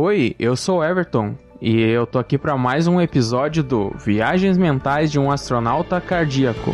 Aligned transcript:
Oi, 0.00 0.36
eu 0.38 0.54
sou 0.54 0.84
Everton 0.84 1.34
e 1.60 1.80
eu 1.80 2.06
tô 2.06 2.20
aqui 2.20 2.38
para 2.38 2.56
mais 2.56 2.86
um 2.86 3.00
episódio 3.00 3.64
do 3.64 3.90
Viagens 3.98 4.56
Mentais 4.56 5.10
de 5.10 5.18
um 5.18 5.28
Astronauta 5.28 6.00
Cardíaco. 6.00 6.70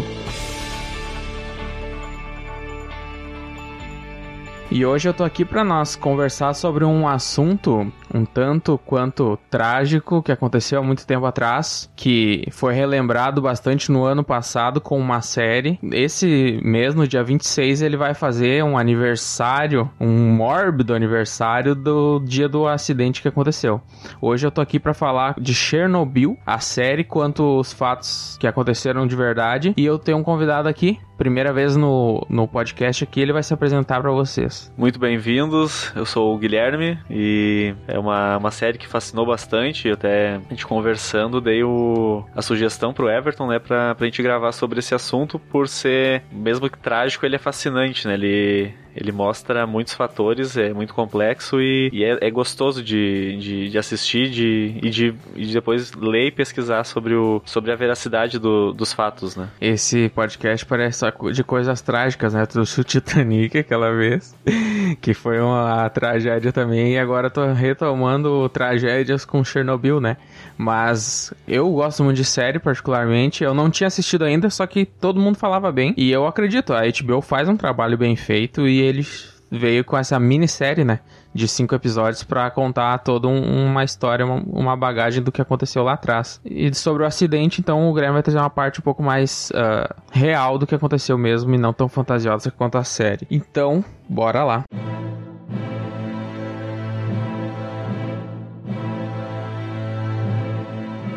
E 4.71 4.85
hoje 4.85 5.09
eu 5.09 5.15
tô 5.15 5.25
aqui 5.25 5.43
para 5.43 5.65
nós 5.65 5.97
conversar 5.97 6.53
sobre 6.53 6.85
um 6.85 7.09
assunto 7.09 7.91
um 8.15 8.25
tanto 8.25 8.79
quanto 8.79 9.37
trágico 9.51 10.23
que 10.23 10.31
aconteceu 10.31 10.79
há 10.79 10.83
muito 10.83 11.05
tempo 11.05 11.27
atrás, 11.27 11.91
que 11.97 12.47
foi 12.53 12.73
relembrado 12.73 13.43
bastante 13.43 13.91
no 13.91 14.05
ano 14.05 14.23
passado 14.23 14.81
com 14.81 14.99
uma 14.99 15.21
série. 15.21 15.79
Esse 15.93 16.61
mês, 16.63 16.95
no 16.95 17.09
dia 17.09 17.25
26, 17.25 17.83
ele 17.83 17.97
vai 17.97 18.15
fazer 18.15 18.63
um 18.63 18.79
aniversário, 18.79 19.91
um 20.01 20.31
mórbido 20.31 20.95
aniversário 20.95 21.75
do 21.75 22.21
dia 22.21 22.49
do 22.49 22.69
acidente 22.69 23.21
que 23.21 23.29
aconteceu. 23.29 23.81
Hoje 24.21 24.47
eu 24.47 24.51
tô 24.53 24.61
aqui 24.61 24.79
para 24.79 24.95
falar 24.95 25.35
de 25.41 25.53
Chernobyl, 25.53 26.39
a 26.47 26.61
série, 26.61 27.03
quanto 27.03 27.59
os 27.59 27.73
fatos 27.73 28.37
que 28.39 28.47
aconteceram 28.47 29.07
de 29.07 29.17
verdade. 29.17 29.75
E 29.77 29.85
eu 29.85 29.99
tenho 29.99 30.19
um 30.19 30.23
convidado 30.23 30.69
aqui, 30.69 31.01
primeira 31.17 31.53
vez 31.53 31.75
no, 31.77 32.25
no 32.29 32.47
podcast 32.47 33.03
aqui, 33.03 33.21
ele 33.21 33.33
vai 33.33 33.43
se 33.43 33.53
apresentar 33.53 34.01
para 34.01 34.13
vocês. 34.13 34.73
Muito 34.77 34.99
bem-vindos, 34.99 35.93
eu 35.97 36.05
sou 36.05 36.35
o 36.35 36.39
Guilherme 36.39 36.99
e 37.11 37.75
é 37.89 37.99
uma, 38.05 38.37
uma 38.37 38.51
série 38.51 38.79
que 38.79 38.87
fascinou 38.87 39.27
bastante. 39.27 39.91
Até 39.91 40.37
a 40.37 40.51
gente 40.51 40.67
conversando, 40.67 41.41
dei 41.41 41.63
o, 41.65 42.25
a 42.35 42.43
sugestão 42.43 42.93
pro 42.93 43.09
Everton, 43.09 43.47
né, 43.49 43.59
pra, 43.59 43.95
pra 43.95 44.07
gente 44.07 44.23
gravar 44.23 44.53
sobre 44.53 44.79
esse 44.79 44.95
assunto, 44.95 45.39
por 45.39 45.69
ser, 45.69 46.23
mesmo 46.31 46.69
que 46.69 46.79
trágico, 46.79 47.25
ele 47.27 47.37
é 47.37 47.39
fascinante, 47.39 48.07
né? 48.07 48.15
Ele, 48.15 48.75
ele 48.97 49.13
mostra 49.13 49.67
muitos 49.67 49.95
fatores, 49.95 50.57
é 50.57 50.73
muito 50.73 50.95
complexo 50.95 51.61
e, 51.61 51.91
e 51.93 52.05
é, 52.05 52.19
é, 52.21 52.31
gostoso 52.31 52.83
de, 52.83 53.37
de, 53.39 53.71
de 53.71 53.79
assistir 53.79 54.31
de, 54.31 54.79
e, 54.83 54.91
de, 54.91 55.15
e 55.35 55.47
de 55.47 55.53
depois 55.53 55.93
ler 55.93 56.29
e 56.29 56.31
pesquisar 56.31 56.85
sobre, 56.85 57.15
o, 57.15 57.43
sobre 57.45 57.73
a 57.73 57.77
veracidade 57.77 58.39
do, 58.39 58.73
dos 58.73 58.93
fatos, 58.93 59.37
né? 59.37 59.49
Esse 59.61 60.09
podcast 60.09 60.65
parece 60.67 60.99
só 60.99 61.11
de 61.31 61.45
coisas 61.45 61.81
trágicas, 61.81 62.35
né? 62.35 62.47
Tu 62.47 62.61
o 62.61 62.85
Titanic 62.85 63.59
aquela 63.59 63.93
vez, 63.95 64.35
que 65.01 65.15
foi 65.15 65.41
uma 65.41 65.89
tragédia 65.91 66.53
também, 66.53 66.95
e 66.95 66.99
agora 66.99 67.31
tô 67.31 67.53
retomando 67.53 68.49
tragédias 68.49 69.25
com 69.25 69.45
Chernobyl, 69.45 70.01
né? 70.01 70.17
Mas 70.57 71.33
eu 71.47 71.71
gosto 71.71 72.05
muito 72.05 72.17
de 72.17 72.25
série, 72.25 72.59
particularmente. 72.59 73.43
Eu 73.43 73.55
não 73.55 73.71
tinha 73.71 73.89
assistido 73.89 74.25
ainda, 74.25 74.49
só 74.51 74.67
que 74.67 74.85
todo 74.85 75.21
mundo 75.21 75.37
falava 75.37 75.71
bem. 75.73 75.95
E 75.97 76.11
eu 76.11 76.27
acredito, 76.27 76.73
a 76.73 76.83
HBO 76.83 77.21
faz 77.21 77.49
um 77.49 77.57
trabalho 77.57 77.99
bem 77.99 78.15
feito 78.17 78.67
e 78.67 78.81
eles 78.81 79.35
veio 79.51 79.85
com 79.85 79.97
essa 79.97 80.19
minissérie, 80.19 80.85
né? 80.85 81.01
De 81.33 81.49
cinco 81.49 81.75
episódios 81.75 82.23
para 82.23 82.51
contar 82.51 82.99
toda 82.99 83.27
um, 83.27 83.67
uma 83.67 83.85
história, 83.85 84.25
uma, 84.25 84.43
uma, 84.47 84.77
bagagem 84.77 85.23
do 85.23 85.33
que 85.33 85.43
aconteceu 85.43 85.83
lá 85.83 85.95
atrás. 85.95 86.41
E 86.45 86.73
sobre 86.75 87.03
o 87.03 87.07
acidente, 87.07 87.61
então 87.61 87.89
o 87.89 87.93
Graham 87.93 88.13
vai 88.13 88.23
trazer 88.23 88.39
uma 88.39 88.51
parte 88.51 88.81
um 88.81 88.83
pouco 88.83 89.03
mais 89.03 89.51
uh, 89.51 89.95
real 90.13 90.59
do 90.59 90.67
que 90.67 90.75
aconteceu 90.75 91.19
mesmo 91.19 91.55
e 91.55 91.59
não 91.59 91.73
tão 91.73 91.89
fantasiosa 91.89 92.51
quanto 92.51 92.79
a 92.79 92.85
série. 92.85 93.27
Então, 93.31 93.85
bora 94.09 94.45
lá. 94.45 94.65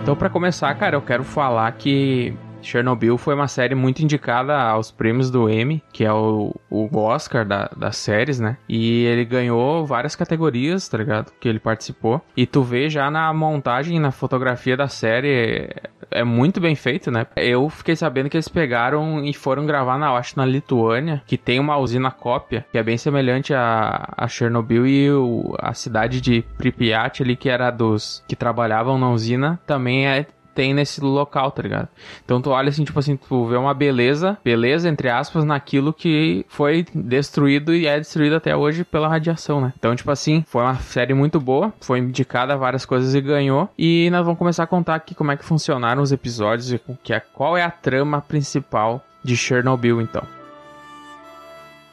Então, 0.07 0.15
para 0.15 0.29
começar, 0.29 0.73
cara, 0.75 0.95
eu 0.95 1.01
quero 1.01 1.25
falar 1.25 1.69
que 1.73 2.33
Chernobyl 2.67 3.17
foi 3.17 3.33
uma 3.33 3.47
série 3.47 3.73
muito 3.73 4.03
indicada 4.03 4.57
aos 4.59 4.91
prêmios 4.91 5.31
do 5.31 5.49
Emmy, 5.49 5.81
que 5.91 6.03
é 6.03 6.11
o, 6.11 6.53
o 6.69 6.97
Oscar 6.97 7.45
da, 7.45 7.69
das 7.75 7.97
séries, 7.97 8.39
né? 8.39 8.57
E 8.67 9.05
ele 9.05 9.23
ganhou 9.25 9.85
várias 9.85 10.15
categorias, 10.15 10.87
tá 10.87 10.97
ligado? 10.97 11.31
Que 11.39 11.47
ele 11.47 11.59
participou. 11.59 12.21
E 12.35 12.45
tu 12.45 12.61
vê 12.61 12.89
já 12.89 13.09
na 13.09 13.33
montagem, 13.33 13.99
na 13.99 14.11
fotografia 14.11 14.75
da 14.75 14.87
série, 14.87 15.69
é, 16.11 16.23
muito 16.23 16.59
bem 16.59 16.75
feito, 16.75 17.09
né? 17.09 17.25
Eu 17.35 17.69
fiquei 17.69 17.95
sabendo 17.95 18.29
que 18.29 18.35
eles 18.35 18.47
pegaram 18.47 19.23
e 19.23 19.33
foram 19.33 19.65
gravar 19.65 19.97
na, 19.97 20.11
acho, 20.11 20.37
na 20.37 20.45
Lituânia, 20.45 21.21
que 21.25 21.37
tem 21.37 21.59
uma 21.59 21.77
usina 21.77 22.11
cópia, 22.11 22.65
que 22.71 22.77
é 22.77 22.83
bem 22.83 22.97
semelhante 22.97 23.53
a, 23.53 24.13
a 24.17 24.27
Chernobyl 24.27 24.85
e 24.85 25.11
o, 25.11 25.55
a 25.59 25.73
cidade 25.73 26.19
de 26.19 26.43
Pripyat 26.57 27.23
ali, 27.23 27.35
que 27.35 27.49
era 27.49 27.71
dos 27.71 28.23
que 28.27 28.35
trabalhavam 28.35 28.97
na 28.97 29.09
usina, 29.09 29.59
também 29.65 30.07
é 30.07 30.25
tem 30.57 30.73
nesse 30.73 30.99
local, 30.99 31.51
tá 31.51 31.61
ligado? 31.61 31.87
Então 32.25 32.41
tu 32.41 32.49
olha 32.49 32.69
assim, 32.69 32.83
tipo 32.83 32.97
assim, 32.97 33.15
tu 33.15 33.45
vê 33.45 33.55
uma 33.55 33.75
beleza, 33.75 34.39
beleza, 34.43 34.89
entre 34.89 35.07
aspas, 35.07 35.45
naquilo 35.45 35.93
que 35.93 36.43
foi 36.49 36.83
destruído 36.95 37.75
e 37.75 37.85
é 37.85 37.99
destruído 37.99 38.35
até 38.35 38.55
hoje 38.55 38.83
pela 38.83 39.07
radiação, 39.07 39.61
né? 39.61 39.71
Então, 39.77 39.95
tipo 39.95 40.09
assim, 40.09 40.43
foi 40.47 40.63
uma 40.63 40.73
série 40.77 41.13
muito 41.13 41.39
boa, 41.39 41.71
foi 41.79 41.99
indicada 41.99 42.57
várias 42.57 42.87
coisas 42.87 43.13
e 43.13 43.21
ganhou. 43.21 43.69
E 43.77 44.09
nós 44.09 44.25
vamos 44.25 44.39
começar 44.39 44.63
a 44.63 44.67
contar 44.67 44.95
aqui 44.95 45.13
como 45.13 45.31
é 45.31 45.37
que 45.37 45.45
funcionaram 45.45 46.01
os 46.01 46.11
episódios 46.11 46.73
e 46.73 46.81
que 47.03 47.13
é, 47.13 47.19
qual 47.19 47.55
é 47.55 47.61
a 47.61 47.69
trama 47.69 48.19
principal 48.19 49.05
de 49.23 49.37
Chernobyl, 49.37 50.01
então. 50.01 50.36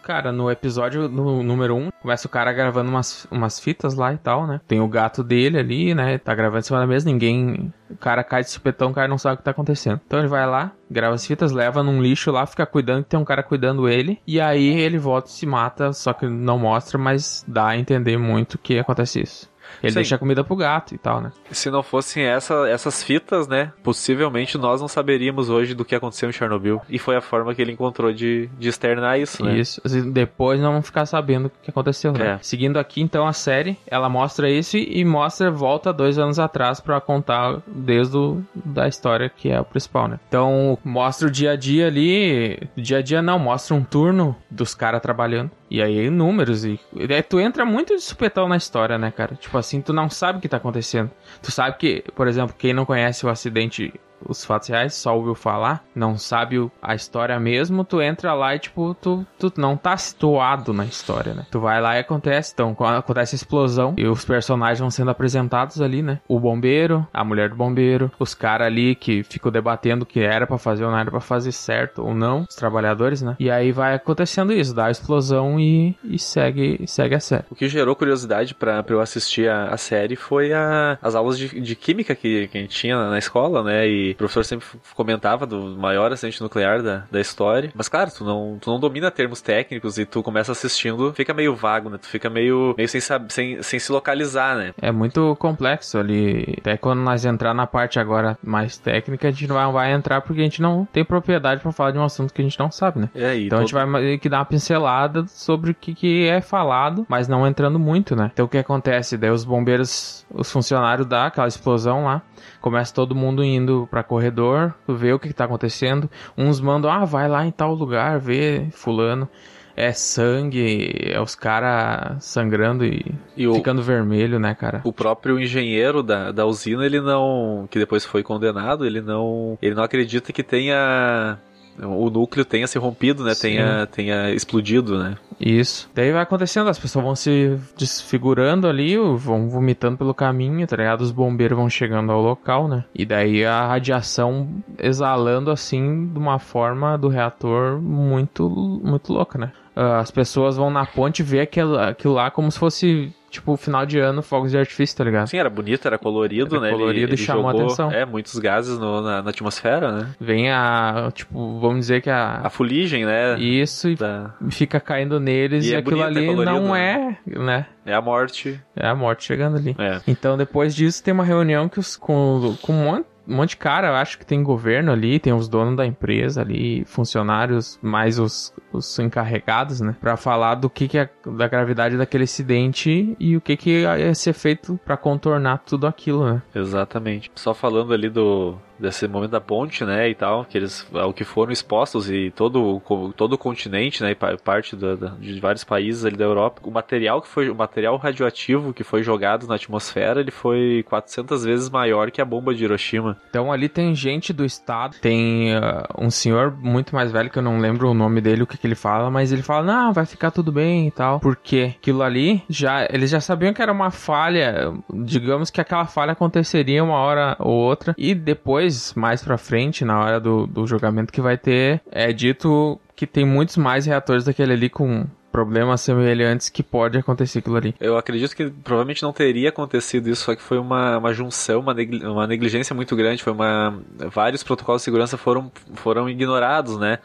Cara, 0.05 0.31
no 0.31 0.51
episódio 0.51 1.09
no 1.09 1.43
número 1.43 1.75
1, 1.77 1.79
um, 1.79 1.91
começa 2.03 2.27
o 2.27 2.31
cara 2.31 2.53
gravando 2.53 2.91
umas, 2.91 3.27
umas 3.31 3.59
fitas 3.59 3.95
lá 3.95 4.13
e 4.13 4.19
tal, 4.19 4.47
né? 4.47 4.61
Tem 4.69 4.79
o 4.79 4.87
gato 4.87 5.25
dele 5.25 5.59
ali, 5.59 5.95
né? 5.95 6.19
Tá 6.19 6.35
gravando 6.35 6.59
em 6.59 6.63
cima 6.63 6.79
da 6.79 6.87
mesa, 6.87 7.07
ninguém. 7.07 7.73
O 7.89 7.97
cara 7.97 8.23
cai 8.23 8.43
de 8.43 8.51
supetão, 8.51 8.91
o 8.91 8.95
cara 8.95 9.09
não 9.09 9.17
sabe 9.17 9.35
o 9.35 9.39
que 9.39 9.45
tá 9.45 9.53
acontecendo. 9.53 9.99
Então 10.07 10.19
ele 10.19 10.29
vai 10.29 10.47
lá, 10.47 10.73
grava 10.91 11.15
as 11.15 11.27
fitas, 11.27 11.53
leva 11.53 11.83
num 11.83 12.03
lixo 12.03 12.31
lá, 12.31 12.45
fica 12.45 12.67
cuidando 12.67 13.05
que 13.05 13.09
tem 13.09 13.19
um 13.19 13.25
cara 13.25 13.43
cuidando 13.43 13.89
ele. 13.89 14.21
E 14.27 14.39
aí 14.39 14.79
ele 14.79 14.99
volta 14.99 15.31
e 15.31 15.33
se 15.33 15.47
mata, 15.47 15.91
só 15.95 16.13
que 16.13 16.27
não 16.27 16.59
mostra, 16.59 16.99
mas 16.99 17.43
dá 17.49 17.69
a 17.69 17.79
entender 17.79 18.19
muito 18.19 18.59
que 18.59 18.79
acontece 18.79 19.23
isso. 19.23 19.54
Ele 19.83 19.93
Sim. 19.93 19.97
deixa 19.97 20.19
comida 20.19 20.43
pro 20.43 20.57
gato 20.57 20.95
e 20.95 20.99
tal, 20.99 21.21
né? 21.21 21.33
Se 21.51 21.71
não 21.71 21.83
fossem 21.83 22.25
essa, 22.25 22.69
essas 22.69 23.03
fitas, 23.03 23.47
né? 23.47 23.73
Possivelmente 23.83 24.57
nós 24.57 24.81
não 24.81 24.89
saberíamos 24.89 25.51
hoje 25.51 25.75
do 25.75 25.85
que 25.85 25.95
aconteceu 25.95 26.29
em 26.29 26.33
Chernobyl. 26.33 26.81
E 26.89 26.99
foi 26.99 27.17
a 27.17 27.21
forma 27.21 27.55
que 27.55 27.63
ele 27.63 27.73
encontrou 27.73 28.13
de, 28.13 28.49
de 28.59 28.69
externar 28.69 29.19
isso, 29.19 29.45
né? 29.45 29.59
Isso. 29.59 29.81
Assim, 29.85 30.11
depois 30.11 30.61
não 30.61 30.73
vamos 30.73 30.87
ficar 30.87 31.07
sabendo 31.07 31.47
o 31.47 31.51
que 31.51 31.71
aconteceu, 31.71 32.13
né? 32.13 32.35
É. 32.35 32.39
Seguindo 32.43 32.79
aqui, 32.79 33.01
então, 33.01 33.27
a 33.27 33.33
série, 33.33 33.77
ela 33.87 34.09
mostra 34.09 34.51
isso 34.51 34.77
e 34.77 35.05
mostra 35.05 35.51
volta 35.51 35.93
dois 35.93 36.19
anos 36.19 36.39
atrás 36.39 36.81
para 36.81 37.01
contar 37.01 37.63
desde 37.67 38.17
o, 38.17 38.43
da 38.55 38.89
história 38.89 39.29
que 39.29 39.51
é 39.51 39.61
o 39.61 39.65
principal, 39.65 40.09
né? 40.09 40.19
Então, 40.29 40.79
mostra 40.85 41.29
o 41.29 41.31
dia 41.31 41.53
a 41.53 41.57
dia 41.57 41.87
ali. 41.87 42.59
Dia 42.77 42.99
a 42.99 43.03
dia 43.03 43.23
não, 43.23 43.39
mostra 43.39 43.75
um 43.75 43.83
turno 43.83 44.37
dos 44.51 44.75
caras 44.75 45.01
trabalhando. 45.01 45.51
E 45.71 45.83
aí, 45.83 46.09
números. 46.09 46.65
E, 46.65 46.79
e 46.95 47.23
tu 47.23 47.41
entra 47.41 47.65
muito 47.65 47.97
de 47.97 48.03
supetão 48.03 48.49
na 48.49 48.57
história, 48.57 48.97
né, 48.97 49.11
cara? 49.11 49.35
Tipo 49.35 49.59
assim, 49.65 49.81
tu 49.81 49.93
não 49.93 50.09
sabe 50.09 50.39
o 50.39 50.41
que 50.41 50.49
tá 50.49 50.59
acontecendo. 50.59 51.11
Tu 51.43 51.51
sabe 51.51 51.77
que, 51.79 52.05
por 52.15 52.29
exemplo, 52.29 52.55
quem 52.57 52.73
não 52.73 52.85
conhece 52.85 53.25
o 53.27 53.29
acidente 53.29 53.93
os 54.27 54.45
fatos 54.45 54.69
reais, 54.69 54.95
só 54.95 55.17
ouviu 55.17 55.35
falar, 55.35 55.85
não 55.95 56.17
sabe 56.17 56.71
a 56.83 56.95
história 56.95 57.39
mesmo, 57.39 57.85
tu 57.85 58.01
entra 58.01 58.35
lá 58.35 58.55
e, 58.55 58.59
tipo, 58.59 58.95
tu, 58.95 59.27
tu 59.39 59.53
não 59.57 59.77
tá 59.77 59.97
situado 59.97 60.73
na 60.73 60.85
história, 60.85 61.35
né? 61.35 61.47
Tu 61.51 61.61
vai 61.61 61.81
lá 61.81 61.97
e 61.97 62.01
acontece. 62.01 62.53
Então, 62.55 62.75
quando 62.75 62.97
acontece 62.97 63.35
a 63.35 63.37
explosão 63.37 63.95
e 63.97 64.07
os 64.07 64.25
personagens 64.25 64.81
vão 64.81 64.91
sendo 64.91 65.11
apresentados 65.11 65.81
ali, 65.81 66.03
né? 66.03 66.21
O 66.29 66.39
bombeiro, 66.41 67.07
a 67.13 67.25
mulher 67.25 67.49
do 67.49 67.57
bombeiro, 67.57 68.11
os 68.19 68.35
caras 68.35 68.67
ali 68.67 68.95
que 68.95 69.23
ficam 69.23 69.51
debatendo 69.51 70.07
que 70.07 70.21
era 70.21 70.47
para 70.47 70.59
fazer 70.59 70.85
ou 70.85 70.91
não 70.91 70.99
era 70.99 71.11
pra 71.11 71.21
fazer 71.21 71.53
certo 71.53 72.03
ou 72.03 72.15
não, 72.15 72.47
os 72.49 72.55
trabalhadores, 72.55 73.23
né? 73.23 73.37
E 73.39 73.51
aí 73.51 73.73
vai 73.73 73.95
acontecendo 73.95 74.53
isso, 74.53 74.75
dá 74.75 74.87
a 74.87 74.91
explosão 74.91 75.59
e, 75.59 75.97
e 76.05 76.19
segue, 76.19 76.85
segue 76.87 77.15
a 77.15 77.21
série. 77.21 77.45
O 77.51 77.55
que 77.55 77.69
gerou 77.69 77.97
curiosidade 77.97 78.55
para 78.55 78.85
eu 78.89 79.01
assistir 79.01 79.49
a, 79.49 79.69
a, 79.69 79.77
série 79.77 80.17
foi 80.17 80.53
a, 80.53 80.99
as 81.03 81.15
aulas 81.15 81.39
de, 81.39 81.61
de 81.61 81.77
química 81.77 82.15
que, 82.15 82.49
que 82.49 82.59
a 82.59 82.61
gente 82.61 82.77
tinha 82.77 82.97
na 83.09 83.19
escola, 83.19 83.63
né? 83.63 83.87
E 83.87 84.04
o 84.13 84.17
professor 84.17 84.45
sempre 84.45 84.67
comentava 84.95 85.47
do 85.47 85.77
maior 85.77 86.13
acidente 86.13 86.43
nuclear 86.43 86.83
da, 86.83 87.05
da 87.11 87.21
história. 87.21 87.73
Mas, 87.75 87.89
claro, 87.89 88.11
tu 88.11 88.25
não, 88.25 88.59
tu 88.61 88.71
não 88.71 88.81
domina 88.81 89.11
termos 89.11 89.41
técnicos 89.41 89.99
e 89.99 90.07
tu 90.07 90.23
começa 90.23 90.53
assistindo, 90.53 91.13
fica 91.13 91.35
meio 91.35 91.55
vago, 91.55 91.91
né? 91.91 91.99
Tu 91.99 92.09
fica 92.09 92.29
meio, 92.31 92.75
meio 92.77 92.89
sem, 92.89 93.01
sem, 93.29 93.63
sem 93.63 93.79
se 93.79 93.93
localizar, 93.93 94.57
né? 94.57 94.73
É 94.81 94.91
muito 94.93 95.37
complexo 95.37 95.99
ali. 95.99 96.57
Até 96.59 96.77
quando 96.77 97.01
nós 97.01 97.25
entrar 97.25 97.55
na 97.55 97.67
parte 97.67 97.99
agora 97.99 98.39
mais 98.43 98.79
técnica, 98.79 99.29
a 99.29 99.31
gente 99.31 99.47
não 99.47 99.57
vai, 99.57 99.73
vai 99.73 99.93
entrar 99.93 100.21
porque 100.21 100.41
a 100.41 100.45
gente 100.45 100.63
não 100.63 100.85
tem 100.85 101.05
propriedade 101.05 101.61
para 101.61 101.73
falar 101.73 101.91
de 101.91 101.99
um 101.99 102.05
assunto 102.05 102.33
que 102.33 102.41
a 102.41 102.45
gente 102.45 102.59
não 102.59 102.71
sabe, 102.71 103.01
né? 103.01 103.11
É, 103.15 103.37
então 103.37 103.59
todo... 103.59 103.59
a 103.59 103.63
gente 103.63 103.75
vai 103.75 104.19
que 104.19 104.29
dar 104.29 104.39
uma 104.39 104.45
pincelada 104.45 105.27
sobre 105.27 105.71
o 105.71 105.75
que, 105.75 105.95
que 105.95 106.27
é 106.27 106.41
falado, 106.41 107.07
mas 107.09 107.29
não 107.29 107.47
entrando 107.47 107.79
muito, 107.79 108.17
né? 108.17 108.31
Então 108.33 108.47
o 108.47 108.49
que 108.49 108.59
acontece? 108.59 109.17
Daí 109.17 109.31
os 109.31 109.45
bombeiros, 109.45 110.27
os 110.33 110.51
funcionários 110.51 111.07
da 111.07 111.27
aquela 111.27 111.49
explosão 111.49 112.05
lá, 112.05 112.23
começa 112.61 112.95
todo 112.95 113.15
mundo 113.15 113.45
indo 113.45 113.87
para 113.95 114.03
corredor, 114.03 114.75
ver 114.89 115.15
o 115.15 115.21
que, 115.21 115.29
que 115.29 115.35
tá 115.35 115.45
acontecendo. 115.45 116.11
Uns 116.37 116.61
mandam, 116.61 116.91
ah, 116.91 117.05
vai 117.05 117.29
lá 117.29 117.47
em 117.47 117.53
tal 117.53 117.73
lugar, 117.73 118.19
ver 118.19 118.69
fulano. 118.73 119.29
É 119.77 119.93
sangue, 119.93 121.13
é 121.13 121.21
os 121.21 121.37
caras 121.37 122.25
sangrando 122.25 122.85
e, 122.85 123.05
e 123.37 123.47
o, 123.47 123.55
ficando 123.55 123.83
vermelho, 123.83 124.41
né, 124.41 124.53
cara? 124.53 124.81
O 124.85 124.93
próprio 124.93 125.39
engenheiro 125.39 126.03
da, 126.03 126.33
da 126.33 126.45
usina, 126.45 126.85
ele 126.85 127.01
não. 127.01 127.69
que 127.71 127.79
depois 127.79 128.05
foi 128.05 128.25
condenado, 128.25 128.85
ele 128.85 129.01
não. 129.01 129.57
ele 129.63 129.77
não 129.77 129.85
acredita 129.85 130.33
que 130.33 130.43
tenha 130.43 131.39
o 131.79 132.11
núcleo 132.11 132.45
tenha 132.45 132.67
se 132.67 132.79
rompido, 132.79 133.25
né? 133.25 133.35
Tenha, 133.35 133.87
tenha 133.87 134.31
explodido, 134.33 134.99
né? 134.99 135.17
Isso. 135.41 135.91
Daí 135.95 136.13
vai 136.13 136.23
acontecendo, 136.23 136.69
as 136.69 136.79
pessoas 136.79 137.05
vão 137.05 137.17
se 137.17 137.59
desfigurando 137.77 138.69
ali, 138.69 138.97
vão 138.97 139.49
vomitando 139.49 139.99
pelo 139.99 140.15
caminho, 140.15 140.67
tá 140.67 140.77
ligado? 140.77 141.01
Os 141.01 141.11
bombeiros 141.11 141.57
vão 141.57 141.69
chegando 141.69 142.13
ao 142.13 142.23
local, 142.23 142.69
né? 142.69 142.85
E 142.95 143.05
daí 143.05 143.45
a 143.45 143.67
radiação 143.67 144.49
exalando 144.79 145.51
assim 145.51 146.07
de 146.07 146.19
uma 146.19 146.39
forma 146.39 146.97
do 146.97 147.09
reator 147.09 147.81
muito, 147.81 148.49
muito 148.49 149.13
louca, 149.13 149.39
né? 149.39 149.53
Ah, 149.75 149.99
as 149.99 150.11
pessoas 150.11 150.57
vão 150.57 150.71
na 150.71 150.87
ponte 150.87 151.23
ver 151.23 151.41
aquilo, 151.41 151.79
aquilo 151.79 152.15
lá 152.15 152.31
como 152.31 152.51
se 152.51 152.59
fosse 152.59 153.13
tipo, 153.35 153.57
final 153.57 153.85
de 153.85 153.99
ano, 153.99 154.23
fogos 154.23 154.51
de 154.51 154.59
artifício, 154.59 154.97
tá 154.97 155.05
ligado? 155.05 155.27
Sim, 155.29 155.39
era 155.39 155.51
bonito, 155.51 155.87
era 155.87 155.99
colorido, 155.99 156.57
era 156.57 156.65
né? 156.65 156.71
Colorido 156.71 157.07
ele, 157.07 157.15
e 157.15 157.19
chamou 157.19 157.45
jogou, 157.45 157.61
a 157.61 157.65
atenção. 157.65 157.91
É, 157.91 158.05
muitos 158.05 158.39
gases 158.39 158.79
no, 158.79 159.01
na, 159.01 159.23
na, 159.23 159.31
atmosfera, 159.31 159.91
né? 159.91 160.15
Vem 160.21 160.51
a, 160.51 161.11
tipo, 161.13 161.59
vamos 161.59 161.81
dizer 161.81 162.01
que 162.01 162.11
a... 162.11 162.41
A 162.45 162.51
fuligem, 162.51 163.05
né? 163.05 163.39
Isso, 163.39 163.89
e 163.89 163.97
da... 163.97 164.35
fica 164.51 164.79
caindo 164.79 165.19
neles 165.19 165.67
e, 165.67 165.71
e 165.71 165.75
é 165.75 165.79
aquilo 165.79 165.97
bonito, 165.97 166.05
é 166.05 166.09
ali 166.09 166.25
é 166.25 166.29
colorido, 166.29 166.53
não 166.53 166.73
né? 166.73 167.19
é, 167.27 167.39
né? 167.39 167.67
É 167.85 167.95
a 167.95 168.01
morte. 168.01 168.61
É 168.75 168.87
a 168.87 168.95
morte 168.95 169.25
chegando 169.25 169.57
ali. 169.57 169.77
É. 169.79 170.01
Então, 170.07 170.37
depois 170.37 170.75
disso, 170.75 171.03
tem 171.03 171.13
uma 171.13 171.25
reunião 171.25 171.69
que 171.69 171.79
os, 171.79 171.97
com, 171.97 172.57
com 172.63 172.73
um 172.73 172.85
monte 172.85 173.07
um 173.27 173.37
monte 173.37 173.51
de 173.51 173.57
cara, 173.57 173.89
eu 173.89 173.95
acho 173.95 174.19
que 174.19 174.27
tem 174.27 174.43
governo 174.43 174.93
ali, 174.93 175.19
tem 175.19 175.33
os 175.33 175.49
donos 175.49 175.77
da 175.77 175.87
empresa 175.87 176.41
ali, 176.43 176.85
funcionários, 176.85 177.79
mais 177.83 178.19
os, 178.19 178.53
os 178.73 178.99
encarregados, 178.99 179.81
né? 179.81 179.97
Pra 180.01 180.17
falar 180.17 180.57
do 180.57 180.69
que, 180.69 180.89
que 180.89 180.99
é 180.99 181.09
da 181.27 181.49
gravidade 181.49 181.97
daquele 181.97 182.25
acidente 182.25 183.17
e 183.19 183.37
o 183.37 183.41
que, 183.41 183.57
que 183.57 183.83
ia 183.83 184.15
ser 184.15 184.33
feito 184.33 184.79
para 184.85 184.97
contornar 184.97 185.59
tudo 185.59 185.87
aquilo, 185.87 186.25
né? 186.25 186.43
Exatamente. 186.55 187.31
Só 187.35 187.55
falando 187.55 187.93
ali 187.93 188.09
do, 188.09 188.57
desse 188.79 189.07
momento 189.07 189.31
da 189.31 189.41
ponte, 189.41 189.85
né, 189.85 190.09
e 190.09 190.15
tal, 190.15 190.45
que 190.45 190.59
eles 190.59 190.87
ao 190.93 191.13
que 191.13 191.25
foram 191.25 191.53
expostos 191.53 192.11
e 192.11 192.31
todo 192.35 192.81
todo 193.17 193.35
o 193.35 193.39
continente, 193.39 194.03
né, 194.03 194.13
e 194.13 194.37
parte 194.37 194.77
da, 194.77 194.95
da, 194.95 195.09
de 195.21 195.41
vários 195.41 195.65
países 195.65 196.05
ali 196.05 196.17
da 196.17 196.25
Europa, 196.25 196.61
o 196.65 196.71
material 196.71 197.21
que 197.21 197.29
foi 197.29 197.49
o 197.49 197.55
material 197.55 197.97
radioativo 197.97 198.73
que 198.73 198.85
foi 198.85 199.03
jogado 199.03 199.47
na 199.47 199.55
atmosfera, 199.55 200.21
ele 200.21 200.31
foi 200.31 200.85
400 200.89 201.45
vezes 201.45 201.71
maior 201.71 202.11
que 202.11 202.21
a 202.21 202.25
bomba 202.25 202.55
de 202.55 202.65
Hiroshima. 202.65 203.17
Então 203.31 203.53
ali 203.53 203.69
tem 203.69 203.95
gente 203.95 204.33
do 204.33 204.45
estado, 204.45 204.97
tem 205.01 205.55
uh, 205.55 205.85
um 205.99 206.11
senhor 206.11 206.57
muito 206.57 206.95
mais 206.95 207.11
velho 207.11 207.31
que 207.31 207.39
eu 207.39 207.43
não 207.43 207.59
lembro 207.59 207.91
o 207.91 207.95
nome 207.95 208.21
dele, 208.21 208.43
o 208.43 208.47
que, 208.47 208.59
que 208.59 208.67
ele 208.67 208.75
fala, 208.75 209.11
mas 209.11 209.33
ele 209.33 209.43
fala: 209.43 209.65
"Não, 209.65 209.93
vai 209.93 210.07
ficar 210.07 210.31
tudo 210.31 210.53
bem" 210.53 210.89
e 210.89 210.91
tal. 210.91 211.21
Porque 211.21 211.75
aquilo 211.77 212.03
ali 212.03 212.43
já 212.49 212.87
eles 212.91 213.11
já 213.11 213.21
sabiam 213.21 213.53
que 213.53 213.63
era 213.63 213.73
uma 213.73 213.91
falha, 213.91 214.73
digamos 214.93 215.51
que 215.51 215.61
aquela 215.61 215.87
falha 215.87 216.13
aconteceria 216.13 216.83
uma 216.83 216.97
hora 216.97 217.37
ou 217.39 217.55
outra 217.55 217.95
e 217.97 218.15
depois 218.15 218.64
depois, 218.65 218.95
mais 218.95 219.23
pra 219.23 219.37
frente, 219.37 219.85
na 219.85 220.01
hora 220.01 220.21
do, 220.21 220.47
do 220.47 220.67
julgamento 220.67 221.13
que 221.13 221.21
vai 221.21 221.37
ter, 221.37 221.81
é 221.91 222.13
dito 222.13 222.81
que 222.97 223.07
tem 223.07 223.25
muitos 223.25 223.57
mais 223.57 223.87
reatores 223.87 224.25
daquele 224.25 224.53
ali 224.53 224.71
com 224.71 225.07
problemas 225.31 225.81
semelhantes 225.81 226.49
que 226.49 226.63
pode 226.63 226.97
acontecer 226.97 227.41
aquilo 227.41 227.57
ali. 227.57 227.75
Eu 227.81 227.97
acredito 227.97 228.35
que 228.35 228.49
provavelmente 228.49 229.03
não 229.03 229.13
teria 229.13 229.49
acontecido 229.49 230.09
isso, 230.09 230.25
só 230.25 230.35
que 230.35 230.43
foi 230.43 230.59
uma, 230.59 230.99
uma 230.99 231.13
junção, 231.13 231.61
uma, 231.61 231.75
negli 231.75 232.05
uma 232.07 232.27
negligência 232.27 232.75
muito 232.75 232.95
grande, 232.95 233.23
foi 233.23 233.33
uma... 233.33 233.83
vários 234.13 234.43
protocolos 234.43 234.83
de 234.83 234.85
segurança 234.85 235.17
foram, 235.17 235.51
foram 235.75 236.09
ignorados, 236.09 236.79
né? 236.79 236.99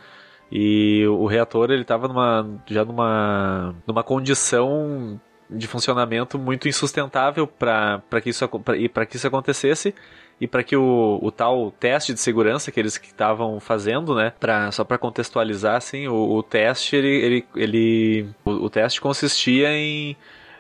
E 0.52 1.06
o 1.08 1.26
reator 1.26 1.72
ele 1.72 1.82
estava 1.82 2.08
numa, 2.08 2.48
já 2.68 2.86
numa, 2.86 3.76
numa 3.86 4.04
condição 4.04 5.20
de 5.50 5.68
funcionamento 5.68 6.38
muito 6.38 6.68
insustentável 6.68 7.48
para 7.48 8.02
que 8.22 8.30
isso 8.30 8.48
para 8.94 9.06
que 9.06 9.16
isso 9.16 9.28
acontecesse 9.28 9.96
e 10.40 10.48
para 10.48 10.64
que 10.64 10.76
o, 10.76 11.20
o 11.22 11.32
tal 11.32 11.72
teste 11.72 12.14
de 12.14 12.20
segurança 12.20 12.72
que 12.72 12.80
eles 12.80 12.96
estavam 12.96 13.60
fazendo, 13.60 14.16
né, 14.16 14.34
pra, 14.40 14.72
só 14.72 14.84
para 14.84 14.98
contextualizar, 14.98 15.76
assim, 15.76 16.08
o, 16.08 16.16
o 16.16 16.44
teste, 16.44 16.96
ele, 16.96 17.08
ele, 17.08 17.46
ele 17.56 18.30
o, 18.46 18.52
o, 18.52 18.70
teste 18.70 19.02
consistia 19.02 19.70
em, 19.72 20.16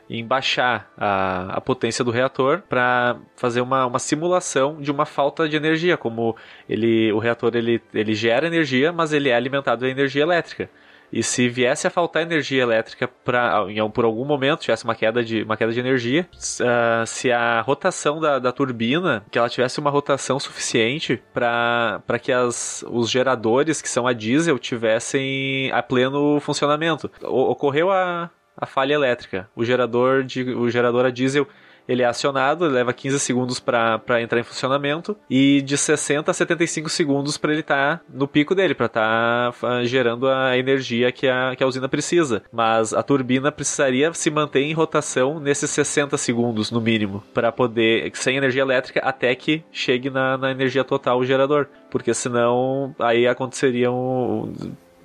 em 0.09 0.25
baixar 0.25 0.91
a, 0.97 1.53
a 1.53 1.61
potência 1.61 2.03
do 2.03 2.11
reator 2.11 2.61
para 2.67 3.17
fazer 3.35 3.61
uma, 3.61 3.85
uma 3.85 3.99
simulação 3.99 4.81
de 4.81 4.91
uma 4.91 5.05
falta 5.05 5.47
de 5.47 5.55
energia, 5.55 5.95
como 5.95 6.35
ele, 6.67 7.11
o 7.13 7.19
reator 7.19 7.55
ele, 7.55 7.81
ele 7.93 8.13
gera 8.13 8.47
energia, 8.47 8.91
mas 8.91 9.13
ele 9.13 9.29
é 9.29 9.35
alimentado 9.35 9.85
a 9.85 9.89
energia 9.89 10.23
elétrica. 10.23 10.69
E 11.11 11.23
se 11.23 11.49
viesse 11.49 11.87
a 11.87 11.89
faltar 11.89 12.21
energia 12.21 12.61
elétrica 12.61 13.07
pra, 13.07 13.65
por 13.93 14.05
algum 14.05 14.25
momento, 14.25 14.61
tivesse 14.61 14.83
uma 14.83 14.95
queda 14.95 15.23
de, 15.23 15.43
uma 15.43 15.57
queda 15.57 15.71
de 15.71 15.79
energia, 15.79 16.27
uh, 16.33 17.05
se 17.05 17.31
a 17.31 17.61
rotação 17.61 18.19
da, 18.19 18.39
da 18.39 18.51
turbina, 18.51 19.25
que 19.31 19.37
ela 19.39 19.49
tivesse 19.49 19.79
uma 19.79 19.89
rotação 19.89 20.39
suficiente 20.39 21.21
para 21.33 22.19
que 22.21 22.31
as, 22.31 22.83
os 22.89 23.09
geradores, 23.09 23.81
que 23.81 23.89
são 23.89 24.05
a 24.05 24.13
diesel, 24.13 24.59
tivessem 24.59 25.71
a 25.71 25.81
pleno 25.81 26.39
funcionamento. 26.39 27.09
O, 27.23 27.51
ocorreu 27.51 27.91
a, 27.91 28.29
a 28.55 28.65
falha 28.65 28.93
elétrica. 28.93 29.49
O 29.55 29.65
gerador, 29.65 30.23
de, 30.23 30.43
o 30.43 30.69
gerador 30.69 31.05
a 31.05 31.09
diesel 31.09 31.47
ele 31.89 32.03
é 32.03 32.05
acionado, 32.05 32.65
ele 32.65 32.75
leva 32.75 32.93
15 32.93 33.19
segundos 33.19 33.59
para 33.59 34.21
entrar 34.21 34.39
em 34.39 34.43
funcionamento 34.43 35.17
e 35.27 35.59
de 35.61 35.75
60 35.75 36.29
a 36.29 36.33
75 36.33 36.87
segundos 36.87 37.35
para 37.35 37.51
ele 37.51 37.61
estar 37.61 37.97
tá 37.97 38.03
no 38.13 38.27
pico 38.27 38.53
dele, 38.53 38.75
para 38.75 38.85
estar 38.85 39.51
tá 39.53 39.83
gerando 39.83 40.29
a 40.29 40.55
energia 40.55 41.11
que 41.11 41.27
a, 41.27 41.55
que 41.55 41.63
a 41.63 41.67
usina 41.67 41.89
precisa. 41.89 42.43
Mas 42.53 42.93
a 42.93 43.01
turbina 43.01 43.51
precisaria 43.51 44.13
se 44.13 44.29
manter 44.29 44.61
em 44.61 44.71
rotação 44.71 45.39
nesses 45.39 45.71
60 45.71 46.15
segundos, 46.15 46.69
no 46.69 46.79
mínimo, 46.79 47.23
para 47.33 47.51
poder, 47.51 48.11
sem 48.13 48.37
energia 48.37 48.61
elétrica, 48.61 48.99
até 48.99 49.33
que 49.33 49.63
chegue 49.71 50.11
na, 50.11 50.37
na 50.37 50.51
energia 50.51 50.83
total 50.83 51.17
o 51.17 51.25
gerador. 51.25 51.67
Porque 51.89 52.13
senão 52.13 52.93
aí 52.99 53.25
aconteceria 53.25 53.91
um 53.91 54.53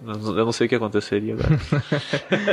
eu 0.06 0.44
não 0.44 0.52
sei 0.52 0.66
o 0.66 0.68
que 0.68 0.74
aconteceria 0.74 1.34
agora. 1.34 1.58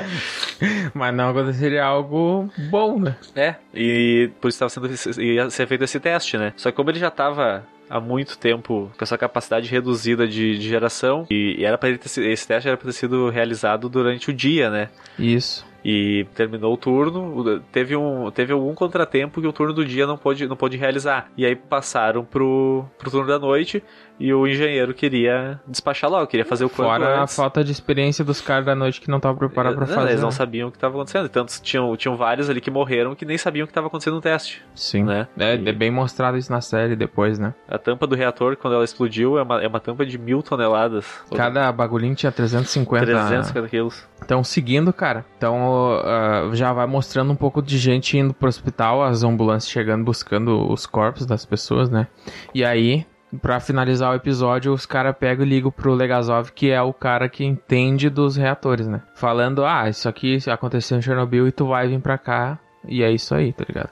Mas 0.93 1.15
não 1.15 1.29
aconteceria 1.29 1.83
algo 1.83 2.49
bom, 2.69 2.99
né? 2.99 3.15
É, 3.35 3.55
e 3.73 4.29
por 4.39 4.47
isso 4.47 4.63
estava 4.63 4.69
sendo 4.69 5.21
ia 5.21 5.49
ser 5.49 5.67
feito 5.67 5.83
esse 5.83 5.99
teste, 5.99 6.37
né? 6.37 6.53
Só 6.55 6.71
que 6.71 6.77
como 6.77 6.89
ele 6.89 6.99
já 6.99 7.09
estava 7.09 7.65
há 7.89 7.99
muito 7.99 8.37
tempo 8.37 8.89
com 8.97 9.03
essa 9.03 9.17
capacidade 9.17 9.69
reduzida 9.69 10.25
de, 10.25 10.57
de 10.57 10.69
geração 10.69 11.27
e, 11.29 11.57
e 11.59 11.65
era 11.65 11.77
para 11.77 11.89
esse 11.89 12.47
teste 12.47 12.67
era 12.67 12.77
para 12.77 12.87
ter 12.87 12.93
sido 12.93 13.29
realizado 13.29 13.89
durante 13.89 14.29
o 14.29 14.33
dia, 14.33 14.69
né? 14.69 14.89
Isso. 15.19 15.69
E 15.83 16.27
terminou 16.35 16.73
o 16.73 16.77
turno, 16.77 17.59
teve, 17.71 17.95
um, 17.95 18.29
teve 18.29 18.53
algum 18.53 18.73
contratempo 18.75 19.41
que 19.41 19.47
o 19.47 19.51
turno 19.51 19.73
do 19.73 19.83
dia 19.83 20.05
não 20.05 20.15
pôde, 20.15 20.47
não 20.47 20.55
pôde 20.55 20.77
realizar. 20.77 21.31
E 21.35 21.43
aí 21.43 21.55
passaram 21.55 22.23
pro, 22.23 22.85
pro 22.99 23.09
turno 23.09 23.27
da 23.27 23.39
noite 23.39 23.83
e 24.21 24.31
o 24.31 24.47
engenheiro 24.47 24.93
queria 24.93 25.59
despachar 25.67 26.09
logo, 26.09 26.27
queria 26.27 26.45
fazer 26.45 26.63
o 26.63 26.69
quanto 26.69 26.89
Fora 26.89 27.21
antes. 27.21 27.33
a 27.33 27.41
falta 27.41 27.63
de 27.63 27.71
experiência 27.71 28.23
dos 28.23 28.39
caras 28.39 28.65
da 28.65 28.75
noite 28.75 29.01
que 29.01 29.09
não 29.09 29.17
estavam 29.17 29.35
preparados 29.35 29.77
para 29.77 29.87
fazer. 29.87 30.09
Eles 30.11 30.21
não 30.21 30.29
sabiam 30.29 30.67
o 30.67 30.71
que 30.71 30.77
estava 30.77 30.93
acontecendo. 30.93 31.27
Tanto 31.27 31.59
tinham, 31.61 31.97
tinham 31.97 32.15
vários 32.15 32.47
ali 32.49 32.61
que 32.61 32.69
morreram 32.69 33.15
que 33.15 33.25
nem 33.25 33.37
sabiam 33.37 33.63
o 33.63 33.67
que 33.67 33.71
estava 33.71 33.87
acontecendo 33.87 34.13
no 34.13 34.21
teste. 34.21 34.63
Sim. 34.75 35.03
Né? 35.03 35.27
É, 35.37 35.55
e... 35.55 35.69
é 35.69 35.71
bem 35.71 35.89
mostrado 35.89 36.37
isso 36.37 36.51
na 36.51 36.61
série 36.61 36.95
depois, 36.95 37.39
né? 37.39 37.55
A 37.67 37.79
tampa 37.79 38.05
do 38.05 38.15
reator, 38.15 38.55
quando 38.55 38.75
ela 38.75 38.83
explodiu, 38.83 39.39
é 39.39 39.41
uma, 39.41 39.63
é 39.63 39.67
uma 39.67 39.79
tampa 39.79 40.05
de 40.05 40.19
mil 40.19 40.43
toneladas. 40.43 41.05
Cada 41.35 41.71
bagulhinho 41.71 42.13
tinha 42.13 42.31
350 42.31 43.05
350 43.05 43.69
quilos. 43.69 44.07
Então, 44.23 44.43
seguindo, 44.43 44.93
cara. 44.93 45.25
Então, 45.37 45.97
uh, 45.97 46.53
já 46.53 46.71
vai 46.71 46.85
mostrando 46.85 47.31
um 47.31 47.35
pouco 47.35 47.59
de 47.61 47.77
gente 47.79 48.17
indo 48.17 48.33
pro 48.33 48.47
hospital, 48.47 49.03
as 49.03 49.23
ambulâncias 49.23 49.71
chegando 49.71 50.03
buscando 50.03 50.71
os 50.71 50.85
corpos 50.85 51.25
das 51.25 51.43
pessoas, 51.43 51.89
né? 51.89 52.07
E 52.53 52.63
aí, 52.63 53.05
Pra 53.39 53.61
finalizar 53.61 54.11
o 54.11 54.15
episódio, 54.15 54.73
os 54.73 54.85
caras 54.85 55.15
pegam 55.17 55.45
e 55.45 55.49
ligam 55.49 55.71
pro 55.71 55.93
Legazov, 55.93 56.51
que 56.51 56.69
é 56.69 56.81
o 56.81 56.91
cara 56.91 57.29
que 57.29 57.45
entende 57.45 58.09
dos 58.09 58.35
reatores, 58.35 58.87
né? 58.87 59.01
Falando, 59.15 59.63
ah, 59.63 59.87
isso 59.87 60.09
aqui 60.09 60.37
aconteceu 60.49 60.97
em 60.97 61.01
Chernobyl 61.01 61.47
e 61.47 61.51
tu 61.51 61.67
vai 61.67 61.87
vir 61.87 62.01
pra 62.01 62.17
cá. 62.17 62.59
E 62.85 63.01
é 63.01 63.09
isso 63.09 63.33
aí, 63.33 63.53
tá 63.53 63.63
ligado? 63.65 63.91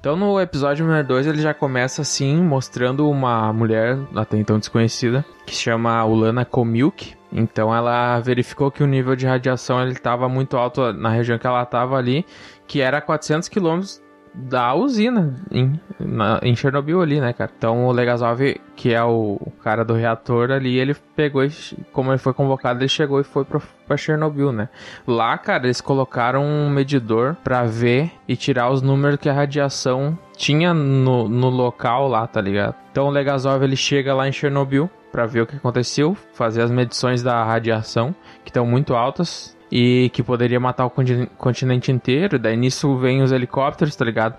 Então 0.00 0.16
no 0.16 0.40
episódio 0.40 0.84
número 0.84 1.06
2 1.06 1.28
ele 1.28 1.40
já 1.40 1.54
começa 1.54 2.02
assim, 2.02 2.42
mostrando 2.42 3.08
uma 3.08 3.52
mulher 3.52 3.96
até 4.16 4.36
então 4.36 4.58
desconhecida, 4.58 5.24
que 5.46 5.54
se 5.54 5.62
chama 5.62 6.04
Ulana 6.04 6.44
Komilk. 6.44 7.21
Então 7.32 7.74
ela 7.74 8.20
verificou 8.20 8.70
que 8.70 8.82
o 8.82 8.86
nível 8.86 9.16
de 9.16 9.26
radiação 9.26 9.80
ele 9.82 9.92
estava 9.92 10.28
muito 10.28 10.56
alto 10.56 10.92
na 10.92 11.08
região 11.08 11.38
que 11.38 11.46
ela 11.46 11.62
estava 11.62 11.96
ali, 11.96 12.24
que 12.66 12.80
era 12.80 13.00
400 13.00 13.48
quilômetros 13.48 14.02
da 14.34 14.74
usina 14.74 15.36
em, 15.50 15.78
na, 16.00 16.40
em 16.42 16.56
Chernobyl 16.56 17.02
ali, 17.02 17.20
né, 17.20 17.32
cara? 17.32 17.50
Então 17.56 17.86
o 17.86 17.92
Legazov, 17.92 18.40
que 18.74 18.92
é 18.92 19.02
o 19.02 19.38
cara 19.62 19.84
do 19.84 19.92
reator 19.94 20.50
ali, 20.50 20.78
ele 20.78 20.94
pegou 21.14 21.44
e, 21.44 21.50
como 21.92 22.10
ele 22.10 22.18
foi 22.18 22.32
convocado, 22.32 22.80
ele 22.80 22.88
chegou 22.88 23.20
e 23.20 23.24
foi 23.24 23.44
pra 23.44 23.96
Chernobyl, 23.96 24.52
né? 24.52 24.68
Lá, 25.06 25.36
cara, 25.36 25.64
eles 25.64 25.80
colocaram 25.80 26.42
um 26.44 26.70
medidor 26.70 27.36
para 27.44 27.64
ver 27.64 28.10
e 28.26 28.34
tirar 28.34 28.70
os 28.70 28.80
números 28.80 29.18
que 29.18 29.28
a 29.28 29.34
radiação 29.34 30.18
tinha 30.36 30.72
no, 30.72 31.28
no 31.28 31.50
local 31.50 32.08
lá, 32.08 32.26
tá 32.26 32.40
ligado? 32.40 32.74
Então 32.90 33.06
o 33.06 33.10
Legazov, 33.10 33.62
ele 33.62 33.76
chega 33.76 34.14
lá 34.14 34.26
em 34.26 34.32
Chernobyl, 34.32 34.90
para 35.12 35.26
ver 35.26 35.42
o 35.42 35.46
que 35.46 35.56
aconteceu, 35.56 36.16
fazer 36.32 36.62
as 36.62 36.70
medições 36.70 37.22
da 37.22 37.44
radiação, 37.44 38.14
que 38.42 38.50
estão 38.50 38.66
muito 38.66 38.94
altas 38.94 39.56
e 39.70 40.10
que 40.12 40.22
poderia 40.22 40.58
matar 40.58 40.86
o 40.86 40.92
continente 41.36 41.92
inteiro. 41.92 42.38
Daí 42.38 42.56
nisso 42.56 42.96
vem 42.96 43.22
os 43.22 43.30
helicópteros, 43.30 43.94
tá 43.94 44.04
ligado? 44.04 44.36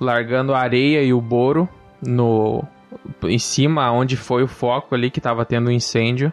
Largando 0.00 0.54
a 0.54 0.60
areia 0.60 1.02
e 1.02 1.12
o 1.12 1.20
boro 1.20 1.68
no 2.00 2.64
em 3.24 3.38
cima 3.38 3.90
onde 3.90 4.16
foi 4.16 4.42
o 4.42 4.48
foco 4.48 4.94
ali 4.94 5.10
que 5.10 5.20
tava 5.20 5.44
tendo 5.44 5.68
um 5.68 5.72
incêndio. 5.72 6.32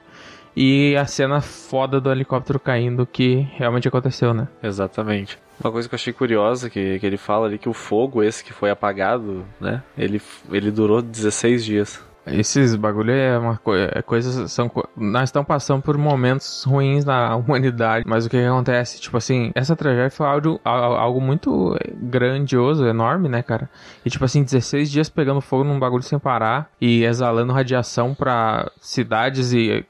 E 0.55 0.96
a 0.98 1.05
cena 1.05 1.41
foda 1.41 2.01
do 2.01 2.12
helicóptero 2.12 2.60
caindo 2.60 3.05
que 3.05 3.48
realmente 3.53 3.88
aconteceu, 3.88 4.34
né? 4.34 4.48
Exatamente. 4.62 5.38
Uma 5.63 5.72
coisa 5.72 5.88
que 5.88 5.93
eu 5.93 5.98
achei 5.98 6.12
curiosa 6.12 6.69
que, 6.69 7.00
que 7.00 7.05
ele 7.05 7.17
fala 7.17 7.46
ali 7.46 7.58
que 7.58 7.69
o 7.69 7.74
fogo 7.74 8.24
esse 8.24 8.43
que 8.43 8.51
foi 8.51 8.69
apagado, 8.69 9.46
né? 9.60 9.84
Ele, 9.98 10.22
ele 10.51 10.72
durou 10.72 11.01
16 11.01 11.63
dias. 11.63 12.09
Esses 12.31 12.75
bagulho 12.75 13.12
é 13.12 13.38
uma 13.38 13.57
coisa, 13.57 13.91
é 13.93 14.01
coisas 14.01 14.51
são 14.51 14.69
nós 14.95 15.29
estamos 15.29 15.48
passando 15.48 15.81
por 15.81 15.98
momentos 15.98 16.63
ruins 16.63 17.05
na 17.05 17.36
humanidade, 17.38 18.05
mas 18.07 18.25
o 18.25 18.29
que, 18.29 18.38
que 18.38 18.45
acontece? 18.45 19.00
Tipo 19.00 19.17
assim, 19.17 19.51
essa 19.55 19.75
tragédia 19.75 20.09
foi 20.09 20.27
algo, 20.27 20.59
algo 20.63 21.21
muito 21.21 21.77
grandioso, 21.93 22.86
enorme, 22.86 23.29
né, 23.29 23.41
cara? 23.41 23.69
E 24.05 24.09
tipo 24.09 24.25
assim, 24.25 24.43
16 24.43 24.89
dias 24.89 25.09
pegando 25.09 25.41
fogo 25.41 25.63
num 25.63 25.79
bagulho 25.79 26.03
sem 26.03 26.19
parar 26.19 26.69
e 26.79 27.03
exalando 27.03 27.53
radiação 27.53 28.13
para 28.13 28.71
cidades 28.79 29.53
e 29.53 29.86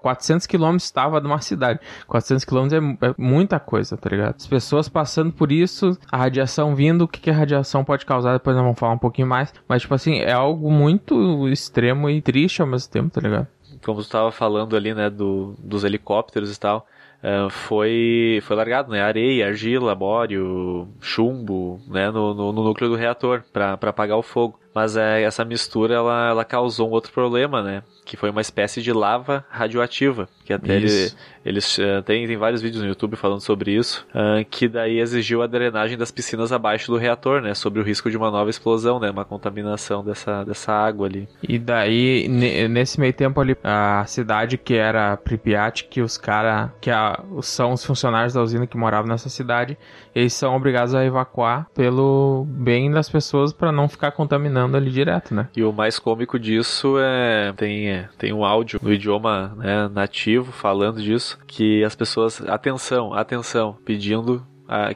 400 0.00 0.46
quilômetros 0.46 0.84
estava 0.84 1.20
de 1.20 1.26
uma 1.26 1.40
cidade. 1.40 1.80
400 2.06 2.44
quilômetros 2.44 2.82
é, 2.82 3.06
é, 3.06 3.14
muita 3.16 3.58
coisa, 3.60 3.96
tá 3.96 4.10
ligado? 4.10 4.36
As 4.36 4.46
pessoas 4.46 4.88
passando 4.88 5.32
por 5.32 5.52
isso, 5.52 5.96
a 6.10 6.16
radiação 6.16 6.74
vindo, 6.74 7.02
o 7.02 7.08
que, 7.08 7.20
que 7.20 7.30
a 7.30 7.34
radiação 7.34 7.84
pode 7.84 8.04
causar, 8.04 8.32
depois 8.34 8.56
nós 8.56 8.64
vamos 8.64 8.78
falar 8.78 8.92
um 8.92 8.98
pouquinho 8.98 9.28
mais. 9.28 9.52
Mas, 9.68 9.82
tipo 9.82 9.94
assim, 9.94 10.18
é 10.18 10.32
algo 10.32 10.70
muito 10.70 11.48
extremo 11.48 12.10
e 12.10 12.20
triste 12.20 12.60
ao 12.60 12.68
mesmo 12.68 12.90
tempo, 12.90 13.10
tá 13.10 13.20
ligado? 13.20 13.46
Como 13.84 14.00
tu 14.00 14.04
estava 14.04 14.30
falando 14.30 14.76
ali, 14.76 14.92
né, 14.92 15.08
do, 15.08 15.54
dos 15.58 15.84
helicópteros 15.84 16.54
e 16.54 16.60
tal. 16.60 16.86
Uh, 17.22 17.50
foi, 17.50 18.40
foi 18.42 18.56
largado, 18.56 18.90
né? 18.90 19.02
Areia, 19.02 19.46
argila, 19.46 19.94
bório, 19.94 20.88
chumbo, 21.00 21.78
né? 21.86 22.10
No, 22.10 22.32
no, 22.32 22.52
no 22.52 22.64
núcleo 22.64 22.88
do 22.88 22.96
reator 22.96 23.42
para 23.52 23.74
apagar 23.74 24.16
o 24.16 24.22
fogo. 24.22 24.58
Mas 24.74 24.96
é, 24.96 25.22
essa 25.22 25.44
mistura 25.44 25.94
ela, 25.94 26.28
ela 26.30 26.44
causou 26.44 26.88
um 26.88 26.92
outro 26.92 27.12
problema, 27.12 27.62
né? 27.62 27.82
Que 28.04 28.16
foi 28.16 28.30
uma 28.30 28.40
espécie 28.40 28.80
de 28.80 28.92
lava 28.92 29.44
radioativa. 29.50 30.28
Que 30.44 30.52
até 30.52 30.76
ele, 30.76 31.12
eles 31.44 31.78
uh, 31.78 32.02
tem, 32.04 32.26
tem 32.26 32.36
vários 32.36 32.60
vídeos 32.60 32.82
no 32.82 32.88
YouTube 32.88 33.16
falando 33.16 33.40
sobre 33.40 33.72
isso. 33.72 34.06
Uh, 34.10 34.44
que 34.48 34.68
daí 34.68 34.98
exigiu 34.98 35.42
a 35.42 35.46
drenagem 35.46 35.96
das 35.96 36.10
piscinas 36.10 36.52
abaixo 36.52 36.90
do 36.90 36.98
reator, 36.98 37.40
né? 37.40 37.54
Sobre 37.54 37.80
o 37.80 37.84
risco 37.84 38.10
de 38.10 38.16
uma 38.16 38.30
nova 38.30 38.50
explosão, 38.50 38.98
né? 38.98 39.10
Uma 39.10 39.24
contaminação 39.24 40.04
dessa, 40.04 40.44
dessa 40.44 40.72
água 40.72 41.06
ali. 41.06 41.28
E 41.42 41.58
daí, 41.58 42.26
nesse 42.28 42.98
meio 42.98 43.12
tempo 43.12 43.40
ali, 43.40 43.56
a 43.62 44.04
cidade 44.06 44.58
que 44.58 44.74
era 44.74 45.16
Pripyat, 45.16 45.84
que 45.84 46.00
os 46.00 46.16
caras, 46.16 46.70
que 46.80 46.90
a, 46.90 47.22
são 47.42 47.72
os 47.72 47.84
funcionários 47.84 48.34
da 48.34 48.42
usina 48.42 48.66
que 48.66 48.76
moravam 48.76 49.08
nessa 49.08 49.28
cidade, 49.28 49.78
eles 50.14 50.32
são 50.32 50.54
obrigados 50.56 50.94
a 50.94 51.04
evacuar 51.04 51.68
pelo 51.74 52.44
bem 52.48 52.90
das 52.90 53.08
pessoas 53.08 53.52
para 53.52 53.70
não 53.70 53.88
ficar 53.88 54.12
contaminando 54.12 54.69
ali 54.77 54.91
direto, 54.91 55.33
né? 55.33 55.47
E 55.55 55.63
o 55.63 55.71
mais 55.71 55.99
cômico 55.99 56.39
disso 56.39 56.95
é 56.99 57.53
tem, 57.55 57.89
é, 57.89 58.09
tem 58.17 58.33
um 58.33 58.43
áudio 58.43 58.79
no 58.81 58.91
idioma 58.91 59.53
né, 59.57 59.87
nativo 59.89 60.51
falando 60.51 61.01
disso, 61.01 61.37
que 61.47 61.83
as 61.83 61.95
pessoas, 61.95 62.41
atenção, 62.47 63.13
atenção, 63.13 63.77
pedindo 63.85 64.45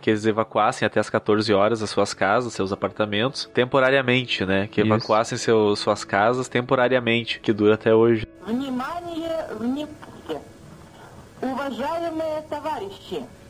que 0.01 0.10
eles 0.10 0.25
evacuassem 0.25 0.86
até 0.86 1.00
as 1.00 1.10
14 1.10 1.53
horas 1.53 1.84
as 1.84 1.91
suas 1.91 2.12
casas, 2.13 2.53
seus 2.53 2.72
apartamentos, 2.72 3.50
temporariamente, 3.53 4.43
né? 4.46 4.67
Que 4.67 4.81
evacuassem 4.81 5.38
seus, 5.38 5.79
suas 5.79 6.03
casas 6.03 6.48
temporariamente, 6.50 7.39
que 7.39 7.53
dura 7.53 7.75
até 7.75 7.93
hoje. 7.93 8.27
Уважаемые 11.41 12.41
товарищи, 12.50 13.24
городской 13.24 13.29
совет 13.29 13.42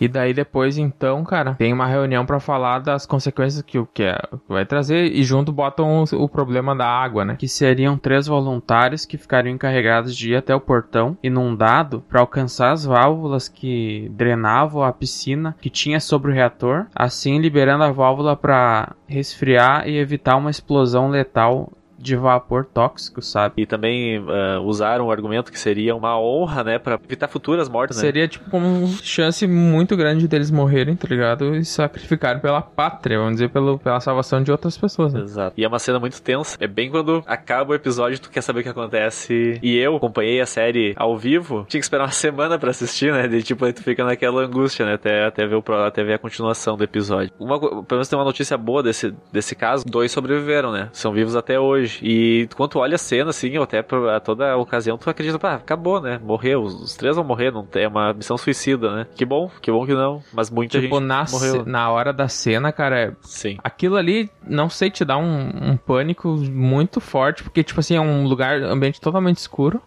e 0.00 0.08
daí 0.08 0.32
depois, 0.32 0.78
então, 0.78 1.22
cara, 1.24 1.54
tem 1.54 1.72
uma 1.72 1.86
reunião 1.86 2.24
para 2.24 2.40
falar 2.40 2.78
das 2.78 3.06
consequências 3.06 3.62
que 3.62 3.78
o 3.78 3.86
que 3.86 4.02
é, 4.02 4.18
vai 4.48 4.64
trazer 4.64 5.12
e 5.12 5.22
junto 5.22 5.52
botam 5.52 6.04
o, 6.04 6.24
o, 6.24 6.28
problema 6.28 6.74
da 6.74 6.86
água, 6.86 7.24
né? 7.24 7.36
Que 7.38 7.48
seriam 7.48 7.98
três 7.98 8.26
voluntários 8.26 9.04
que 9.04 9.18
ficariam 9.18 9.54
encarregados 9.54 10.16
de 10.16 10.32
ir 10.32 10.36
até 10.36 10.54
o 10.54 10.60
portão 10.60 11.16
inundado 11.22 12.02
para 12.08 12.20
alcançar 12.20 12.72
as 12.72 12.84
válvulas 12.84 13.48
que 13.48 14.10
drenavam 14.14 14.82
a 14.82 14.92
piscina 14.92 15.54
que 15.60 15.68
tinha 15.68 16.00
sobre 16.00 16.30
o 16.30 16.34
reator, 16.34 16.86
assim 16.94 17.38
liberando 17.38 17.84
a 17.84 17.92
válvula 17.92 18.36
para 18.36 18.94
resfriar 19.06 19.86
e 19.88 19.98
evitar 19.98 20.36
uma 20.36 20.50
explosão 20.50 21.10
letal 21.10 21.70
de 22.00 22.16
vapor 22.16 22.64
tóxico, 22.64 23.20
sabe? 23.20 23.54
E 23.58 23.66
também 23.66 24.18
uh, 24.18 24.60
usaram 24.62 25.06
o 25.06 25.10
argumento 25.10 25.52
que 25.52 25.58
seria 25.58 25.94
uma 25.94 26.18
honra, 26.18 26.64
né, 26.64 26.78
para 26.78 26.98
evitar 27.04 27.28
futuras 27.28 27.68
mortes, 27.68 27.96
né? 27.96 28.00
Seria 28.02 28.26
tipo 28.26 28.50
como 28.50 28.66
uma 28.66 28.88
chance 29.02 29.46
muito 29.46 29.96
grande 29.96 30.26
deles 30.26 30.50
morrerem, 30.50 30.96
tá 30.96 31.06
ligado? 31.08 31.54
E 31.54 31.64
sacrificarem 31.64 32.40
pela 32.40 32.62
pátria, 32.62 33.18
vamos 33.18 33.34
dizer, 33.34 33.50
pelo, 33.50 33.78
pela 33.78 34.00
salvação 34.00 34.42
de 34.42 34.50
outras 34.50 34.76
pessoas, 34.76 35.12
né? 35.12 35.20
Exato. 35.20 35.54
E 35.56 35.64
é 35.64 35.68
uma 35.68 35.78
cena 35.78 35.98
muito 35.98 36.20
tensa. 36.22 36.56
É 36.60 36.66
bem 36.66 36.90
quando 36.90 37.22
acaba 37.26 37.72
o 37.72 37.74
episódio, 37.74 38.18
tu 38.18 38.30
quer 38.30 38.40
saber 38.40 38.60
o 38.60 38.62
que 38.62 38.68
acontece. 38.68 39.58
E 39.62 39.76
eu 39.76 39.96
acompanhei 39.96 40.40
a 40.40 40.46
série 40.46 40.94
ao 40.96 41.16
vivo, 41.18 41.66
tinha 41.68 41.80
que 41.80 41.84
esperar 41.84 42.04
uma 42.04 42.12
semana 42.12 42.58
para 42.58 42.70
assistir, 42.70 43.12
né? 43.12 43.28
De 43.28 43.42
tipo, 43.42 43.64
aí 43.64 43.72
tu 43.72 43.82
fica 43.82 44.04
naquela 44.04 44.42
angústia, 44.42 44.86
né? 44.86 44.94
Até, 44.94 45.24
até, 45.24 45.46
ver, 45.46 45.56
o, 45.56 45.64
até 45.84 46.02
ver 46.02 46.14
a 46.14 46.18
continuação 46.18 46.76
do 46.76 46.84
episódio. 46.84 47.32
Uma, 47.38 47.58
pelo 47.58 47.86
menos 47.90 48.08
tem 48.08 48.18
uma 48.18 48.24
notícia 48.24 48.56
boa 48.56 48.82
desse, 48.82 49.14
desse 49.32 49.54
caso: 49.54 49.84
dois 49.84 50.10
sobreviveram, 50.10 50.72
né? 50.72 50.88
São 50.92 51.12
vivos 51.12 51.36
até 51.36 51.58
hoje 51.58 51.89
E 52.02 52.48
quando 52.54 52.70
tu 52.70 52.78
olha 52.78 52.94
a 52.94 52.98
cena, 52.98 53.30
assim, 53.30 53.56
até 53.58 53.78
a 53.78 54.20
toda 54.20 54.52
a 54.52 54.56
ocasião, 54.56 54.98
tu 54.98 55.08
acredita, 55.10 55.38
pá, 55.38 55.54
acabou, 55.54 56.00
né? 56.00 56.20
Morreu. 56.22 56.62
Os 56.62 56.94
três 56.94 57.16
vão 57.16 57.24
morrer, 57.24 57.50
não 57.50 57.66
é 57.74 57.88
uma 57.88 58.12
missão 58.12 58.36
suicida, 58.36 58.94
né? 58.94 59.06
Que 59.14 59.24
bom, 59.24 59.50
que 59.60 59.70
bom 59.70 59.86
que 59.86 59.94
não. 59.94 60.22
Mas 60.32 60.50
muita 60.50 60.80
tipo, 60.80 60.96
gente 60.96 61.06
na 61.06 61.24
morreu. 61.30 61.64
na 61.66 61.90
hora 61.90 62.12
da 62.12 62.28
cena, 62.28 62.72
cara, 62.72 63.16
Sim. 63.22 63.58
aquilo 63.62 63.96
ali, 63.96 64.30
não 64.46 64.68
sei, 64.68 64.90
te 64.90 65.04
dá 65.04 65.16
um, 65.16 65.50
um 65.70 65.76
pânico 65.76 66.28
muito 66.50 67.00
forte, 67.00 67.42
porque, 67.42 67.62
tipo 67.62 67.80
assim, 67.80 67.96
é 67.96 68.00
um 68.00 68.26
lugar, 68.26 68.62
ambiente 68.62 69.00
totalmente 69.00 69.38
escuro. 69.38 69.80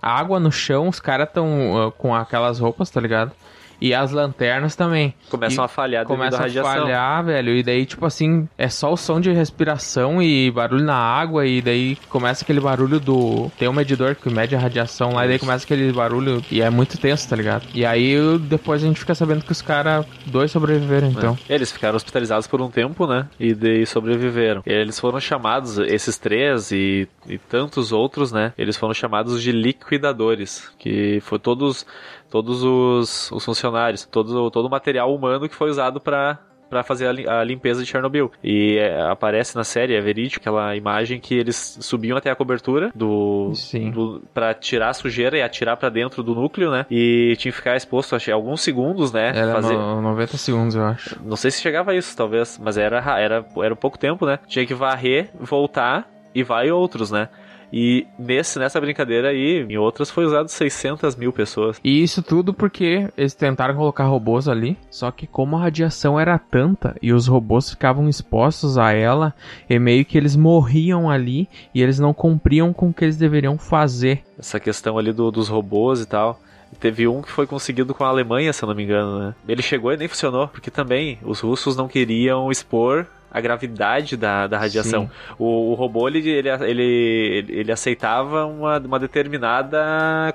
Água 0.00 0.38
no 0.38 0.52
chão, 0.52 0.88
os 0.88 1.00
caras 1.00 1.26
estão 1.26 1.88
uh, 1.88 1.92
com 1.92 2.14
aquelas 2.14 2.60
roupas, 2.60 2.88
tá 2.88 3.00
ligado? 3.00 3.32
E 3.80 3.94
as 3.94 4.12
lanternas 4.12 4.74
também. 4.74 5.14
Começam 5.30 5.62
e 5.62 5.66
a 5.66 5.68
falhar 5.68 6.04
começam 6.04 6.44
a 6.44 6.48
falhar, 6.62 7.24
velho. 7.24 7.56
E 7.56 7.62
daí, 7.62 7.86
tipo 7.86 8.04
assim, 8.04 8.48
é 8.56 8.68
só 8.68 8.92
o 8.92 8.96
som 8.96 9.20
de 9.20 9.30
respiração 9.32 10.20
e 10.22 10.50
barulho 10.50 10.84
na 10.84 10.96
água. 10.96 11.46
E 11.46 11.60
daí 11.60 11.96
começa 12.08 12.44
aquele 12.44 12.60
barulho 12.60 12.98
do. 12.98 13.50
Tem 13.58 13.68
um 13.68 13.72
medidor 13.72 14.14
que 14.14 14.28
mede 14.30 14.56
a 14.56 14.58
radiação 14.58 15.12
lá. 15.12 15.24
E 15.24 15.28
daí 15.28 15.38
começa 15.38 15.64
aquele 15.64 15.92
barulho. 15.92 16.42
E 16.50 16.60
é 16.60 16.70
muito 16.70 16.98
tenso, 16.98 17.28
tá 17.28 17.36
ligado? 17.36 17.64
E 17.74 17.84
aí 17.84 18.16
depois 18.38 18.82
a 18.82 18.86
gente 18.86 18.98
fica 18.98 19.14
sabendo 19.14 19.44
que 19.44 19.52
os 19.52 19.62
caras, 19.62 20.04
dois 20.26 20.50
sobreviveram, 20.50 21.08
então. 21.08 21.38
É. 21.48 21.54
Eles 21.54 21.72
ficaram 21.72 21.96
hospitalizados 21.96 22.46
por 22.46 22.60
um 22.60 22.70
tempo, 22.70 23.06
né? 23.06 23.26
E 23.38 23.54
daí 23.54 23.86
sobreviveram. 23.86 24.62
E 24.66 24.72
eles 24.72 24.98
foram 24.98 25.20
chamados, 25.20 25.78
esses 25.78 26.18
três 26.18 26.70
e, 26.72 27.08
e 27.26 27.38
tantos 27.38 27.92
outros, 27.92 28.32
né? 28.32 28.52
Eles 28.58 28.76
foram 28.76 28.94
chamados 28.94 29.42
de 29.42 29.52
liquidadores. 29.52 30.70
Que 30.78 31.20
foi 31.20 31.38
todos 31.38 31.86
todos 32.30 32.62
os, 32.62 33.30
os 33.32 33.44
funcionários, 33.44 34.04
todo, 34.04 34.50
todo 34.50 34.66
o 34.66 34.70
material 34.70 35.14
humano 35.14 35.48
que 35.48 35.54
foi 35.54 35.70
usado 35.70 36.00
para 36.00 36.38
para 36.68 36.82
fazer 36.82 37.28
a, 37.28 37.42
limpeza 37.42 37.82
de 37.82 37.88
Chernobyl. 37.88 38.30
E 38.44 38.76
é, 38.76 39.00
aparece 39.08 39.56
na 39.56 39.64
série, 39.64 39.94
é 39.94 40.00
verídico, 40.00 40.40
aquela 40.40 40.76
imagem 40.76 41.18
que 41.18 41.34
eles 41.34 41.78
subiam 41.80 42.16
até 42.16 42.30
a 42.30 42.36
cobertura 42.36 42.90
do, 42.94 43.52
do 43.92 44.22
para 44.32 44.54
tirar 44.54 44.90
a 44.90 44.94
sujeira 44.94 45.38
e 45.38 45.42
atirar 45.42 45.76
para 45.76 45.88
dentro 45.88 46.22
do 46.22 46.34
núcleo, 46.34 46.70
né? 46.70 46.86
E 46.90 47.34
tinha 47.38 47.50
que 47.50 47.56
ficar 47.56 47.76
exposto, 47.76 48.14
achei, 48.14 48.32
alguns 48.32 48.60
segundos, 48.60 49.12
né? 49.12 49.32
Era 49.34 49.54
fazer... 49.54 49.74
no, 49.74 50.02
90 50.02 50.36
segundos, 50.36 50.74
eu 50.74 50.84
acho. 50.84 51.18
Não 51.24 51.36
sei 51.36 51.50
se 51.50 51.60
chegava 51.60 51.92
a 51.92 51.94
isso, 51.94 52.16
talvez, 52.16 52.60
mas 52.62 52.76
era 52.76 52.98
era 53.18 53.46
era 53.56 53.76
pouco 53.76 53.98
tempo, 53.98 54.26
né? 54.26 54.38
Tinha 54.46 54.66
que 54.66 54.74
varrer, 54.74 55.30
voltar 55.40 56.06
e 56.34 56.42
vai 56.42 56.70
outros, 56.70 57.10
né? 57.10 57.28
E 57.72 58.06
nesse, 58.18 58.58
nessa 58.58 58.80
brincadeira 58.80 59.28
aí, 59.28 59.66
em 59.68 59.76
outras, 59.76 60.10
foi 60.10 60.24
usado 60.24 60.48
600 60.48 61.16
mil 61.16 61.32
pessoas. 61.32 61.80
E 61.82 62.02
isso 62.02 62.22
tudo 62.22 62.54
porque 62.54 63.08
eles 63.16 63.34
tentaram 63.34 63.74
colocar 63.74 64.04
robôs 64.04 64.48
ali, 64.48 64.76
só 64.90 65.10
que 65.10 65.26
como 65.26 65.56
a 65.56 65.60
radiação 65.60 66.18
era 66.18 66.38
tanta 66.38 66.96
e 67.02 67.12
os 67.12 67.26
robôs 67.26 67.70
ficavam 67.70 68.08
expostos 68.08 68.78
a 68.78 68.92
ela, 68.92 69.34
e 69.68 69.78
meio 69.78 70.04
que 70.04 70.16
eles 70.16 70.36
morriam 70.36 71.10
ali 71.10 71.48
e 71.74 71.82
eles 71.82 71.98
não 71.98 72.14
cumpriam 72.14 72.72
com 72.72 72.88
o 72.88 72.94
que 72.94 73.04
eles 73.04 73.16
deveriam 73.16 73.58
fazer. 73.58 74.24
Essa 74.38 74.58
questão 74.58 74.98
ali 74.98 75.12
do, 75.12 75.30
dos 75.30 75.48
robôs 75.48 76.00
e 76.00 76.06
tal. 76.06 76.40
Teve 76.78 77.08
um 77.08 77.22
que 77.22 77.30
foi 77.30 77.46
conseguido 77.46 77.94
com 77.94 78.04
a 78.04 78.08
Alemanha, 78.08 78.52
se 78.52 78.62
eu 78.62 78.68
não 78.68 78.74
me 78.74 78.84
engano, 78.84 79.18
né? 79.18 79.34
Ele 79.48 79.62
chegou 79.62 79.92
e 79.92 79.96
nem 79.96 80.06
funcionou, 80.06 80.48
porque 80.48 80.70
também 80.70 81.18
os 81.22 81.40
russos 81.40 81.76
não 81.76 81.88
queriam 81.88 82.50
expor 82.50 83.06
a 83.30 83.40
gravidade 83.40 84.16
da, 84.16 84.46
da 84.46 84.58
radiação. 84.58 85.10
O, 85.38 85.72
o, 85.72 85.74
robô, 85.74 86.08
ele, 86.08 86.28
ele, 86.28 86.48
ele, 86.48 87.46
ele 87.48 87.72
aceitava 87.72 88.46
uma, 88.46 88.78
uma 88.78 88.98
determinada 88.98 89.78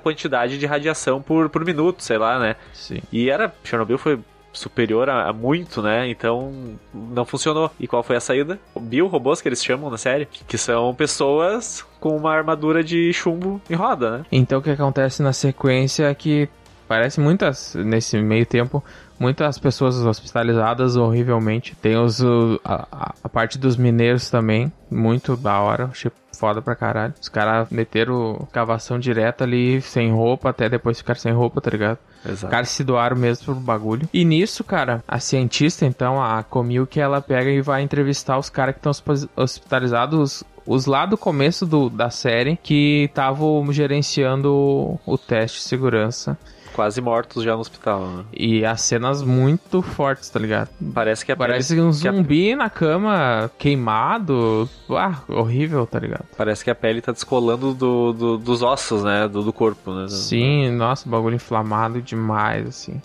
quantidade 0.02 0.58
de 0.58 0.66
radiação 0.66 1.20
por, 1.20 1.48
por 1.48 1.64
minuto, 1.64 2.02
sei 2.02 2.18
lá, 2.18 2.38
né? 2.38 2.56
Sim. 2.72 3.00
E 3.12 3.30
era... 3.30 3.52
Chernobyl 3.64 3.98
foi 3.98 4.18
superior 4.52 5.10
a, 5.10 5.28
a, 5.28 5.32
muito, 5.32 5.82
né? 5.82 6.08
Então 6.08 6.76
não 6.92 7.24
funcionou. 7.24 7.70
E 7.78 7.86
qual 7.86 8.02
foi 8.02 8.16
a 8.16 8.20
saída? 8.20 8.58
Bill 8.80 9.06
robôs 9.06 9.42
que 9.42 9.48
eles 9.48 9.62
chamam 9.62 9.90
na 9.90 9.98
série, 9.98 10.26
que 10.46 10.56
são 10.56 10.94
pessoas 10.94 11.84
com 12.00 12.16
uma 12.16 12.32
armadura 12.32 12.82
de 12.82 13.12
chumbo 13.12 13.60
em 13.68 13.74
roda, 13.74 14.18
né? 14.18 14.24
Então 14.30 14.60
o 14.60 14.62
que 14.62 14.70
acontece 14.70 15.22
na 15.22 15.32
sequência 15.32 16.04
é 16.04 16.14
que 16.14 16.48
parece 16.86 17.20
muitas 17.20 17.74
nesse 17.74 18.20
meio 18.20 18.46
tempo 18.46 18.82
muitas 19.18 19.58
pessoas 19.58 19.96
hospitalizadas 20.04 20.96
horrivelmente. 20.96 21.74
Tem 21.76 21.96
os 21.96 22.20
a, 22.64 23.14
a 23.22 23.28
parte 23.28 23.58
dos 23.58 23.76
mineiros 23.76 24.30
também, 24.30 24.72
muito 24.90 25.36
da 25.36 25.60
hora, 25.60 25.86
achei 25.86 26.10
foda 26.34 26.60
pra 26.60 26.74
caralho. 26.74 27.14
Os 27.20 27.28
caras 27.28 27.68
meteram 27.70 28.46
cavação 28.52 28.98
direta 28.98 29.44
ali, 29.44 29.80
sem 29.80 30.10
roupa, 30.12 30.50
até 30.50 30.68
depois 30.68 30.98
ficar 30.98 31.16
sem 31.16 31.32
roupa, 31.32 31.60
tá 31.60 31.70
ligado? 31.70 31.98
Exato. 32.24 32.46
Os 32.46 32.50
caras 32.50 32.68
se 32.70 32.84
doaram 32.84 33.16
mesmo 33.16 33.44
pro 33.46 33.54
bagulho. 33.54 34.08
E 34.12 34.24
nisso, 34.24 34.64
cara, 34.64 35.02
a 35.06 35.20
cientista, 35.20 35.86
então, 35.86 36.22
a 36.22 36.42
Comil, 36.42 36.86
que 36.86 37.00
ela 37.00 37.20
pega 37.20 37.50
e 37.50 37.62
vai 37.62 37.82
entrevistar 37.82 38.38
os 38.38 38.50
caras 38.50 38.74
que 38.74 38.86
estão 38.86 38.92
hospitalizados, 39.36 40.42
os 40.66 40.86
lá 40.86 41.06
do 41.06 41.16
começo 41.16 41.64
do, 41.64 41.88
da 41.88 42.10
série 42.10 42.58
que 42.62 43.04
estavam 43.04 43.72
gerenciando 43.72 44.98
o 45.06 45.18
teste 45.18 45.58
de 45.58 45.64
segurança 45.64 46.36
quase 46.74 47.00
mortos 47.00 47.44
já 47.44 47.54
no 47.54 47.60
hospital, 47.60 48.06
né? 48.06 48.24
E 48.32 48.64
as 48.64 48.82
cenas 48.82 49.22
muito 49.22 49.80
fortes, 49.80 50.28
tá 50.28 50.38
ligado? 50.38 50.68
Parece 50.92 51.24
que 51.24 51.32
a 51.32 51.36
Parece 51.36 51.74
pele... 51.74 51.86
um 51.86 51.92
zumbi 51.92 52.52
a... 52.52 52.56
na 52.56 52.70
cama, 52.70 53.50
queimado. 53.56 54.68
Ah, 54.90 55.20
horrível, 55.28 55.86
tá 55.86 55.98
ligado? 55.98 56.24
Parece 56.36 56.64
que 56.64 56.70
a 56.70 56.74
pele 56.74 57.00
tá 57.00 57.12
descolando 57.12 57.72
do, 57.72 58.12
do 58.12 58.38
dos 58.38 58.62
ossos, 58.62 59.04
né? 59.04 59.28
Do, 59.28 59.42
do 59.42 59.52
corpo, 59.52 59.92
né? 59.92 60.08
Sim, 60.08 60.70
nossa, 60.72 61.08
bagulho 61.08 61.36
inflamado 61.36 62.02
demais, 62.02 62.66
assim. 62.66 63.00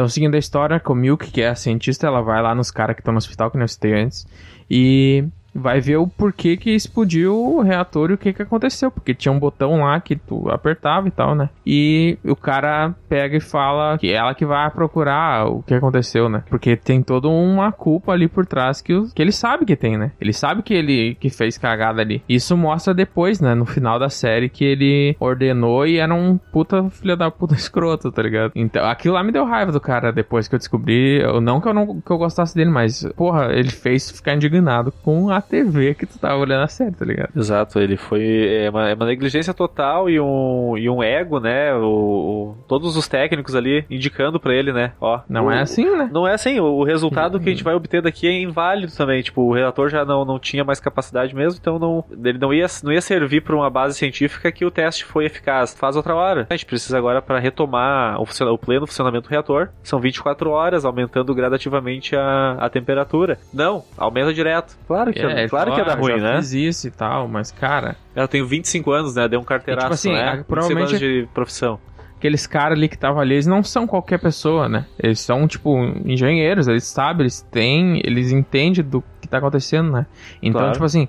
Então, 0.00 0.08
seguindo 0.08 0.34
a 0.34 0.38
história, 0.38 0.80
com 0.80 0.94
Milk, 0.94 1.30
que 1.30 1.42
é 1.42 1.48
a 1.48 1.54
cientista, 1.54 2.06
ela 2.06 2.22
vai 2.22 2.40
lá 2.40 2.54
nos 2.54 2.70
caras 2.70 2.96
que 2.96 3.02
estão 3.02 3.12
no 3.12 3.18
hospital, 3.18 3.50
que 3.50 3.58
não 3.58 3.68
citei 3.68 3.92
antes, 3.92 4.26
e 4.70 5.24
vai 5.54 5.80
ver 5.80 5.96
o 5.96 6.06
porquê 6.06 6.56
que 6.56 6.70
explodiu 6.70 7.36
o 7.36 7.60
reator 7.60 8.10
e 8.10 8.14
o 8.14 8.18
que 8.18 8.32
que 8.32 8.42
aconteceu, 8.42 8.90
porque 8.90 9.14
tinha 9.14 9.32
um 9.32 9.38
botão 9.38 9.80
lá 9.80 10.00
que 10.00 10.16
tu 10.16 10.48
apertava 10.50 11.08
e 11.08 11.10
tal, 11.10 11.34
né? 11.34 11.48
E 11.66 12.18
o 12.24 12.36
cara 12.36 12.94
pega 13.08 13.36
e 13.36 13.40
fala 13.40 13.98
que 13.98 14.12
é 14.12 14.14
ela 14.14 14.34
que 14.34 14.46
vai 14.46 14.70
procurar 14.70 15.46
o 15.46 15.62
que 15.62 15.74
aconteceu, 15.74 16.28
né? 16.28 16.44
Porque 16.48 16.76
tem 16.76 17.02
toda 17.02 17.28
uma 17.28 17.72
culpa 17.72 18.12
ali 18.12 18.28
por 18.28 18.46
trás 18.46 18.80
que, 18.80 18.94
que 19.14 19.22
ele 19.22 19.32
sabe 19.32 19.64
que 19.64 19.76
tem, 19.76 19.96
né? 19.96 20.12
Ele 20.20 20.32
sabe 20.32 20.62
que 20.62 20.74
ele 20.74 21.16
que 21.16 21.30
fez 21.30 21.58
cagada 21.58 22.00
ali. 22.00 22.22
Isso 22.28 22.56
mostra 22.56 22.94
depois, 22.94 23.40
né? 23.40 23.54
No 23.54 23.66
final 23.66 23.98
da 23.98 24.08
série 24.08 24.48
que 24.48 24.64
ele 24.64 25.16
ordenou 25.18 25.86
e 25.86 25.98
era 25.98 26.14
um 26.14 26.38
puta 26.38 26.88
filho 26.90 27.16
da 27.16 27.30
puta 27.30 27.54
escroto, 27.56 28.10
tá 28.12 28.22
ligado? 28.22 28.52
Então, 28.54 28.84
aquilo 28.88 29.14
lá 29.14 29.22
me 29.22 29.32
deu 29.32 29.44
raiva 29.44 29.72
do 29.72 29.80
cara 29.80 30.12
depois 30.12 30.48
que 30.48 30.54
eu 30.54 30.58
descobri. 30.58 31.22
Não 31.42 31.60
que 31.60 31.68
eu 31.68 31.74
não 31.74 32.00
que 32.00 32.10
eu 32.10 32.18
gostasse 32.18 32.54
dele, 32.54 32.70
mas, 32.70 33.06
porra, 33.16 33.52
ele 33.52 33.70
fez 33.70 34.10
ficar 34.10 34.34
indignado 34.34 34.92
com 35.02 35.30
a 35.30 35.39
TV 35.42 35.94
que 35.94 36.06
tu 36.06 36.18
tava 36.18 36.36
olhando 36.36 36.64
a 36.64 36.68
série, 36.68 36.92
tá 36.92 37.04
ligado? 37.04 37.30
Exato, 37.36 37.78
ele 37.78 37.96
foi. 37.96 38.64
É 38.64 38.70
uma, 38.70 38.88
é 38.88 38.94
uma 38.94 39.06
negligência 39.06 39.54
total 39.54 40.08
e 40.08 40.20
um, 40.20 40.76
e 40.76 40.88
um 40.88 41.02
ego, 41.02 41.40
né? 41.40 41.74
O, 41.74 41.84
o 41.84 42.56
todos 42.66 42.96
os 42.96 43.08
técnicos 43.08 43.54
ali 43.54 43.84
indicando 43.90 44.38
para 44.38 44.54
ele, 44.54 44.72
né? 44.72 44.92
Ó. 45.00 45.20
Não 45.28 45.46
o, 45.46 45.50
é 45.50 45.60
assim, 45.60 45.84
né? 45.84 46.08
Não 46.12 46.26
é 46.26 46.34
assim. 46.34 46.60
O, 46.60 46.82
resultado 46.82 47.38
que 47.38 47.48
a 47.48 47.52
gente 47.52 47.64
vai 47.64 47.74
obter 47.74 48.02
daqui 48.02 48.26
é 48.26 48.40
inválido 48.40 48.92
também. 48.94 49.22
Tipo, 49.22 49.42
o 49.42 49.52
relator 49.52 49.88
já 49.88 50.04
não, 50.04 50.24
não 50.24 50.38
tinha 50.38 50.64
mais 50.64 50.80
capacidade 50.80 51.34
mesmo, 51.34 51.58
então 51.60 51.78
não, 51.78 52.04
ele 52.24 52.38
não 52.38 52.52
ia, 52.52 52.66
não 52.82 52.92
ia 52.92 53.00
servir 53.00 53.42
para 53.42 53.54
uma 53.54 53.70
base 53.70 53.96
científica 53.96 54.50
que 54.50 54.64
o 54.64 54.70
teste 54.70 55.04
foi 55.04 55.26
eficaz. 55.26 55.74
Faz 55.74 55.96
outra 55.96 56.14
hora. 56.14 56.46
A 56.50 56.54
gente 56.54 56.66
precisa 56.66 56.98
agora 56.98 57.22
para 57.22 57.38
retomar 57.38 58.20
o, 58.20 58.24
o 58.24 58.58
pleno 58.58 58.86
funcionamento 58.86 59.28
do 59.28 59.32
reator. 59.32 59.68
São 59.82 60.00
24 60.00 60.50
horas, 60.50 60.84
aumentando 60.84 61.34
gradativamente 61.34 62.16
a, 62.16 62.56
a 62.58 62.68
temperatura. 62.68 63.38
Não, 63.52 63.84
aumenta 63.96 64.32
direto. 64.32 64.76
Claro 64.86 65.12
que 65.12 65.20
é, 65.20 65.29
é, 65.30 65.48
claro 65.48 65.72
que 65.72 65.78
ia 65.78 65.84
dar 65.84 65.98
ruim, 65.98 66.18
já 66.18 66.34
né? 66.34 66.36
fiz 66.36 66.52
isso 66.52 66.88
e 66.88 66.90
tal, 66.90 67.28
mas, 67.28 67.50
cara... 67.50 67.96
Eu 68.14 68.28
tenho 68.28 68.46
25 68.46 68.90
anos, 68.90 69.14
né? 69.14 69.28
Deu 69.28 69.40
um 69.40 69.44
carteiraço, 69.44 69.86
e, 69.86 70.10
tipo 70.10 70.18
assim, 70.18 70.36
né? 70.36 70.44
provavelmente... 70.46 70.98
de 70.98 71.28
profissão. 71.32 71.78
Aqueles 72.16 72.46
caras 72.46 72.76
ali 72.76 72.88
que 72.88 72.96
estavam 72.96 73.20
ali, 73.20 73.34
eles 73.34 73.46
não 73.46 73.62
são 73.62 73.86
qualquer 73.86 74.20
pessoa, 74.20 74.68
né? 74.68 74.84
Eles 74.98 75.20
são, 75.20 75.48
tipo, 75.48 75.74
engenheiros, 76.04 76.68
eles 76.68 76.84
sabem, 76.84 77.22
eles 77.22 77.40
têm, 77.50 78.00
eles 78.04 78.30
entendem 78.30 78.84
do 78.84 79.02
que 79.20 79.26
tá 79.26 79.38
acontecendo, 79.38 79.90
né? 79.90 80.06
Então, 80.42 80.60
claro. 80.60 80.72
tipo 80.74 80.84
assim, 80.84 81.08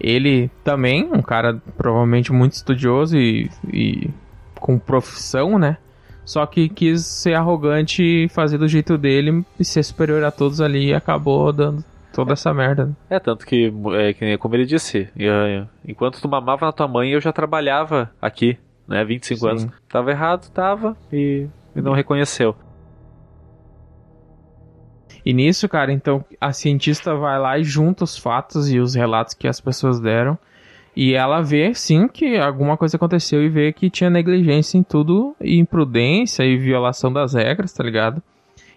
ele 0.00 0.50
também, 0.62 1.10
um 1.12 1.22
cara 1.22 1.60
provavelmente 1.76 2.32
muito 2.32 2.52
estudioso 2.52 3.18
e, 3.18 3.50
e 3.72 4.10
com 4.60 4.78
profissão, 4.78 5.58
né? 5.58 5.76
Só 6.24 6.46
que 6.46 6.68
quis 6.68 7.04
ser 7.04 7.34
arrogante 7.34 8.02
e 8.02 8.28
fazer 8.28 8.56
do 8.56 8.66
jeito 8.66 8.96
dele 8.96 9.44
e 9.58 9.64
ser 9.64 9.82
superior 9.82 10.24
a 10.24 10.30
todos 10.30 10.60
ali 10.60 10.86
e 10.86 10.94
acabou 10.94 11.52
dando 11.52 11.84
toda 12.14 12.32
essa 12.32 12.54
merda. 12.54 12.96
É, 13.10 13.18
tanto 13.18 13.44
que, 13.44 13.72
é, 14.20 14.36
como 14.38 14.54
ele 14.54 14.64
disse, 14.64 15.08
enquanto 15.86 16.20
tu 16.20 16.28
mamava 16.28 16.66
na 16.66 16.72
tua 16.72 16.86
mãe, 16.86 17.10
eu 17.10 17.20
já 17.20 17.32
trabalhava 17.32 18.10
aqui, 18.22 18.56
né? 18.86 19.04
25 19.04 19.40
Sim. 19.40 19.48
anos. 19.48 19.66
Tava 19.88 20.10
errado, 20.10 20.50
tava, 20.50 20.96
e, 21.12 21.48
e 21.74 21.80
não 21.82 21.92
reconheceu. 21.92 22.54
E 25.24 25.32
nisso, 25.32 25.68
cara, 25.68 25.90
então 25.90 26.24
a 26.40 26.52
cientista 26.52 27.14
vai 27.14 27.38
lá 27.38 27.58
e 27.58 27.64
junta 27.64 28.04
os 28.04 28.16
fatos 28.16 28.70
e 28.70 28.78
os 28.78 28.94
relatos 28.94 29.34
que 29.34 29.48
as 29.48 29.60
pessoas 29.60 29.98
deram. 29.98 30.38
E 30.94 31.14
ela 31.14 31.40
vê, 31.40 31.74
sim, 31.74 32.06
que 32.06 32.36
alguma 32.36 32.76
coisa 32.76 32.96
aconteceu 32.96 33.42
e 33.42 33.48
vê 33.48 33.72
que 33.72 33.90
tinha 33.90 34.08
negligência 34.08 34.78
em 34.78 34.82
tudo, 34.82 35.34
e 35.40 35.58
imprudência 35.58 36.44
e 36.44 36.56
violação 36.56 37.12
das 37.12 37.34
regras, 37.34 37.72
tá 37.72 37.82
ligado? 37.82 38.22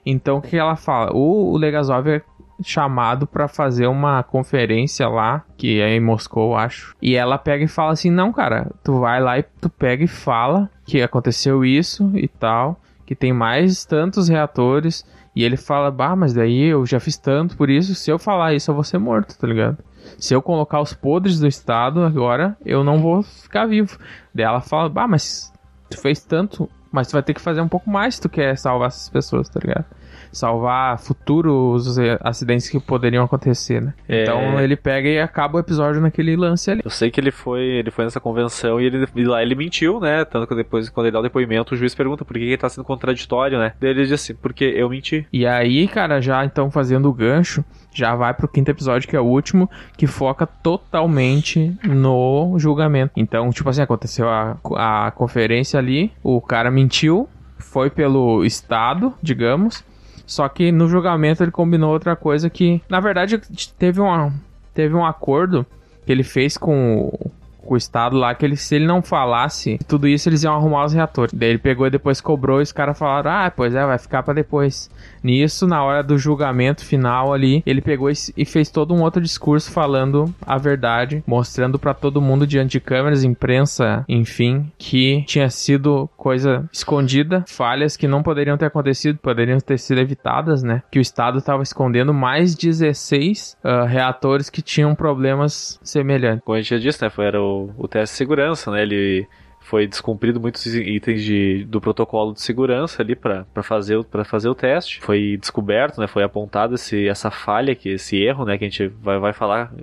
Então 0.04 0.38
o 0.38 0.42
que 0.42 0.58
ela 0.58 0.76
fala? 0.76 1.12
O, 1.14 1.52
o 1.52 1.58
Legazov 1.58 2.10
é 2.10 2.22
chamado 2.64 3.28
para 3.28 3.48
fazer 3.48 3.88
uma 3.88 4.24
conferência 4.24 5.08
lá, 5.08 5.44
que 5.58 5.80
é 5.82 5.96
em 5.96 6.00
Moscou, 6.00 6.56
acho. 6.56 6.96
E 7.02 7.16
ela 7.16 7.38
pega 7.38 7.64
e 7.64 7.68
fala 7.68 7.92
assim: 7.92 8.10
"Não, 8.10 8.32
cara, 8.34 8.72
tu 8.84 9.00
vai 9.00 9.22
lá 9.22 9.38
e 9.38 9.44
tu 9.44 9.70
pega 9.70 10.04
e 10.04 10.08
fala 10.08 10.70
que 10.86 11.02
aconteceu 11.02 11.64
isso 11.64 12.12
e 12.16 12.28
tal, 12.28 12.80
que 13.06 13.16
tem 13.16 13.34
mais 13.34 13.86
tantos 13.86 14.28
reatores". 14.28 15.06
E 15.36 15.44
ele 15.44 15.58
fala: 15.58 15.92
"Bah, 15.92 16.16
mas 16.16 16.34
daí 16.34 16.64
eu 16.64 16.86
já 16.86 17.00
fiz 17.00 17.18
tanto 17.18 17.56
por 17.56 17.70
isso, 17.70 17.94
se 17.94 18.10
eu 18.10 18.18
falar 18.18 18.54
isso 18.54 18.72
eu 18.72 18.76
vou 18.76 18.84
ser 18.84 18.98
morto", 18.98 19.38
tá 19.38 19.48
ligado? 19.48 19.78
Se 20.18 20.34
eu 20.34 20.42
colocar 20.42 20.82
os 20.82 20.94
podres 20.94 21.40
do 21.40 21.48
estado 21.48 22.04
agora, 22.04 22.58
eu 22.66 22.84
não 22.84 23.00
vou 23.00 23.22
ficar 23.22 23.66
vivo. 23.66 23.98
Daí 24.34 24.46
ela 24.46 24.62
fala: 24.62 24.90
"Bah, 24.90 25.08
mas 25.08 25.54
tu 25.90 26.00
fez 26.00 26.24
tanto, 26.24 26.70
mas 26.92 27.08
tu 27.08 27.14
vai 27.14 27.22
ter 27.22 27.34
que 27.34 27.42
fazer 27.42 27.62
um 27.62 27.68
pouco 27.68 27.90
mais 27.90 28.16
se 28.16 28.22
tu 28.22 28.30
quer 28.30 28.58
salvar 28.58 28.88
essas 28.88 29.10
pessoas, 29.10 29.48
tá 29.48 29.60
ligado?" 29.64 29.86
Salvar 30.32 31.00
futuros 31.00 31.98
acidentes 32.22 32.70
que 32.70 32.80
poderiam 32.80 33.24
acontecer, 33.24 33.82
né? 33.82 33.94
É... 34.08 34.24
Então 34.24 34.60
ele 34.60 34.76
pega 34.76 35.08
e 35.08 35.20
acaba 35.20 35.58
o 35.58 35.60
episódio 35.60 36.02
naquele 36.02 36.36
lance 36.36 36.70
ali. 36.72 36.82
Eu 36.84 36.92
sei 36.92 37.12
que 37.12 37.20
ele 37.20 37.32
foi, 37.32 37.62
ele 37.62 37.92
foi 37.92 38.06
nessa 38.06 38.20
convenção 38.20 38.80
e, 38.80 38.86
ele, 38.86 39.08
e 39.16 39.24
lá 39.24 39.42
ele 39.42 39.56
mentiu, 39.56 40.00
né? 40.00 40.26
Tanto 40.26 40.48
que 40.48 40.56
depois, 40.56 40.90
quando 40.90 41.08
ele 41.08 41.14
dá 41.14 41.20
o 41.20 41.24
depoimento, 41.24 41.74
o 41.74 41.78
juiz 41.78 41.94
pergunta 41.96 42.26
por 42.26 42.34
que 42.38 42.44
ele 42.44 42.58
tá 42.58 42.70
sendo 42.70 42.84
contraditório, 42.84 43.58
né? 43.58 43.74
Daí 43.80 43.92
ele 43.92 44.04
diz 44.04 44.12
assim, 44.14 44.36
porque 44.36 44.66
eu 44.66 44.90
menti. 44.90 45.26
E 45.32 45.46
aí, 45.46 45.88
cara, 45.88 46.22
já 46.22 46.44
então 46.46 46.70
fazendo 46.72 47.10
o 47.10 47.14
gancho, 47.14 47.64
já 47.94 48.16
vai 48.16 48.34
pro 48.34 48.48
quinto 48.48 48.70
episódio, 48.70 49.08
que 49.08 49.16
é 49.16 49.20
o 49.20 49.26
último, 49.26 49.70
que 49.98 50.06
foca 50.06 50.46
totalmente 50.46 51.76
no 51.84 52.58
julgamento. 52.60 53.14
Então, 53.16 53.50
tipo 53.50 53.70
assim, 53.70 53.82
aconteceu 53.82 54.30
a, 54.30 54.58
a 54.76 55.12
conferência 55.12 55.80
ali, 55.80 56.12
o 56.24 56.40
cara 56.40 56.70
mentiu, 56.70 57.28
foi 57.58 57.90
pelo 57.90 58.46
Estado, 58.46 59.14
digamos, 59.22 59.84
só 60.28 60.48
que 60.50 60.74
no 60.74 60.90
julgamento 60.90 61.42
ele 61.42 61.52
combinou 61.52 61.94
outra 61.94 62.16
coisa 62.16 62.50
que, 62.50 62.82
na 62.90 63.00
verdade, 63.00 63.42
teve, 63.80 64.02
uma, 64.02 64.34
teve 64.74 64.94
um 64.94 65.06
acordo 65.06 65.66
que 66.06 66.12
ele 66.12 66.24
fez 66.24 66.58
com 66.58 67.08
o, 67.08 67.32
com 67.68 67.76
o 67.76 67.78
Estado 67.78 68.18
lá 68.18 68.34
que 68.34 68.46
ele, 68.46 68.56
se 68.56 68.76
ele 68.76 68.88
não 68.88 69.02
falasse 69.02 69.78
tudo 69.88 70.08
isso, 70.08 70.28
eles 70.30 70.44
iam 70.44 70.56
arrumar 70.56 70.86
os 70.86 70.94
reatores. 70.94 71.34
Daí 71.34 71.50
ele 71.50 71.58
pegou 71.60 71.86
e 71.86 71.92
depois 71.92 72.22
cobrou 72.22 72.60
e 72.60 72.64
os 72.64 72.72
caras 72.72 72.98
falaram: 72.98 73.30
Ah, 73.30 73.52
pois 73.56 73.76
é, 73.76 73.86
vai 73.86 73.98
ficar 73.98 74.24
para 74.24 74.34
depois. 74.34 74.90
Nisso, 75.24 75.68
na 75.68 75.84
hora 75.84 76.02
do 76.02 76.18
julgamento 76.18 76.86
final 76.86 77.34
ali, 77.34 77.62
ele 77.66 77.82
pegou 77.82 78.10
e 78.10 78.46
fez 78.46 78.70
todo 78.70 78.94
um 78.94 79.02
outro 79.02 79.22
discurso 79.22 79.72
falando 79.72 80.34
a 80.46 80.58
verdade, 80.58 81.24
mostrando 81.28 81.78
para 81.78 81.94
todo 81.94 82.22
mundo 82.22 82.48
diante 82.48 82.74
de 82.74 82.80
câmeras, 82.80 83.24
imprensa, 83.24 84.06
enfim, 84.08 84.72
que 84.78 85.24
tinha 85.28 85.50
sido 85.50 86.10
coisa 86.16 86.70
escondida, 86.72 87.44
falhas 87.48 87.98
que 87.98 88.08
não 88.08 88.24
poderiam 88.24 88.58
ter 88.58 88.68
acontecido, 88.68 89.20
poderiam 89.20 89.60
ter 89.60 89.78
sido 89.78 90.00
evitadas, 90.00 90.64
né? 90.64 90.82
Que 90.90 91.00
o 91.00 91.02
Estado 91.02 91.40
estava 91.40 91.64
escondendo 91.64 92.14
mais 92.14 92.56
16 92.56 93.58
uh, 93.64 93.86
reatores 93.86 94.50
que 94.50 94.62
tinham 94.62 94.96
problemas 94.96 95.80
semelhantes. 95.84 96.44
Como 96.46 96.56
a 96.56 96.62
gente 96.62 96.70
já 96.70 96.78
disse, 96.78 97.04
né? 97.04 97.10
Foi, 97.10 97.26
era 97.26 97.42
o 97.42 97.57
o, 97.78 97.88
teste 97.88 98.14
de 98.14 98.18
segurança, 98.18 98.72
né? 98.72 98.84
Ele 98.84 99.28
foi 99.68 99.86
descumprido 99.86 100.40
muitos 100.40 100.66
itens 100.66 101.22
de, 101.22 101.66
do 101.66 101.82
protocolo 101.82 102.34
de 102.34 102.42
segurança 102.42 103.02
ali 103.02 103.16
para 103.16 103.46
fazer, 103.62 104.02
pra 104.06 104.24
fazer 104.24 104.48
o 104.48 104.56
teste. 104.56 105.02
Foi 105.02 105.38
descoberto, 105.38 106.00
né? 106.00 106.08
Foi 106.08 106.24
apontado 106.24 106.76
esse, 106.76 107.08
essa 107.08 107.30
falha, 107.30 107.76
que, 107.76 107.90
esse 107.90 108.16
erro, 108.16 108.46
né? 108.46 108.58
Que 108.58 108.64
a 108.64 108.70
gente 108.70 108.88
vai, 108.88 109.20
vai 109.20 109.34
falar. 109.34 109.74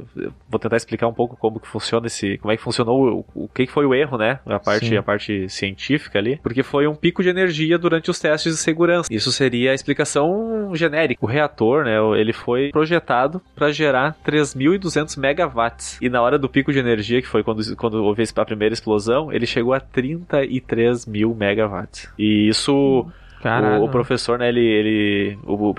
Vou 0.48 0.58
tentar 0.58 0.76
explicar 0.76 1.06
um 1.06 1.12
pouco 1.12 1.36
como 1.36 1.60
que 1.60 1.68
funciona 1.68 2.06
esse. 2.06 2.38
Como 2.38 2.50
é 2.50 2.56
que 2.56 2.62
funcionou, 2.62 3.26
o, 3.34 3.44
o 3.44 3.48
que 3.48 3.66
foi 3.66 3.84
o 3.84 3.94
erro, 3.94 4.16
né? 4.16 4.40
A 4.46 4.58
parte, 4.58 4.96
a 4.96 5.02
parte 5.02 5.48
científica 5.50 6.18
ali. 6.18 6.38
Porque 6.42 6.62
foi 6.62 6.86
um 6.86 6.94
pico 6.94 7.22
de 7.22 7.28
energia 7.28 7.76
durante 7.76 8.10
os 8.10 8.18
testes 8.18 8.54
de 8.54 8.58
segurança. 8.58 9.12
Isso 9.12 9.30
seria 9.30 9.72
a 9.72 9.74
explicação 9.74 10.74
genérica. 10.74 11.22
O 11.22 11.28
reator, 11.28 11.84
né? 11.84 11.96
Ele 12.18 12.32
foi 12.32 12.70
projetado 12.70 13.40
para 13.54 13.70
gerar 13.70 14.16
3.200 14.26 15.18
megawatts. 15.18 15.98
E 16.00 16.08
na 16.08 16.22
hora 16.22 16.38
do 16.38 16.48
pico 16.48 16.72
de 16.72 16.78
energia, 16.78 17.20
que 17.20 17.28
foi 17.28 17.42
quando, 17.42 17.76
quando 17.76 18.02
houve 18.02 18.24
a 18.34 18.44
primeira 18.46 18.72
explosão, 18.72 19.30
ele 19.30 19.44
chegou 19.44 19.73
a 19.74 19.80
33 19.80 21.06
mil 21.06 21.34
megawatts. 21.34 22.08
E 22.18 22.48
isso 22.48 23.06
o, 23.44 23.84
o, 23.84 23.88
professor, 23.88 24.38
né, 24.38 24.48
ele, 24.48 24.60
ele 24.60 25.38
o, 25.44 25.70
o, 25.70 25.74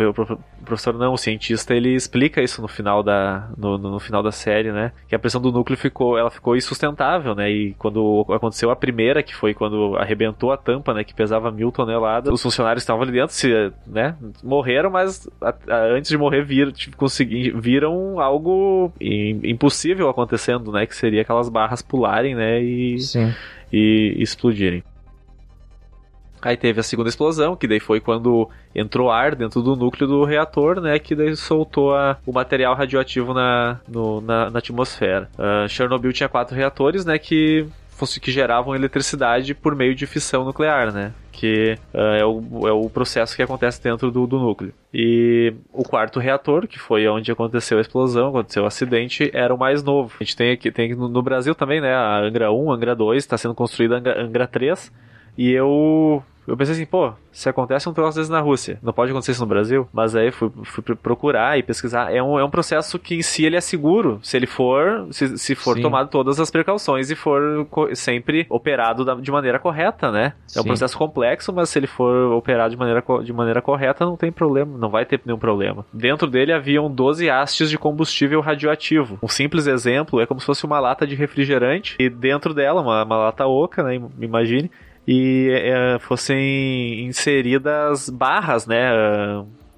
professor 0.64 0.94
não, 0.94 1.14
o 1.14 1.18
cientista, 1.18 1.74
ele 1.74 1.96
explica 1.96 2.42
isso 2.42 2.62
no 2.62 2.68
final 2.68 3.02
da 3.02 3.50
no, 3.58 3.78
no, 3.78 4.00
final 4.00 4.22
da 4.22 4.32
série, 4.32 4.72
né? 4.72 4.92
Que 5.08 5.16
a 5.16 5.20
pressão 5.20 5.42
do 5.42 5.52
núcleo 5.52 5.78
ficou, 5.78 6.18
ela 6.18 6.30
ficou 6.30 6.56
insustentável, 6.56 7.34
né? 7.34 7.50
E 7.50 7.74
quando 7.74 8.26
aconteceu 8.30 8.70
a 8.70 8.76
primeira, 8.76 9.24
que 9.24 9.34
foi 9.34 9.54
quando 9.54 9.96
arrebentou 9.98 10.52
a 10.52 10.58
tampa, 10.58 10.94
né, 10.94 11.04
que 11.04 11.14
pesava 11.14 11.52
mil 11.52 11.72
toneladas, 11.72 12.34
os 12.34 12.42
funcionários 12.42 12.84
estavam 12.84 13.02
ali 13.02 13.12
dentro, 13.12 13.34
se, 13.34 13.72
né, 13.88 14.16
morreram, 14.44 14.90
mas 14.90 15.28
a, 15.42 15.50
a, 15.70 15.78
antes 15.96 16.10
de 16.10 16.18
morrer 16.18 16.44
vir, 16.44 16.72
tipo, 16.72 16.96
consegui, 16.96 17.52
viram 17.52 18.20
algo 18.20 18.94
impossível 19.00 20.10
acontecendo, 20.10 20.72
né? 20.72 20.86
Que 20.86 20.96
seria 20.96 21.22
aquelas 21.22 21.50
barras 21.50 21.82
pularem, 21.82 22.36
né? 22.36 22.62
E, 22.62 23.00
Sim. 23.00 23.34
e 23.72 24.16
explodirem. 24.18 24.84
Aí 26.46 26.56
teve 26.56 26.80
a 26.80 26.84
segunda 26.84 27.10
explosão, 27.10 27.56
que 27.56 27.68
daí 27.68 27.80
foi 27.80 28.00
quando 28.00 28.48
entrou 28.76 29.10
ar 29.10 29.34
dentro 29.34 29.64
do 29.64 29.76
núcleo 29.76 30.08
do 30.08 30.24
reator, 30.24 30.80
né? 30.80 31.00
Que 31.00 31.16
daí 31.16 31.36
soltou 31.36 31.96
a, 31.96 32.18
o 32.24 32.32
material 32.32 32.76
radioativo 32.76 33.34
na, 33.34 33.80
no, 33.88 34.22
na, 34.22 34.52
na, 34.52 34.60
atmosfera. 34.60 35.28
Uh, 35.40 35.68
Chernobyl 35.68 36.14
tinha 36.14 36.30
quatro 36.30 36.56
reatores, 36.56 37.04
né? 37.04 37.18
Que 37.18 37.66
fosse 37.90 38.20
que 38.20 38.32
geravam 38.32 38.76
eletricidade 38.76 39.56
por 39.56 39.74
meio 39.74 39.96
de 39.96 40.06
fissão 40.06 40.46
nuclear, 40.46 40.94
né? 40.94 41.14
Que 41.32 41.80
uh, 41.92 41.98
é, 41.98 42.24
o, 42.24 42.68
é 42.68 42.72
o 42.72 42.88
processo 42.92 43.36
que 43.36 43.42
acontece 43.42 43.82
dentro 43.82 44.12
do, 44.12 44.28
do, 44.28 44.38
núcleo. 44.38 44.72
E 44.94 45.52
o 45.74 45.82
quarto 45.82 46.20
reator, 46.20 46.68
que 46.68 46.78
foi 46.78 47.08
onde 47.08 47.32
aconteceu 47.32 47.80
a 47.80 47.82
explosão, 47.82 48.28
aconteceu 48.28 48.62
o 48.62 48.68
acidente, 48.68 49.32
era 49.34 49.52
o 49.52 49.58
mais 49.58 49.82
novo. 49.82 50.14
A 50.20 50.24
gente 50.24 50.38
tem 50.38 50.52
aqui, 50.52 50.72
tem 50.72 50.94
no, 50.94 51.24
Brasil 51.24 51.56
também, 51.56 51.82
né? 51.82 51.96
A 51.96 52.20
Angra 52.20 52.52
1, 52.52 52.72
Angra 52.72 52.96
2, 52.96 53.24
está 53.24 53.36
sendo 53.36 53.56
construída 53.56 53.96
a 53.96 53.98
Angra, 53.98 54.22
Angra 54.22 54.48
3. 54.48 54.92
E 55.38 55.52
eu 55.52 56.24
eu 56.48 56.58
pensei 56.58 56.76
assim, 56.76 56.86
pô, 56.86 57.14
se 57.32 57.50
acontece 57.50 57.88
um 57.90 57.94
troço 57.94 58.18
desse 58.18 58.32
na 58.32 58.40
Rússia, 58.40 58.80
não 58.82 58.94
pode 58.94 59.12
acontecer 59.12 59.32
isso 59.32 59.42
no 59.42 59.48
Brasil? 59.48 59.88
Mas 59.92 60.16
aí 60.16 60.32
fui, 60.32 60.52
fui 60.64 60.84
procurar 60.96 61.58
e 61.58 61.64
pesquisar. 61.64 62.14
É 62.14 62.22
um, 62.22 62.40
é 62.40 62.44
um 62.44 62.50
processo 62.50 62.98
que 63.00 63.16
em 63.16 63.22
si 63.22 63.46
ele 63.46 63.56
é 63.56 63.62
seguro, 63.62 64.20
se 64.22 64.38
ele 64.38 64.48
for, 64.48 65.08
se, 65.12 65.38
se 65.38 65.56
for 65.56 65.76
Sim. 65.76 65.82
tomado 65.82 66.10
todas 66.10 66.40
as 66.40 66.50
precauções 66.52 67.10
e 67.10 67.16
for 67.16 67.68
sempre 67.94 68.46
operado 68.50 69.04
da, 69.04 69.16
de 69.16 69.32
maneira 69.32 69.60
correta, 69.60 70.12
né? 70.12 70.34
É 70.56 70.62
um 70.62 70.64
processo 70.64 70.98
complexo, 70.98 71.52
mas 71.52 71.70
se 71.70 71.80
ele 71.80 71.88
for 71.88 72.32
operado 72.34 72.72
de 72.72 72.78
maneira, 72.78 73.04
de 73.24 73.34
maneira 73.34 73.62
correta, 73.62 74.06
não 74.06 74.16
tem 74.16 74.32
problema, 74.32 74.78
não 74.78 74.90
vai 74.90 75.06
ter 75.06 75.20
nenhum 75.26 75.40
problema. 75.40 75.86
Dentro 75.92 76.28
dele 76.28 76.54
haviam 76.54 76.90
12 76.90 77.30
hastes 77.30 77.70
de 77.70 77.78
combustível 77.78 78.42
radioativo. 78.42 79.18
Um 79.22 79.28
simples 79.28 79.68
exemplo 79.68 80.22
é 80.22 80.26
como 80.26 80.40
se 80.40 80.46
fosse 80.46 80.66
uma 80.66 80.80
lata 80.80 81.06
de 81.06 81.16
refrigerante 81.16 81.96
e 82.00 82.10
dentro 82.10 82.54
dela, 82.54 82.82
uma, 82.82 83.04
uma 83.04 83.18
lata 83.18 83.46
oca, 83.46 83.84
né? 83.84 84.00
Imagine, 84.20 84.72
e 85.08 85.50
é, 85.52 86.00
fossem 86.00 87.06
inseridas 87.06 88.10
barras, 88.10 88.66
né? 88.66 88.90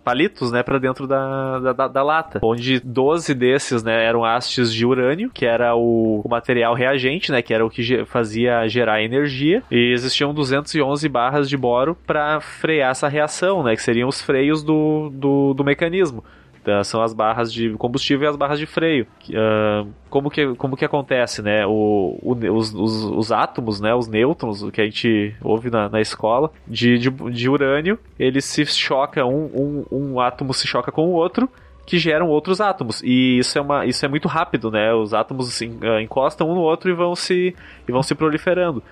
palitos, 0.07 0.53
né, 0.53 0.63
para 0.63 0.79
dentro 0.79 1.05
da, 1.05 1.73
da, 1.73 1.87
da, 1.89 2.01
lata, 2.01 2.39
onde 2.41 2.79
12 2.79 3.33
desses, 3.33 3.83
né, 3.83 4.05
eram 4.05 4.23
hastes 4.23 4.73
de 4.73 4.85
urânio, 4.85 5.29
que 5.29 5.45
era 5.45 5.75
o, 5.75 6.21
o 6.23 6.29
material 6.29 6.73
reagente, 6.73 7.29
né, 7.29 7.41
que 7.41 7.53
era 7.53 7.65
o 7.65 7.69
que 7.69 7.83
ge 7.83 8.05
fazia 8.05 8.65
gerar 8.69 9.03
energia, 9.03 9.61
e 9.69 9.91
existiam 9.91 10.33
211 10.33 11.09
barras 11.09 11.49
de 11.49 11.57
boro 11.57 11.93
para 12.07 12.39
frear 12.39 12.91
essa 12.91 13.09
reação, 13.09 13.61
né, 13.63 13.75
que 13.75 13.83
seriam 13.83 14.07
os 14.07 14.21
freios 14.21 14.63
do, 14.63 15.09
do, 15.13 15.53
do 15.53 15.65
mecanismo. 15.65 16.23
Então, 16.67 16.83
são 16.83 17.01
as 17.01 17.13
barras 17.13 17.53
de 17.53 17.69
combustível 17.77 18.27
e 18.27 18.29
as 18.29 18.35
barras 18.35 18.59
de 18.59 18.65
freio. 18.65 19.07
Uh, 19.29 19.89
como, 20.09 20.29
que, 20.29 20.53
como 20.55 20.75
que 20.75 20.83
acontece, 20.83 21.41
né? 21.41 21.65
O, 21.65 22.19
o 22.21 22.33
os, 22.53 22.73
os, 22.73 23.03
os, 23.05 23.31
átomos, 23.31 23.79
né? 23.79 23.95
Os 23.95 24.09
nêutrons, 24.09 24.63
o 24.63 24.69
que 24.69 24.81
a 24.81 24.83
gente 24.83 25.33
ouve 25.41 25.69
na, 25.69 25.87
na 25.87 26.01
escola, 26.01 26.51
de, 26.67 26.97
de, 26.97 27.09
de 27.09 27.49
urânio, 27.49 27.97
eles 28.19 28.43
se 28.43 28.65
chocam, 28.65 29.29
um, 29.29 29.85
um, 29.89 29.97
um 29.97 30.19
átomo 30.19 30.53
se 30.53 30.67
choca 30.67 30.91
com 30.91 31.05
o 31.05 31.13
outro, 31.13 31.49
que 31.85 31.97
geram 31.97 32.27
outros 32.27 32.59
átomos. 32.59 33.01
E 33.01 33.37
isso 33.37 33.57
é, 33.57 33.61
uma, 33.61 33.85
isso 33.85 34.05
é 34.05 34.09
muito 34.09 34.27
rápido, 34.27 34.69
né? 34.69 34.93
Os 34.93 35.13
átomos 35.13 35.47
assim, 35.47 35.79
encostam 36.03 36.49
um 36.49 36.55
no 36.55 36.61
outro 36.61 36.89
e 36.89 36.93
vão 36.93 37.15
se, 37.15 37.55
e 37.87 37.91
vão 37.93 38.03
se 38.03 38.13
proliferando. 38.13 38.83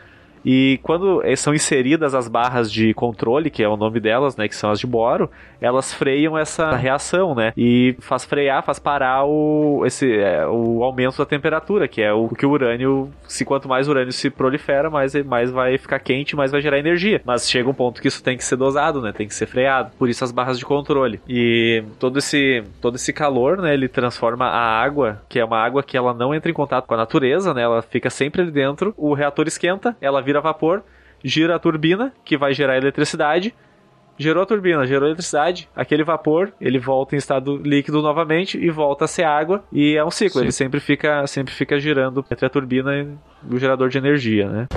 E 0.46 0.80
quando 0.84 1.22
são 1.36 1.54
inseridas 1.54 2.14
as 2.14 2.28
barras 2.28 2.72
de 2.72 2.94
controle, 2.94 3.50
que 3.50 3.64
é 3.64 3.68
o 3.68 3.76
nome 3.76 4.00
delas, 4.00 4.38
né, 4.38 4.48
que 4.48 4.56
são 4.56 4.70
as 4.70 4.80
de 4.80 4.88
boro, 4.88 5.30
elas 5.60 5.94
freiam 5.94 6.38
essa 6.38 6.76
reação, 6.76 7.34
né? 7.34 7.52
E 7.58 7.96
faz 8.00 8.24
frear, 8.26 8.64
faz 8.64 8.78
parar 8.78 9.26
o, 9.26 9.84
esse, 9.86 10.18
é, 10.18 10.46
o 10.48 10.84
aumento 10.84 11.18
da 11.18 11.26
temperatura, 11.26 11.88
que 11.88 12.02
é 12.02 12.14
o 12.14 12.30
que 12.30 12.46
o 12.46 12.52
urânio, 12.52 13.10
se 13.28 13.44
quanto 13.44 13.68
mais 13.68 13.88
urânio 13.88 14.12
se 14.12 14.30
prolifera, 14.30 14.90
mais, 14.90 15.16
mais 15.26 15.50
vai 15.50 15.78
ficar 15.78 16.00
quente, 16.00 16.36
mais 16.36 16.52
vai 16.52 16.62
gerar 16.62 16.78
energia. 16.78 17.22
Mas 17.26 17.50
chega 17.50 17.70
um 17.70 17.74
ponto 17.74 18.02
que 18.02 18.08
isso 18.08 18.24
tem 18.24 18.38
que 18.38 18.44
ser 18.44 18.56
dosado, 18.56 19.02
né? 19.02 19.12
Tem 19.12 19.28
que 19.28 19.34
ser 19.34 19.48
freado. 19.48 19.92
Por 19.98 20.10
isso 20.10 20.24
as 20.24 20.32
barras 20.32 20.60
de 20.60 20.66
controle. 20.66 21.20
E 21.28 21.84
todo 22.00 22.20
esse, 22.20 22.64
todo 22.82 22.96
esse 22.96 23.12
calor, 23.12 23.58
né, 23.58 23.74
ele 23.74 23.88
transforma 23.88 24.46
a 24.46 24.84
água, 24.84 25.22
que 25.28 25.40
é 25.40 25.46
uma 25.46 25.58
água 25.58 25.82
que 25.82 25.98
ela 25.98 26.14
não 26.14 26.34
entra 26.34 26.52
em 26.52 26.54
contato 26.54 26.86
com 26.86 26.94
a 26.94 26.98
natureza, 26.98 27.54
né? 27.54 27.64
Ela 27.64 27.82
fica 27.82 28.10
sempre 28.10 28.42
ali 28.42 28.52
dentro. 28.52 28.94
O 28.98 29.14
reator 29.14 29.48
esquenta, 29.48 29.96
ela 30.00 30.22
vira 30.22 30.35
vapor, 30.42 30.84
gira 31.24 31.56
a 31.56 31.60
turbina, 31.60 32.14
que 32.24 32.38
vai 32.38 32.54
gerar 32.54 32.78
eletricidade 32.78 33.54
gerou 34.18 34.44
a 34.44 34.46
turbina, 34.46 34.86
gerou 34.86 35.08
eletricidade, 35.08 35.70
aquele 35.76 36.04
vapor, 36.04 36.52
ele 36.60 36.80
volta 36.80 37.16
em 37.16 37.18
estado 37.18 37.58
líquido 37.58 38.02
novamente 38.02 38.58
e 38.58 38.70
volta 38.70 39.06
a 39.06 39.08
ser 39.08 39.24
água 39.24 39.64
e 39.72 39.96
é 39.96 40.04
um 40.04 40.12
ciclo, 40.12 40.40
Sim. 40.40 40.46
ele 40.46 40.52
sempre 40.52 40.80
fica, 40.80 41.28
sempre 41.28 41.54
fica 41.54 41.80
girando 41.80 42.26
entre 42.32 42.46
a 42.46 42.50
turbina 42.50 42.96
e 42.96 43.08
o 43.54 43.60
gerador 43.60 43.90
de 43.90 43.98
energia, 43.98 44.50
né? 44.50 44.68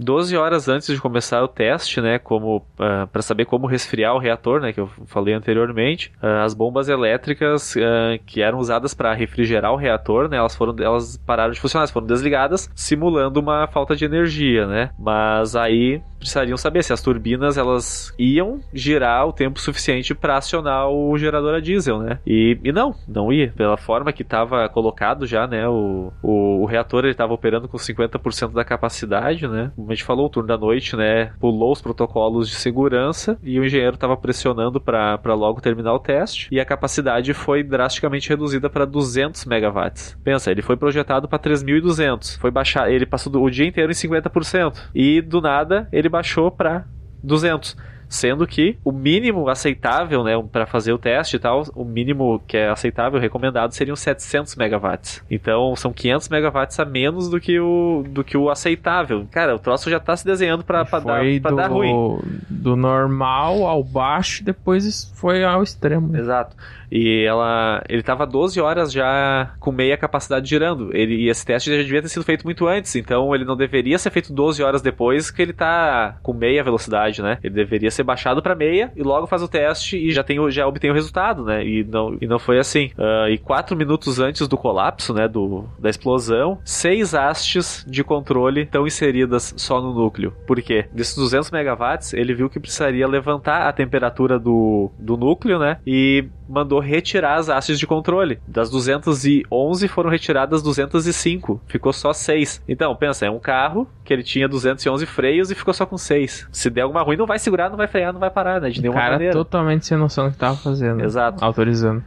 12 0.00 0.36
horas 0.36 0.68
antes 0.68 0.88
de 0.88 1.00
começar 1.00 1.42
o 1.42 1.48
teste, 1.48 2.00
né, 2.00 2.18
como 2.18 2.56
uh, 2.56 2.62
ah, 2.78 3.08
para 3.10 3.22
saber 3.22 3.44
como 3.44 3.66
resfriar 3.66 4.14
o 4.14 4.18
reator, 4.18 4.60
né, 4.60 4.72
que 4.72 4.80
eu 4.80 4.88
falei 5.06 5.34
anteriormente, 5.34 6.10
uh, 6.22 6.42
as 6.44 6.54
bombas 6.54 6.88
elétricas 6.88 7.74
uh, 7.76 8.18
que 8.24 8.40
eram 8.40 8.58
usadas 8.58 8.94
para 8.94 9.12
refrigerar 9.12 9.72
o 9.72 9.76
reator, 9.76 10.28
né, 10.28 10.38
elas 10.38 10.56
foram 10.56 10.74
elas 10.82 11.18
pararam 11.18 11.52
de 11.52 11.60
funcionar, 11.60 11.86
foram 11.88 12.06
desligadas, 12.06 12.70
simulando 12.74 13.40
uma 13.40 13.66
falta 13.66 13.94
de 13.94 14.04
energia, 14.04 14.66
né? 14.66 14.90
Mas 14.98 15.54
aí 15.54 16.02
precisariam 16.20 16.56
saber 16.56 16.84
se 16.84 16.92
as 16.92 17.02
turbinas 17.02 17.56
elas 17.56 18.14
iam 18.18 18.60
girar 18.72 19.26
o 19.26 19.32
tempo 19.32 19.58
suficiente 19.58 20.14
para 20.14 20.36
acionar 20.36 20.88
o 20.88 21.16
gerador 21.16 21.54
a 21.54 21.60
diesel, 21.60 21.98
né? 21.98 22.18
E, 22.26 22.58
e 22.62 22.70
não, 22.70 22.94
não 23.08 23.32
ia. 23.32 23.52
Pela 23.56 23.76
forma 23.76 24.12
que 24.12 24.22
estava 24.22 24.68
colocado 24.68 25.26
já, 25.26 25.46
né? 25.46 25.66
O, 25.66 26.12
o, 26.22 26.62
o 26.62 26.66
reator 26.66 27.04
ele 27.04 27.12
estava 27.12 27.32
operando 27.32 27.66
com 27.66 27.78
50% 27.78 28.52
da 28.52 28.64
capacidade, 28.64 29.48
né? 29.48 29.72
Como 29.90 29.94
a 29.94 29.96
gente 29.96 30.04
falou, 30.04 30.26
o 30.26 30.28
turno 30.28 30.46
da 30.46 30.56
noite, 30.56 30.94
né? 30.94 31.32
Pulou 31.40 31.72
os 31.72 31.82
protocolos 31.82 32.48
de 32.48 32.54
segurança 32.54 33.36
e 33.42 33.58
o 33.58 33.64
engenheiro 33.64 33.94
estava 33.94 34.16
pressionando 34.16 34.80
para 34.80 35.34
logo 35.34 35.60
terminar 35.60 35.92
o 35.92 35.98
teste 35.98 36.46
e 36.52 36.60
a 36.60 36.64
capacidade 36.64 37.34
foi 37.34 37.64
drasticamente 37.64 38.28
reduzida 38.28 38.70
para 38.70 38.84
200 38.84 39.44
megawatts. 39.46 40.16
Pensa, 40.22 40.48
ele 40.48 40.62
foi 40.62 40.76
projetado 40.76 41.26
para 41.26 41.40
3.200, 41.40 42.38
foi 42.38 42.52
baixar, 42.52 42.88
ele 42.88 43.04
passou 43.04 43.34
o 43.42 43.50
dia 43.50 43.66
inteiro 43.66 43.90
em 43.90 43.94
50% 43.94 44.76
e 44.94 45.20
do 45.20 45.40
nada 45.40 45.88
ele 45.90 46.08
baixou 46.08 46.52
para 46.52 46.84
200 47.24 47.76
sendo 48.10 48.44
que 48.44 48.76
o 48.84 48.90
mínimo 48.90 49.48
aceitável, 49.48 50.24
né, 50.24 50.32
para 50.50 50.66
fazer 50.66 50.92
o 50.92 50.98
teste 50.98 51.36
e 51.36 51.38
tal, 51.38 51.62
o 51.76 51.84
mínimo 51.84 52.42
que 52.46 52.56
é 52.56 52.68
aceitável, 52.68 53.20
recomendado, 53.20 53.72
seriam 53.72 53.94
700 53.94 54.56
megawatts. 54.56 55.22
Então, 55.30 55.76
são 55.76 55.92
500 55.92 56.28
megawatts 56.28 56.80
a 56.80 56.84
menos 56.84 57.30
do 57.30 57.40
que 57.40 57.60
o, 57.60 58.04
do 58.08 58.24
que 58.24 58.36
o 58.36 58.50
aceitável. 58.50 59.26
Cara, 59.30 59.54
o 59.54 59.58
troço 59.60 59.88
já 59.88 60.00
tá 60.00 60.16
se 60.16 60.26
desenhando 60.26 60.64
para 60.64 60.82
dar, 60.82 61.00
pra 61.40 61.50
dar 61.52 61.70
ruim. 61.70 62.18
Do 62.48 62.74
normal 62.74 63.64
ao 63.64 63.84
baixo, 63.84 64.42
depois 64.42 65.10
foi 65.14 65.44
ao 65.44 65.62
extremo. 65.62 66.16
Exato. 66.16 66.56
E 66.90 67.24
ela, 67.24 67.82
ele 67.88 68.02
tava 68.02 68.26
12 68.26 68.60
horas 68.60 68.92
já 68.92 69.54
com 69.58 69.70
meia 69.70 69.96
capacidade 69.96 70.48
girando. 70.48 70.90
Ele, 70.94 71.14
e 71.14 71.28
esse 71.28 71.44
teste 71.44 71.70
já 71.70 71.82
devia 71.82 72.02
ter 72.02 72.08
sido 72.08 72.24
feito 72.24 72.44
muito 72.44 72.66
antes, 72.66 72.96
então 72.96 73.34
ele 73.34 73.44
não 73.44 73.56
deveria 73.56 73.98
ser 73.98 74.10
feito 74.10 74.32
12 74.32 74.62
horas 74.62 74.82
depois 74.82 75.30
que 75.30 75.40
ele 75.40 75.52
tá 75.52 76.18
com 76.22 76.32
meia 76.32 76.64
velocidade, 76.64 77.22
né? 77.22 77.38
Ele 77.42 77.54
deveria 77.54 77.90
ser 77.90 78.02
baixado 78.02 78.42
para 78.42 78.54
meia 78.54 78.92
e 78.96 79.02
logo 79.02 79.26
faz 79.26 79.42
o 79.42 79.48
teste 79.48 79.96
e 79.96 80.10
já, 80.10 80.22
tem, 80.22 80.38
já 80.50 80.66
obtém 80.66 80.90
o 80.90 80.94
resultado, 80.94 81.44
né? 81.44 81.64
E 81.64 81.84
não, 81.84 82.16
e 82.20 82.26
não 82.26 82.38
foi 82.38 82.58
assim. 82.58 82.90
Uh, 82.98 83.28
e 83.30 83.38
quatro 83.38 83.76
minutos 83.76 84.18
antes 84.18 84.48
do 84.48 84.56
colapso, 84.56 85.14
né, 85.14 85.28
do, 85.28 85.64
da 85.78 85.88
explosão, 85.88 86.58
seis 86.64 87.14
hastes 87.14 87.84
de 87.88 88.02
controle 88.02 88.62
estão 88.62 88.86
inseridas 88.86 89.54
só 89.56 89.80
no 89.80 89.94
núcleo. 89.94 90.32
Por 90.46 90.60
quê? 90.60 90.86
Desses 90.92 91.16
200 91.16 91.50
megawatts, 91.50 92.12
ele 92.14 92.34
viu 92.34 92.48
que 92.50 92.60
precisaria 92.60 93.06
levantar 93.06 93.68
a 93.68 93.72
temperatura 93.72 94.38
do, 94.38 94.90
do 94.98 95.16
núcleo, 95.16 95.58
né? 95.58 95.78
E 95.86 96.24
mandou 96.50 96.80
retirar 96.80 97.36
as 97.36 97.48
hastes 97.48 97.78
de 97.78 97.86
controle. 97.86 98.40
Das 98.46 98.68
211 98.70 99.88
foram 99.88 100.10
retiradas 100.10 100.62
205. 100.62 101.60
Ficou 101.66 101.92
só 101.92 102.12
6. 102.12 102.62
Então, 102.68 102.94
pensa, 102.96 103.26
é 103.26 103.30
um 103.30 103.38
carro 103.38 103.88
que 104.04 104.12
ele 104.12 104.22
tinha 104.22 104.48
211 104.48 105.06
freios 105.06 105.50
e 105.50 105.54
ficou 105.54 105.72
só 105.72 105.86
com 105.86 105.96
6. 105.96 106.48
Se 106.50 106.68
der 106.68 106.82
alguma 106.82 107.02
ruim, 107.02 107.16
não 107.16 107.26
vai 107.26 107.38
segurar, 107.38 107.70
não 107.70 107.76
vai 107.76 107.86
frear, 107.86 108.12
não 108.12 108.20
vai 108.20 108.30
parar, 108.30 108.60
né? 108.60 108.70
De 108.70 108.80
nenhuma 108.80 109.00
cara 109.00 109.12
maneira. 109.12 109.32
totalmente 109.32 109.86
sem 109.86 109.96
noção 109.96 110.26
do 110.26 110.32
que 110.32 110.38
tava 110.38 110.56
fazendo. 110.56 111.02
Exato. 111.04 111.44
Autorizando. 111.44 112.04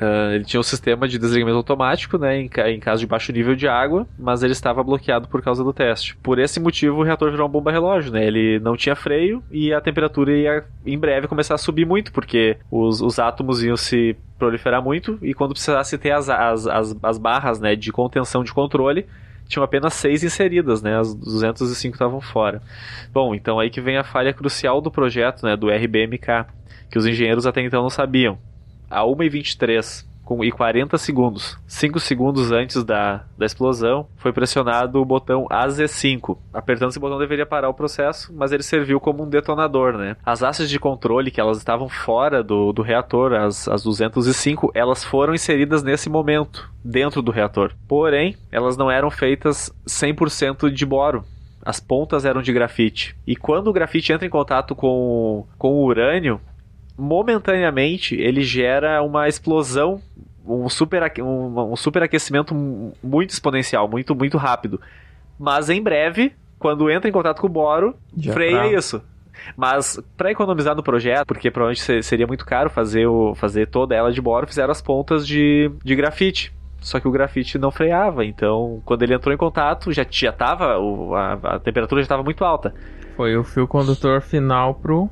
Uh, 0.00 0.32
ele 0.32 0.44
tinha 0.44 0.58
um 0.58 0.62
sistema 0.62 1.06
de 1.06 1.18
desligamento 1.18 1.58
automático, 1.58 2.16
né, 2.16 2.40
em, 2.40 2.50
em, 2.68 2.80
caso 2.80 3.00
de 3.00 3.06
baixo 3.06 3.30
nível 3.32 3.54
de 3.54 3.68
água, 3.68 4.06
mas 4.18 4.42
ele 4.42 4.52
estava 4.52 4.82
bloqueado 4.82 5.28
por 5.28 5.42
causa 5.42 5.62
do 5.62 5.74
teste. 5.74 6.16
Por 6.16 6.38
esse 6.38 6.58
motivo, 6.58 7.00
o 7.00 7.02
reator 7.02 7.30
virou 7.30 7.44
uma 7.44 7.52
bomba 7.52 7.70
relógio, 7.70 8.10
né? 8.10 8.26
Ele 8.26 8.58
não 8.60 8.76
tinha 8.76 8.96
freio 8.96 9.42
e 9.50 9.74
a 9.74 9.80
temperatura 9.80 10.32
ia 10.32 10.64
em 10.86 10.98
breve 10.98 11.28
começar 11.28 11.54
a 11.54 11.58
subir 11.58 11.84
muito, 11.84 12.12
porque 12.12 12.56
os, 12.70 13.02
os 13.02 13.18
átomos 13.18 13.62
iam 13.62 13.76
se 13.76 14.16
proliferar 14.38 14.82
muito 14.82 15.18
e 15.20 15.34
quando 15.34 15.52
precisasse 15.52 15.98
ter 15.98 16.12
as, 16.12 16.30
as, 16.30 16.66
as, 16.66 16.96
as 17.02 17.18
barras, 17.18 17.60
né, 17.60 17.76
de 17.76 17.92
contenção 17.92 18.42
de 18.42 18.54
controle, 18.54 19.04
tinham 19.48 19.62
apenas 19.62 19.92
seis 19.92 20.24
inseridas, 20.24 20.80
né? 20.80 20.98
As 20.98 21.14
205 21.14 21.94
estavam 21.94 22.22
fora. 22.22 22.62
Bom, 23.12 23.34
então 23.34 23.58
aí 23.58 23.68
que 23.68 23.82
vem 23.82 23.98
a 23.98 24.04
falha 24.04 24.32
crucial 24.32 24.80
do 24.80 24.90
projeto, 24.90 25.42
né? 25.44 25.56
Do 25.56 25.68
RBMK, 25.68 26.46
que 26.90 26.96
os 26.96 27.04
engenheiros 27.04 27.44
até 27.44 27.60
então 27.60 27.82
não 27.82 27.90
sabiam 27.90 28.38
a 28.90 29.02
1h23 29.02 30.10
e 30.44 30.52
40 30.52 30.96
segundos, 30.96 31.58
5 31.66 31.98
segundos 31.98 32.52
antes 32.52 32.84
da, 32.84 33.24
da 33.36 33.44
explosão, 33.44 34.06
foi 34.16 34.32
pressionado 34.32 35.00
o 35.00 35.04
botão 35.04 35.46
AZ5. 35.50 36.38
Apertando 36.54 36.90
esse 36.90 37.00
botão 37.00 37.18
deveria 37.18 37.44
parar 37.44 37.68
o 37.68 37.74
processo, 37.74 38.32
mas 38.32 38.52
ele 38.52 38.62
serviu 38.62 39.00
como 39.00 39.24
um 39.24 39.28
detonador, 39.28 39.98
né? 39.98 40.16
As 40.24 40.42
hastes 40.42 40.70
de 40.70 40.78
controle 40.78 41.30
que 41.30 41.40
elas 41.40 41.58
estavam 41.58 41.88
fora 41.88 42.44
do, 42.44 42.72
do 42.72 42.82
reator, 42.82 43.32
as, 43.32 43.66
as 43.66 43.82
205, 43.82 44.70
elas 44.72 45.02
foram 45.02 45.34
inseridas 45.34 45.82
nesse 45.82 46.08
momento, 46.08 46.70
dentro 46.84 47.20
do 47.20 47.32
reator. 47.32 47.72
Porém, 47.88 48.36
elas 48.52 48.76
não 48.76 48.90
eram 48.90 49.10
feitas 49.10 49.72
100% 49.86 50.70
de 50.70 50.86
boro. 50.86 51.24
As 51.62 51.78
pontas 51.78 52.24
eram 52.24 52.40
de 52.40 52.52
grafite. 52.52 53.14
E 53.26 53.36
quando 53.36 53.68
o 53.68 53.72
grafite 53.72 54.12
entra 54.12 54.26
em 54.26 54.30
contato 54.30 54.74
com, 54.74 55.46
com 55.58 55.74
o 55.74 55.84
urânio, 55.84 56.40
momentaneamente 56.96 58.14
ele 58.14 58.42
gera 58.42 59.02
uma 59.02 59.28
explosão, 59.28 60.00
um, 60.44 60.68
super, 60.68 61.12
um, 61.20 61.72
um 61.72 61.76
superaquecimento 61.76 62.54
muito 63.02 63.30
exponencial, 63.30 63.88
muito, 63.88 64.14
muito 64.14 64.36
rápido. 64.36 64.80
Mas 65.38 65.70
em 65.70 65.82
breve, 65.82 66.32
quando 66.58 66.90
entra 66.90 67.08
em 67.08 67.12
contato 67.12 67.40
com 67.40 67.46
o 67.46 67.50
boro, 67.50 67.94
Já 68.16 68.32
freia 68.32 68.58
pra... 68.58 68.72
isso. 68.72 69.02
Mas 69.56 69.98
para 70.16 70.30
economizar 70.30 70.76
no 70.76 70.82
projeto, 70.82 71.26
porque 71.26 71.50
provavelmente 71.50 72.02
seria 72.02 72.26
muito 72.26 72.44
caro 72.44 72.68
fazer, 72.68 73.06
o, 73.06 73.34
fazer 73.34 73.66
toda 73.66 73.94
ela 73.94 74.12
de 74.12 74.20
boro, 74.20 74.46
fizeram 74.46 74.70
as 74.70 74.82
pontas 74.82 75.26
de, 75.26 75.70
de 75.82 75.96
grafite. 75.96 76.52
Só 76.80 76.98
que 76.98 77.06
o 77.06 77.10
grafite 77.10 77.58
não 77.58 77.70
freava, 77.70 78.24
então 78.24 78.80
quando 78.84 79.02
ele 79.02 79.14
entrou 79.14 79.34
em 79.34 79.38
contato, 79.38 79.92
já, 79.92 80.04
já 80.08 80.32
tava, 80.32 80.78
o, 80.78 81.14
a, 81.14 81.32
a 81.32 81.58
temperatura 81.58 82.00
já 82.00 82.04
estava 82.04 82.22
muito 82.22 82.44
alta. 82.44 82.74
Foi 83.16 83.36
o 83.36 83.44
fio 83.44 83.68
condutor 83.68 84.22
final 84.22 84.74
pro 84.74 85.10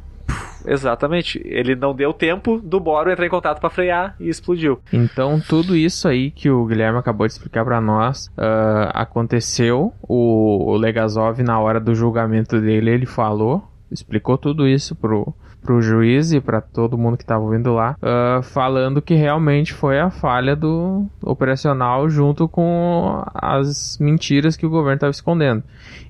Exatamente. 0.69 1.41
Ele 1.45 1.75
não 1.75 1.95
deu 1.95 2.13
tempo 2.13 2.61
do 2.63 2.79
Boro 2.79 3.11
entrar 3.11 3.27
em 3.27 3.31
contato 3.31 3.61
para 3.61 3.71
frear 3.71 4.15
e 4.21 4.29
explodiu. 4.29 4.79
Então, 4.93 5.41
tudo 5.41 5.75
isso 5.75 6.07
aí 6.07 6.31
que 6.31 6.51
o 6.51 6.67
Guilherme 6.67 6.99
acabou 6.99 7.27
de 7.27 7.33
explicar 7.33 7.65
para 7.65 7.81
nós 7.81 8.27
uh, 8.37 8.91
aconteceu. 8.93 9.93
O, 10.03 10.73
o 10.73 10.77
Legazov, 10.77 11.43
na 11.43 11.59
hora 11.59 11.81
do 11.81 11.95
julgamento 11.95 12.61
dele, 12.61 12.91
ele 12.91 13.07
falou, 13.07 13.67
explicou 13.91 14.37
tudo 14.37 14.69
isso 14.69 14.95
pro, 14.95 15.35
pro 15.63 15.81
juiz 15.81 16.33
e 16.33 16.41
para 16.41 16.61
todo 16.61 16.99
mundo 16.99 17.17
que 17.17 17.23
estava 17.23 17.43
ouvindo 17.43 17.73
lá, 17.73 17.97
uh, 18.03 18.43
falando 18.43 19.03
que 19.03 19.15
realmente 19.15 19.73
foi 19.73 19.99
a 19.99 20.11
falha 20.11 20.55
do 20.55 21.07
operacional 21.23 22.09
junto 22.09 22.49
com 22.49 23.23
as 23.35 23.97
mentiras 23.99 24.57
que 24.57 24.67
o 24.67 24.71
governo 24.71 24.95
estava 24.95 25.11
escondendo. 25.11 25.63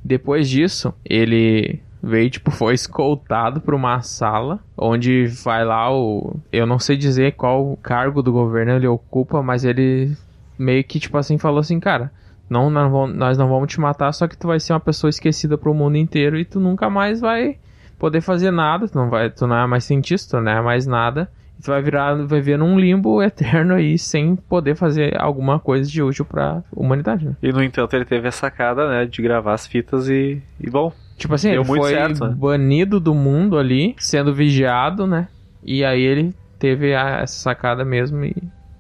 Depois 0.05 0.49
disso, 0.49 0.93
ele 1.05 1.81
veio, 2.03 2.31
tipo, 2.31 2.51
foi 2.51 2.75
escoltado 2.75 3.61
para 3.61 3.75
uma 3.75 4.01
sala 4.03 4.61
onde 4.77 5.27
vai 5.45 5.65
lá 5.65 5.93
o. 5.93 6.37
Eu 6.53 6.67
não 6.67 6.79
sei 6.79 6.97
dizer 6.97 7.33
qual 7.33 7.77
cargo 7.83 8.23
do 8.23 8.33
governo 8.33 8.73
ele 8.73 8.87
ocupa, 8.87 9.43
mas 9.43 9.65
ele 9.65 10.17
meio 10.59 10.83
que, 10.85 10.99
tipo 10.99 11.17
assim, 11.17 11.39
falou 11.39 11.61
assim, 11.61 11.81
cara. 11.81 12.11
Não, 12.49 12.71
nós 12.71 13.37
não 13.37 13.47
vamos 13.47 13.71
te 13.71 13.79
matar, 13.79 14.11
só 14.13 14.27
que 14.27 14.35
tu 14.35 14.47
vai 14.47 14.59
ser 14.59 14.73
uma 14.73 14.81
pessoa 14.81 15.11
esquecida 15.11 15.59
pro 15.59 15.75
mundo 15.75 15.99
inteiro 15.99 16.39
e 16.39 16.47
tu 16.47 16.59
nunca 16.59 16.89
mais 16.89 17.21
vai 17.21 17.59
poder 17.99 18.23
fazer 18.23 18.51
nada, 18.51 18.89
tu 18.89 18.97
não, 18.97 19.11
vai, 19.11 19.29
tu 19.29 19.47
não 19.47 19.57
é 19.57 19.67
mais 19.67 19.85
cientista, 19.85 20.39
tu 20.39 20.43
não 20.43 20.53
é 20.53 20.63
mais 20.63 20.87
nada. 20.87 21.31
Tu 21.63 21.67
vai 21.67 21.83
virar, 21.83 22.15
vai 22.15 22.41
viver 22.41 22.57
num 22.57 22.79
limbo 22.79 23.21
eterno 23.23 23.75
aí, 23.75 23.99
sem 23.99 24.37
poder 24.37 24.77
fazer 24.77 25.21
alguma 25.21 25.59
coisa 25.59 25.91
de 25.91 26.01
útil 26.01 26.25
pra 26.25 26.63
humanidade. 26.73 27.27
Né? 27.27 27.37
E 27.43 27.53
no 27.53 27.63
entanto 27.63 27.95
ele 27.95 28.05
teve 28.05 28.29
a 28.29 28.33
sacada, 28.33 28.89
né, 28.89 29.05
de 29.07 29.21
gravar 29.21 29.55
as 29.55 29.67
fitas 29.67 30.09
e, 30.09 30.41
e 30.61 30.71
bom, 30.71 30.93
Tipo 31.19 31.35
assim, 31.35 31.51
Deu 31.51 31.63
ele 31.63 31.67
foi 31.67 31.91
certo, 31.91 32.27
né? 32.27 32.35
banido 32.35 33.01
do 33.01 33.13
mundo 33.13 33.59
ali, 33.59 33.97
sendo 33.99 34.33
vigiado, 34.33 35.05
né? 35.07 35.27
E 35.65 35.85
aí 35.85 36.01
ele 36.01 36.33
teve 36.61 36.95
a, 36.95 37.21
essa 37.23 37.41
sacada 37.41 37.85
mesmo 37.85 38.25
e 38.25 38.35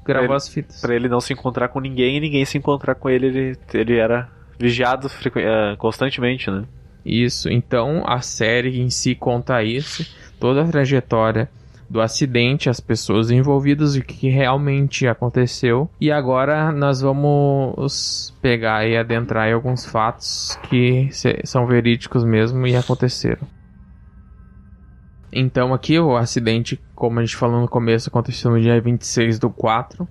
gravou 0.05 0.29
ele, 0.29 0.37
as 0.37 0.49
fitas. 0.49 0.81
Pra 0.81 0.95
ele 0.95 1.09
não 1.09 1.21
se 1.21 1.33
encontrar 1.33 1.69
com 1.69 1.81
ninguém 1.81 2.17
e 2.17 2.21
ninguém 2.21 2.45
se 2.45 2.57
encontrar 2.57 2.95
com 2.95 3.11
ele, 3.11 3.27
ele, 3.27 3.59
ele 3.75 3.97
era 3.97 4.29
vigiado 4.57 5.09
uh, 5.09 5.77
constantemente, 5.77 6.49
né? 6.49 6.65
Isso, 7.05 7.51
então 7.51 8.05
a 8.07 8.21
série 8.21 8.81
em 8.81 8.89
si 8.89 9.17
conta 9.17 9.63
isso, 9.63 10.07
toda 10.39 10.63
a 10.63 10.67
trajetória 10.67 11.51
do 11.89 12.01
acidente, 12.01 12.69
as 12.69 12.81
pessoas 12.81 13.31
envolvidas, 13.31 13.97
o 13.97 14.03
que 14.03 14.29
realmente 14.29 15.07
aconteceu. 15.07 15.91
E 16.01 16.11
agora 16.11 16.71
nós 16.71 17.01
vamos 17.01 18.35
pegar 18.43 18.87
e 18.87 18.97
adentrar 18.97 19.49
em 19.49 19.55
alguns 19.55 19.87
fatos 19.87 20.59
que 20.69 21.09
são 21.45 21.67
verídicos 21.67 22.25
mesmo 22.25 22.67
e 22.67 22.77
aconteceram. 22.77 23.47
Então 25.33 25.75
aqui 25.75 25.99
o 25.99 26.17
acidente, 26.17 26.81
como 26.95 27.19
a 27.19 27.25
gente 27.25 27.37
falou 27.37 27.61
no 27.61 27.69
começo, 27.69 28.09
aconteceu 28.09 28.51
no 28.51 28.61
dia 28.61 28.81
26 28.81 29.39
do 29.39 29.51
4 29.51 30.09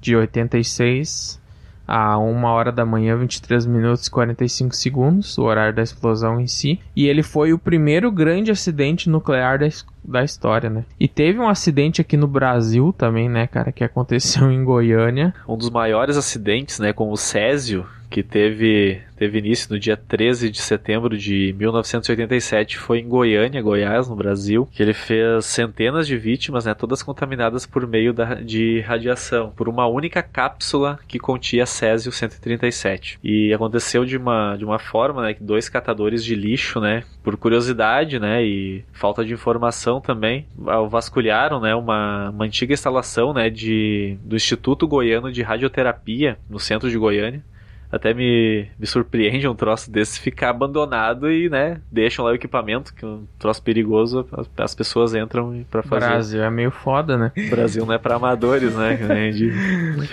de 0.00 0.14
86 0.14 1.40
a 1.88 2.18
1 2.18 2.44
hora 2.44 2.70
da 2.70 2.84
manhã, 2.84 3.16
23 3.16 3.64
minutos 3.64 4.06
e 4.06 4.10
45 4.10 4.76
segundos, 4.76 5.38
o 5.38 5.44
horário 5.44 5.74
da 5.74 5.82
explosão 5.82 6.38
em 6.38 6.46
si. 6.46 6.78
E 6.94 7.06
ele 7.06 7.22
foi 7.22 7.54
o 7.54 7.58
primeiro 7.58 8.12
grande 8.12 8.50
acidente 8.50 9.08
nuclear 9.08 9.58
da, 9.58 9.66
da 10.04 10.22
história, 10.22 10.68
né? 10.68 10.84
E 11.00 11.08
teve 11.08 11.38
um 11.38 11.48
acidente 11.48 12.02
aqui 12.02 12.16
no 12.16 12.28
Brasil 12.28 12.94
também, 12.96 13.28
né, 13.28 13.46
cara, 13.46 13.72
que 13.72 13.82
aconteceu 13.82 14.50
em 14.52 14.62
Goiânia. 14.62 15.34
Um 15.48 15.56
dos 15.56 15.70
maiores 15.70 16.18
acidentes, 16.18 16.78
né, 16.78 16.92
com 16.92 17.10
o 17.10 17.16
Césio, 17.16 17.86
que 18.10 18.22
teve, 18.22 19.00
teve 19.16 19.38
início 19.38 19.72
no 19.72 19.78
dia 19.78 19.96
13 19.96 20.50
de 20.50 20.60
setembro 20.60 21.16
de 21.16 21.54
1987, 21.58 22.78
foi 22.78 23.00
em 23.00 23.08
Goiânia, 23.08 23.62
Goiás, 23.62 24.08
no 24.08 24.16
Brasil, 24.16 24.68
que 24.72 24.82
ele 24.82 24.94
fez 24.94 25.44
centenas 25.46 26.06
de 26.06 26.16
vítimas, 26.16 26.64
né, 26.64 26.74
todas 26.74 27.02
contaminadas 27.02 27.66
por 27.66 27.86
meio 27.86 28.12
da, 28.12 28.34
de 28.34 28.80
radiação, 28.80 29.52
por 29.56 29.68
uma 29.68 29.86
única 29.86 30.22
cápsula 30.22 30.98
que 31.06 31.18
continha 31.18 31.66
césio 31.66 32.10
137. 32.10 33.18
E 33.22 33.52
aconteceu 33.52 34.04
de 34.04 34.16
uma, 34.16 34.56
de 34.56 34.64
uma 34.64 34.78
forma, 34.78 35.22
né, 35.22 35.34
que 35.34 35.42
dois 35.42 35.68
catadores 35.68 36.24
de 36.24 36.34
lixo, 36.34 36.80
né, 36.80 37.04
por 37.22 37.36
curiosidade, 37.36 38.18
né, 38.18 38.42
e 38.44 38.84
falta 38.92 39.24
de 39.24 39.32
informação 39.34 40.00
também, 40.00 40.46
vasculharam, 40.88 41.60
né, 41.60 41.74
uma, 41.74 42.30
uma 42.30 42.44
antiga 42.44 42.72
instalação, 42.72 43.34
né, 43.34 43.50
de, 43.50 44.16
do 44.22 44.36
Instituto 44.36 44.86
Goiano 44.88 45.30
de 45.30 45.42
Radioterapia, 45.42 46.38
no 46.48 46.58
centro 46.58 46.88
de 46.88 46.96
Goiânia, 46.96 47.42
até 47.90 48.12
me, 48.12 48.68
me 48.78 48.86
surpreende 48.86 49.48
um 49.48 49.54
troço 49.54 49.90
desse 49.90 50.20
ficar 50.20 50.50
abandonado 50.50 51.30
e, 51.30 51.48
né, 51.48 51.80
deixam 51.90 52.24
lá 52.24 52.32
o 52.32 52.34
equipamento, 52.34 52.94
que 52.94 53.04
é 53.04 53.08
um 53.08 53.26
troço 53.38 53.62
perigoso, 53.62 54.26
as, 54.32 54.48
as 54.58 54.74
pessoas 54.74 55.14
entram 55.14 55.64
para 55.70 55.82
fazer. 55.82 56.06
Brasil 56.06 56.42
é 56.42 56.50
meio 56.50 56.70
foda, 56.70 57.16
né? 57.16 57.32
Brasil 57.48 57.84
não 57.86 57.94
é 57.94 57.98
para 57.98 58.16
amadores, 58.16 58.74
né? 58.74 58.98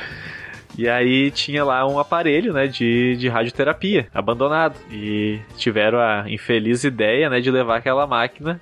E 0.77 0.89
aí 0.89 1.31
tinha 1.31 1.63
lá 1.63 1.87
um 1.87 1.97
aparelho, 1.97 2.51
né, 2.51 2.67
de, 2.67 3.15
de 3.15 3.29
radioterapia, 3.29 4.07
abandonado. 4.13 4.75
E 4.91 5.39
tiveram 5.55 5.99
a 5.99 6.25
infeliz 6.29 6.83
ideia, 6.83 7.29
né, 7.29 7.39
de 7.39 7.49
levar 7.49 7.77
aquela 7.77 8.05
máquina 8.05 8.59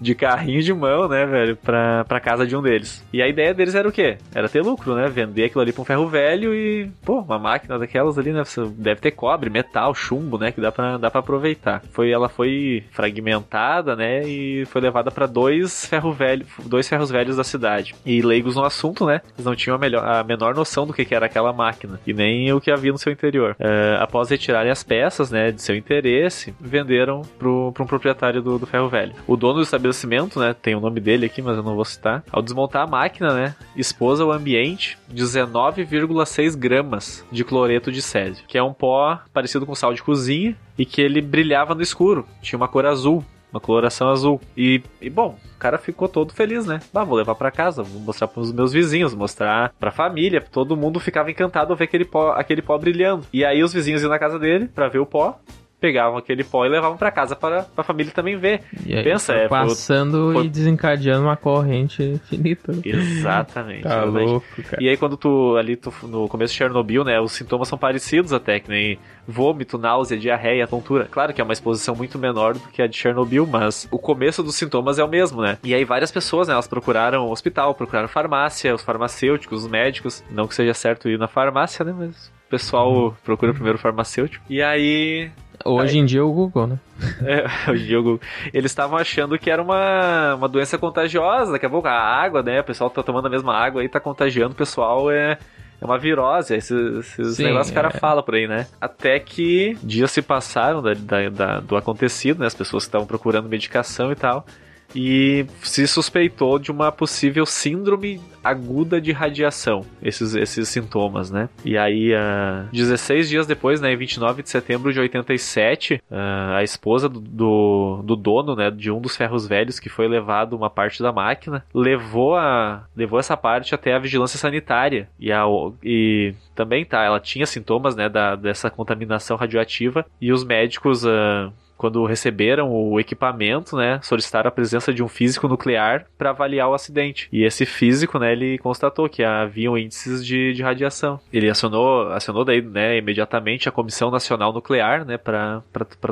de 0.00 0.14
carrinho 0.14 0.62
de 0.62 0.72
mão, 0.72 1.08
né, 1.08 1.26
velho, 1.26 1.56
pra, 1.56 2.04
pra 2.04 2.20
casa 2.20 2.46
de 2.46 2.56
um 2.56 2.62
deles. 2.62 3.04
E 3.12 3.22
a 3.22 3.28
ideia 3.28 3.54
deles 3.54 3.74
era 3.74 3.88
o 3.88 3.92
quê? 3.92 4.18
Era 4.34 4.48
ter 4.48 4.62
lucro, 4.62 4.94
né? 4.94 5.08
Vender 5.08 5.44
aquilo 5.44 5.62
ali 5.62 5.72
pra 5.72 5.82
um 5.82 5.84
ferro 5.84 6.08
velho 6.08 6.54
e, 6.54 6.90
pô, 7.04 7.20
uma 7.20 7.38
máquina 7.38 7.78
daquelas 7.78 8.18
ali, 8.18 8.32
né? 8.32 8.42
Deve 8.76 9.00
ter 9.00 9.10
cobre, 9.12 9.50
metal, 9.50 9.94
chumbo, 9.94 10.38
né? 10.38 10.52
Que 10.52 10.60
dá 10.60 10.72
pra, 10.72 10.96
dá 10.98 11.10
pra 11.10 11.20
aproveitar. 11.20 11.82
Foi, 11.90 12.10
ela 12.10 12.28
foi 12.28 12.84
fragmentada, 12.90 13.96
né? 13.96 14.26
E 14.26 14.64
foi 14.66 14.80
levada 14.80 15.10
para 15.10 15.26
dois 15.26 15.86
ferro 15.86 16.12
velho, 16.12 16.46
dois 16.66 16.88
ferros 16.88 17.10
velhos 17.10 17.36
da 17.36 17.44
cidade. 17.44 17.94
E 18.04 18.22
leigos 18.22 18.56
no 18.56 18.64
assunto, 18.64 19.06
né? 19.06 19.20
Eles 19.34 19.44
não 19.44 19.54
tinham 19.54 19.76
a, 19.76 19.78
melhor, 19.78 20.04
a 20.04 20.24
menor 20.24 20.54
noção 20.54 20.86
do 20.86 20.92
que, 20.92 21.04
que 21.04 21.14
era 21.14 21.26
aquela 21.26 21.52
máquina 21.52 22.00
e 22.06 22.12
nem 22.12 22.52
o 22.52 22.60
que 22.60 22.70
havia 22.70 22.92
no 22.92 22.98
seu 22.98 23.12
interior. 23.12 23.56
Uh, 23.60 24.00
após 24.00 24.30
retirarem 24.30 24.70
as 24.70 24.82
peças, 24.82 25.30
né, 25.30 25.50
de 25.50 25.62
seu 25.62 25.76
interesse, 25.76 26.54
venderam 26.60 27.22
pro, 27.38 27.72
pro 27.72 27.84
um 27.84 27.86
proprietário 27.86 28.42
do, 28.42 28.58
do 28.58 28.66
ferro 28.66 28.88
velho. 28.88 29.14
O 29.26 29.36
dono 29.36 29.60
do 29.60 29.64
estabelecimento, 29.84 30.38
né, 30.40 30.54
tem 30.54 30.74
o 30.74 30.80
nome 30.80 31.00
dele 31.00 31.26
aqui, 31.26 31.42
mas 31.42 31.56
eu 31.56 31.62
não 31.62 31.74
vou 31.74 31.84
citar. 31.84 32.22
Ao 32.30 32.42
desmontar 32.42 32.82
a 32.82 32.86
máquina, 32.86 33.34
né, 33.34 33.54
expôs 33.76 34.20
ao 34.20 34.32
ambiente 34.32 34.98
19,6 35.12 36.56
gramas 36.56 37.24
de 37.30 37.44
cloreto 37.44 37.92
de 37.92 38.00
césio, 38.00 38.44
que 38.46 38.56
é 38.56 38.62
um 38.62 38.72
pó 38.72 39.20
parecido 39.32 39.66
com 39.66 39.74
sal 39.74 39.92
de 39.92 40.02
cozinha 40.02 40.56
e 40.78 40.84
que 40.84 41.00
ele 41.00 41.20
brilhava 41.20 41.74
no 41.74 41.82
escuro, 41.82 42.26
tinha 42.40 42.56
uma 42.56 42.68
cor 42.68 42.86
azul 42.86 43.24
uma 43.52 43.60
coloração 43.60 44.08
azul. 44.08 44.40
E, 44.56 44.82
e, 45.00 45.08
bom, 45.08 45.38
o 45.54 45.58
cara 45.60 45.78
ficou 45.78 46.08
todo 46.08 46.34
feliz, 46.34 46.66
né? 46.66 46.80
Ah, 46.92 47.04
vou 47.04 47.16
levar 47.16 47.36
para 47.36 47.52
casa, 47.52 47.84
vou 47.84 48.00
mostrar 48.00 48.26
para 48.26 48.40
os 48.40 48.50
meus 48.50 48.72
vizinhos, 48.72 49.14
mostrar 49.14 49.72
pra 49.78 49.92
família. 49.92 50.40
Todo 50.40 50.76
mundo 50.76 50.98
ficava 50.98 51.30
encantado 51.30 51.72
ao 51.72 51.76
ver 51.76 51.84
aquele 51.84 52.04
pó, 52.04 52.32
aquele 52.32 52.60
pó 52.60 52.76
brilhando. 52.76 53.24
E 53.32 53.44
aí 53.44 53.62
os 53.62 53.72
vizinhos 53.72 54.02
iam 54.02 54.10
na 54.10 54.18
casa 54.18 54.40
dele 54.40 54.66
para 54.66 54.88
ver 54.88 54.98
o 54.98 55.06
pó 55.06 55.38
pegavam 55.84 56.16
aquele 56.16 56.42
pó 56.42 56.64
e 56.64 56.68
levavam 56.70 56.96
para 56.96 57.10
casa 57.10 57.36
para 57.36 57.66
a 57.76 57.82
família 57.82 58.10
também 58.10 58.38
ver. 58.38 58.62
E 58.86 58.96
aí, 58.96 59.04
Pensa, 59.04 59.34
é 59.34 59.46
passando 59.46 60.32
foi... 60.32 60.46
e 60.46 60.48
desencadeando 60.48 61.24
uma 61.24 61.36
corrente 61.36 62.02
infinita. 62.02 62.72
Exatamente. 62.82 63.82
tá 63.82 63.90
exatamente. 63.90 64.26
louco, 64.26 64.62
cara. 64.62 64.82
E 64.82 64.88
aí 64.88 64.96
quando 64.96 65.18
tu 65.18 65.58
ali 65.58 65.76
tu, 65.76 65.92
no 66.04 66.26
começo 66.26 66.54
de 66.54 66.58
Chernobyl, 66.58 67.04
né, 67.04 67.20
os 67.20 67.32
sintomas 67.32 67.68
são 67.68 67.76
parecidos 67.76 68.32
até 68.32 68.58
que 68.58 68.70
nem 68.70 68.98
vômito, 69.28 69.76
náusea, 69.76 70.16
diarreia, 70.16 70.66
tontura. 70.66 71.06
Claro 71.10 71.34
que 71.34 71.40
é 71.42 71.44
uma 71.44 71.52
exposição 71.52 71.94
muito 71.94 72.18
menor 72.18 72.54
do 72.54 72.60
que 72.60 72.80
a 72.80 72.86
de 72.86 72.96
Chernobyl, 72.96 73.46
mas 73.46 73.86
o 73.90 73.98
começo 73.98 74.42
dos 74.42 74.54
sintomas 74.54 74.98
é 74.98 75.04
o 75.04 75.08
mesmo, 75.08 75.42
né? 75.42 75.58
E 75.62 75.74
aí 75.74 75.84
várias 75.84 76.10
pessoas, 76.10 76.48
né, 76.48 76.54
elas 76.54 76.66
procuraram 76.66 77.28
hospital, 77.30 77.74
procuraram 77.74 78.08
farmácia, 78.08 78.74
os 78.74 78.80
farmacêuticos, 78.80 79.64
os 79.64 79.70
médicos, 79.70 80.24
não 80.30 80.48
que 80.48 80.54
seja 80.54 80.72
certo 80.72 81.10
ir 81.10 81.18
na 81.18 81.28
farmácia, 81.28 81.84
né, 81.84 81.94
mas 81.94 82.32
o 82.46 82.50
pessoal 82.50 83.14
procura 83.22 83.52
primeiro 83.52 83.76
o 83.76 83.80
farmacêutico. 83.80 84.42
E 84.48 84.62
aí 84.62 85.30
Hoje 85.64 85.98
em 85.98 86.04
dia 86.04 86.20
é 86.20 86.22
o 86.22 86.32
Google, 86.32 86.66
né? 86.66 86.78
É, 87.24 87.70
hoje 87.70 87.84
em 87.84 87.86
dia 87.86 87.96
é 87.96 87.98
o 87.98 88.02
Google. 88.02 88.20
Eles 88.52 88.70
estavam 88.70 88.96
achando 88.96 89.38
que 89.38 89.50
era 89.50 89.62
uma, 89.62 90.34
uma 90.34 90.48
doença 90.48 90.78
contagiosa, 90.78 91.52
daqui 91.52 91.66
a 91.66 91.70
pouco 91.70 91.88
a 91.88 91.92
água, 91.92 92.42
né? 92.42 92.60
O 92.60 92.64
pessoal 92.64 92.90
tá 92.90 93.02
tomando 93.02 93.26
a 93.26 93.30
mesma 93.30 93.54
água 93.54 93.84
e 93.84 93.88
tá 93.88 94.00
contagiando 94.00 94.52
o 94.52 94.56
pessoal, 94.56 95.10
é, 95.10 95.38
é 95.80 95.84
uma 95.84 95.98
virose, 95.98 96.54
esses, 96.54 96.98
esses 96.98 97.36
Sim, 97.36 97.44
negócios 97.44 97.70
que 97.70 97.78
o 97.78 97.82
cara 97.82 97.94
é. 97.94 97.98
fala 97.98 98.22
por 98.22 98.34
aí, 98.34 98.46
né? 98.46 98.66
Até 98.80 99.18
que 99.18 99.76
dias 99.82 100.10
se 100.10 100.22
passaram 100.22 100.82
da, 100.82 100.94
da, 100.94 101.28
da 101.28 101.60
do 101.60 101.76
acontecido, 101.76 102.40
né? 102.40 102.46
As 102.46 102.54
pessoas 102.54 102.84
estavam 102.84 103.06
procurando 103.06 103.48
medicação 103.48 104.10
e 104.10 104.16
tal 104.16 104.46
e 104.94 105.46
se 105.62 105.86
suspeitou 105.86 106.58
de 106.58 106.70
uma 106.70 106.92
possível 106.92 107.44
síndrome 107.44 108.20
aguda 108.44 109.00
de 109.00 109.10
radiação, 109.10 109.86
esses, 110.02 110.34
esses 110.34 110.68
sintomas, 110.68 111.30
né? 111.30 111.48
E 111.64 111.78
aí, 111.78 112.12
uh, 112.12 112.68
16 112.72 113.28
dias 113.28 113.46
depois, 113.46 113.80
né, 113.80 113.92
em 113.92 113.96
29 113.96 114.42
de 114.42 114.50
setembro 114.50 114.92
de 114.92 115.00
87, 115.00 115.94
uh, 115.94 116.54
a 116.56 116.62
esposa 116.62 117.08
do, 117.08 117.20
do, 117.20 118.02
do, 118.04 118.14
dono, 118.14 118.54
né, 118.54 118.70
de 118.70 118.90
um 118.90 119.00
dos 119.00 119.16
ferros 119.16 119.46
velhos 119.46 119.80
que 119.80 119.88
foi 119.88 120.06
levado 120.06 120.54
uma 120.54 120.68
parte 120.68 121.02
da 121.02 121.10
máquina, 121.10 121.64
levou, 121.72 122.36
a, 122.36 122.84
levou 122.94 123.18
essa 123.18 123.36
parte 123.36 123.74
até 123.74 123.94
a 123.94 123.98
vigilância 123.98 124.38
sanitária 124.38 125.08
e, 125.18 125.32
a, 125.32 125.44
e 125.82 126.34
também, 126.54 126.84
tá, 126.84 127.02
ela 127.02 127.18
tinha 127.18 127.46
sintomas, 127.46 127.96
né, 127.96 128.10
da, 128.10 128.36
dessa 128.36 128.70
contaminação 128.70 129.36
radioativa 129.36 130.04
e 130.20 130.30
os 130.30 130.44
médicos... 130.44 131.04
Uh, 131.04 131.50
quando 131.76 132.04
receberam 132.04 132.70
o 132.72 132.98
equipamento, 132.98 133.76
né, 133.76 134.00
solicitaram 134.02 134.48
a 134.48 134.52
presença 134.52 134.92
de 134.92 135.02
um 135.02 135.08
físico 135.08 135.48
nuclear 135.48 136.06
para 136.16 136.30
avaliar 136.30 136.68
o 136.68 136.74
acidente. 136.74 137.28
E 137.32 137.44
esse 137.44 137.66
físico, 137.66 138.18
né, 138.18 138.32
ele 138.32 138.58
constatou 138.58 139.08
que 139.08 139.22
haviam 139.22 139.76
índices 139.76 140.24
de, 140.24 140.52
de 140.52 140.62
radiação. 140.62 141.20
Ele 141.32 141.48
acionou, 141.48 142.08
acionou 142.12 142.44
daí, 142.44 142.62
né, 142.62 142.98
imediatamente 142.98 143.68
a 143.68 143.72
Comissão 143.72 144.10
Nacional 144.10 144.52
Nuclear, 144.52 145.04
né, 145.04 145.16
para 145.16 145.62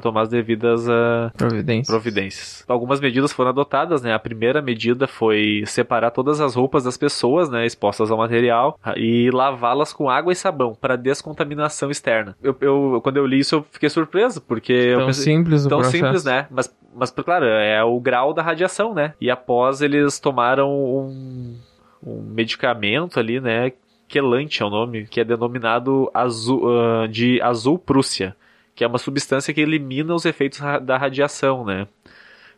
tomar 0.01 0.23
as 0.23 0.29
devidas 0.29 0.87
uh, 0.87 1.31
providências. 1.37 1.87
providências. 1.87 2.65
Algumas 2.69 3.01
medidas 3.01 3.33
foram 3.33 3.51
adotadas, 3.51 4.03
né. 4.03 4.13
A 4.13 4.19
primeira 4.19 4.61
medida 4.61 5.07
foi 5.07 5.63
separar 5.67 6.11
todas 6.11 6.41
as 6.41 6.55
roupas 6.55 6.85
das 6.85 6.97
pessoas, 6.97 7.49
né, 7.49 7.65
expostas 7.67 8.11
ao 8.11 8.19
material 8.19 8.79
e 8.97 9.31
lavá-las 9.31 9.93
com 9.93 10.11
água 10.11 10.33
e 10.33 10.37
sabão 10.37 10.75
para 10.75 10.97
descontaminação 10.97 11.91
externa. 11.91 12.37
Eu, 12.43 12.57
eu, 12.61 13.01
quando 13.03 13.17
eu 13.17 13.27
li 13.27 13.39
isso, 13.39 13.57
eu 13.57 13.67
fiquei 13.71 13.89
surpreso 13.89 14.41
porque 14.41 14.91
Tão 14.93 15.01
eu 15.01 15.07
pensei, 15.07 15.25
simples 15.25 15.52
simples 15.59 15.67
o 15.67 15.69
tão 15.69 15.79
processo. 15.79 16.05
simples, 16.05 16.25
né? 16.25 16.47
Mas, 16.51 16.75
mas, 16.95 17.11
claro, 17.11 17.45
é 17.47 17.83
o 17.83 17.99
grau 18.01 18.33
da 18.33 18.43
radiação, 18.43 18.95
né? 18.95 19.15
E 19.21 19.31
após 19.31 19.81
eles 19.81 20.19
tomaram 20.19 20.71
um, 20.71 21.57
um 22.05 22.23
medicamento 22.23 23.19
ali, 23.19 23.41
né? 23.41 23.73
Quelante 24.09 24.63
é 24.63 24.67
o 24.67 24.71
nome, 24.71 25.07
que 25.07 25.21
é 25.21 25.25
denominado 25.25 26.11
azul, 26.13 26.63
uh, 26.65 27.09
de 27.09 27.41
azul 27.41 27.79
prússia, 27.79 28.37
que 28.75 28.85
é 28.85 28.87
uma 28.87 28.99
substância 28.99 29.55
que 29.55 29.61
elimina 29.61 30.15
os 30.15 30.25
efeitos 30.25 30.61
da 30.83 30.99
radiação, 30.99 31.65
né? 31.65 31.87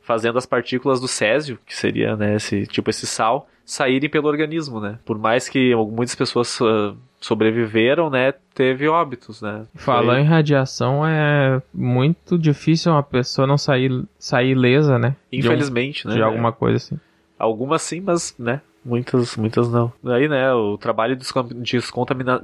Fazendo 0.04 0.38
as 0.38 0.46
partículas 0.46 1.00
do 1.00 1.08
césio, 1.08 1.58
que 1.66 1.74
seria, 1.74 2.14
né, 2.14 2.36
esse, 2.36 2.66
tipo 2.66 2.90
esse 2.90 3.06
sal, 3.06 3.48
saírem 3.64 4.10
pelo 4.10 4.28
organismo, 4.28 4.80
né? 4.80 4.98
Por 5.04 5.18
mais 5.18 5.48
que 5.48 5.74
muitas 5.74 6.14
pessoas 6.14 6.60
uh, 6.60 6.94
sobreviveram, 7.20 8.10
né? 8.10 8.34
Teve 8.54 8.86
óbitos, 8.86 9.40
né? 9.40 9.64
Falar 9.74 10.20
em 10.20 10.24
radiação 10.24 11.06
é 11.06 11.62
muito 11.72 12.38
difícil 12.38 12.92
uma 12.92 13.02
pessoa 13.02 13.46
não 13.46 13.56
sair, 13.56 14.04
sair 14.18 14.50
ilesa, 14.50 14.98
né? 14.98 15.16
Infelizmente, 15.32 16.02
de 16.02 16.08
um, 16.08 16.10
né? 16.10 16.16
De 16.16 16.22
alguma 16.22 16.52
coisa 16.52 16.76
assim. 16.76 17.00
Algumas 17.38 17.82
sim, 17.82 18.00
mas, 18.00 18.34
né? 18.38 18.60
Muitas, 18.84 19.36
muitas 19.36 19.70
não. 19.70 19.92
Daí, 20.02 20.28
né, 20.28 20.52
o 20.52 20.76
trabalho 20.76 21.16
de 21.16 21.24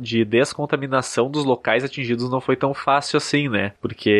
de 0.00 0.24
descontaminação 0.24 1.30
dos 1.30 1.44
locais 1.44 1.84
atingidos 1.84 2.30
não 2.30 2.40
foi 2.40 2.56
tão 2.56 2.72
fácil 2.72 3.18
assim, 3.18 3.48
né? 3.48 3.72
Porque 3.80 4.10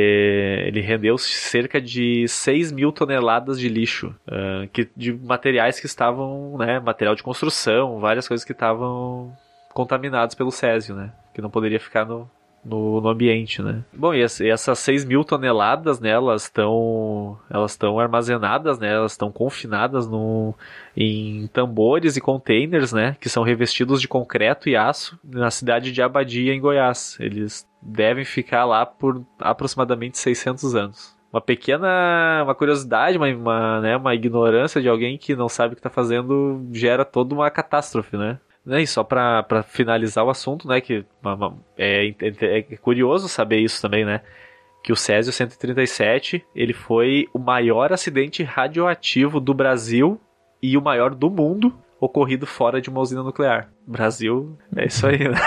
ele 0.67 0.81
rendeu 0.81 1.17
cerca 1.17 1.81
de 1.81 2.29
6 2.29 2.73
mil 2.73 2.93
toneladas 2.93 3.59
de 3.59 3.69
lixo, 3.69 4.15
uh, 4.29 4.69
que, 4.73 4.89
de 4.95 5.13
materiais 5.13 5.81
que 5.81 5.87
estavam, 5.87 6.57
né, 6.59 6.79
material 6.79 7.15
de 7.15 7.23
construção, 7.23 7.99
várias 8.01 8.29
coisas 8.29 8.45
que 8.45 8.53
estavam 8.53 9.33
contaminados 9.73 10.35
pelo 10.35 10.51
césio, 10.51 10.95
né? 10.95 11.13
Que 11.35 11.41
não 11.41 11.51
poderia 11.51 11.81
ficar 11.81 12.05
no, 12.05 12.29
no, 12.65 13.01
no 13.01 13.09
ambiente, 13.09 13.63
né? 13.63 13.83
Bom, 13.93 14.13
e, 14.15 14.23
essas 14.23 14.79
6 14.79 15.05
mil 15.05 15.25
toneladas, 15.25 15.99
né, 16.01 16.11
elas 16.11 16.45
estão 16.45 17.39
elas 17.49 17.73
estão 17.73 17.99
armazenadas, 17.99 18.79
né, 18.79 18.93
elas 18.93 19.13
estão 19.13 19.33
confinadas 19.33 20.07
no, 20.09 20.55
em 20.97 21.47
tambores 21.49 22.17
e 22.17 22.21
containers, 22.21 22.93
né, 22.93 23.17
que 23.21 23.29
são 23.29 23.43
revestidos 23.43 24.01
de 24.01 24.09
concreto 24.09 24.69
e 24.69 24.77
aço 24.77 25.19
na 25.25 25.51
cidade 25.51 25.93
de 25.93 26.03
Abadia, 26.03 26.55
em 26.55 26.61
Goiás. 26.61 27.17
Eles 27.21 27.67
devem 27.81 28.25
ficar 28.25 28.65
lá 28.65 28.85
por 28.85 29.25
aproximadamente 29.39 30.19
600 30.19 30.75
anos 30.75 31.21
uma 31.33 31.41
pequena 31.41 32.43
uma 32.43 32.55
curiosidade, 32.55 33.17
uma, 33.17 33.29
uma, 33.29 33.81
né, 33.81 33.97
uma 33.97 34.15
ignorância 34.15 34.81
de 34.81 34.89
alguém 34.89 35.17
que 35.17 35.37
não 35.37 35.49
sabe 35.49 35.73
o 35.73 35.77
que 35.77 35.81
está 35.81 35.91
fazendo 35.91 36.67
gera 36.73 37.05
toda 37.05 37.35
uma 37.35 37.49
catástrofe, 37.51 38.17
né? 38.17 38.39
Né, 38.65 38.83
e 38.83 38.87
só 38.87 39.03
para 39.03 39.63
finalizar 39.63 40.25
o 40.25 40.31
assunto, 40.31 40.69
né, 40.69 40.81
que 40.81 41.05
é, 41.79 42.09
é, 42.09 42.59
é, 42.59 42.63
curioso 42.77 43.29
saber 43.29 43.59
isso 43.59 43.81
também, 43.81 44.05
né, 44.05 44.21
que 44.83 44.93
o 44.93 44.97
Césio 44.97 45.33
137 45.33 46.45
ele 46.55 46.73
foi 46.73 47.27
o 47.33 47.39
maior 47.39 47.93
acidente 47.93 48.43
radioativo 48.43 49.41
do 49.41 49.55
Brasil 49.55 50.21
e 50.63 50.77
o 50.77 50.83
maior 50.83 51.15
do 51.15 51.31
mundo 51.31 51.75
ocorrido 52.01 52.47
fora 52.47 52.81
de 52.81 52.89
uma 52.89 53.01
usina 53.01 53.23
nuclear. 53.23 53.69
Brasil, 53.87 54.57
é 54.75 54.87
isso 54.87 55.07
aí, 55.07 55.29
né? 55.29 55.39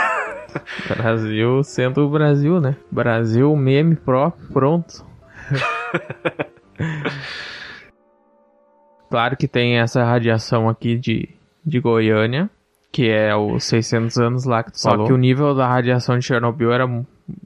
Brasil 0.95 1.63
sendo 1.63 2.05
o 2.05 2.09
Brasil, 2.09 2.61
né? 2.61 2.75
Brasil 2.91 3.55
meme 3.55 3.95
próprio, 3.95 4.47
pronto. 4.49 5.03
claro 9.09 9.35
que 9.35 9.47
tem 9.47 9.79
essa 9.79 10.03
radiação 10.03 10.69
aqui 10.69 10.95
de, 10.97 11.27
de 11.65 11.79
Goiânia, 11.79 12.49
que 12.93 13.09
é 13.09 13.35
os 13.35 13.63
600 13.63 14.17
anos 14.19 14.45
lá 14.45 14.61
que 14.63 14.71
tu 14.71 14.79
Só 14.79 14.91
falou. 14.91 15.07
que 15.07 15.11
o 15.11 15.17
nível 15.17 15.55
da 15.55 15.67
radiação 15.67 16.17
de 16.17 16.23
Chernobyl 16.23 16.71
era 16.71 16.87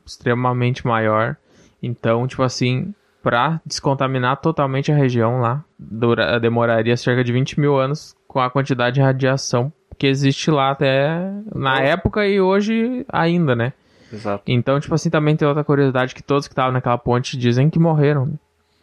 extremamente 0.05 0.85
maior. 0.85 1.37
Então, 1.81 2.27
tipo 2.27 2.43
assim, 2.43 2.93
pra 3.23 3.61
descontaminar 3.65 4.35
totalmente 4.41 4.91
a 4.91 4.95
região 4.95 5.39
lá, 5.39 5.63
dura, 5.79 6.37
demoraria 6.37 6.97
cerca 6.97 7.23
de 7.23 7.31
20 7.31 7.61
mil 7.61 7.79
anos 7.79 8.13
com 8.27 8.41
a 8.41 8.49
quantidade 8.49 8.95
de 8.95 9.01
radiação 9.01 9.71
que 9.97 10.05
existe 10.05 10.51
lá 10.51 10.71
até 10.71 11.17
na 11.55 11.81
é. 11.81 11.91
época 11.91 12.27
e 12.27 12.41
hoje 12.41 13.05
ainda, 13.07 13.55
né? 13.55 13.71
Exato. 14.11 14.43
Então, 14.45 14.77
tipo 14.81 14.93
assim, 14.93 15.09
também 15.09 15.37
tem 15.37 15.47
outra 15.47 15.63
curiosidade 15.63 16.13
que 16.13 16.21
todos 16.21 16.45
que 16.45 16.51
estavam 16.51 16.73
naquela 16.73 16.97
ponte 16.97 17.37
dizem 17.37 17.69
que 17.69 17.79
morreram. 17.79 18.37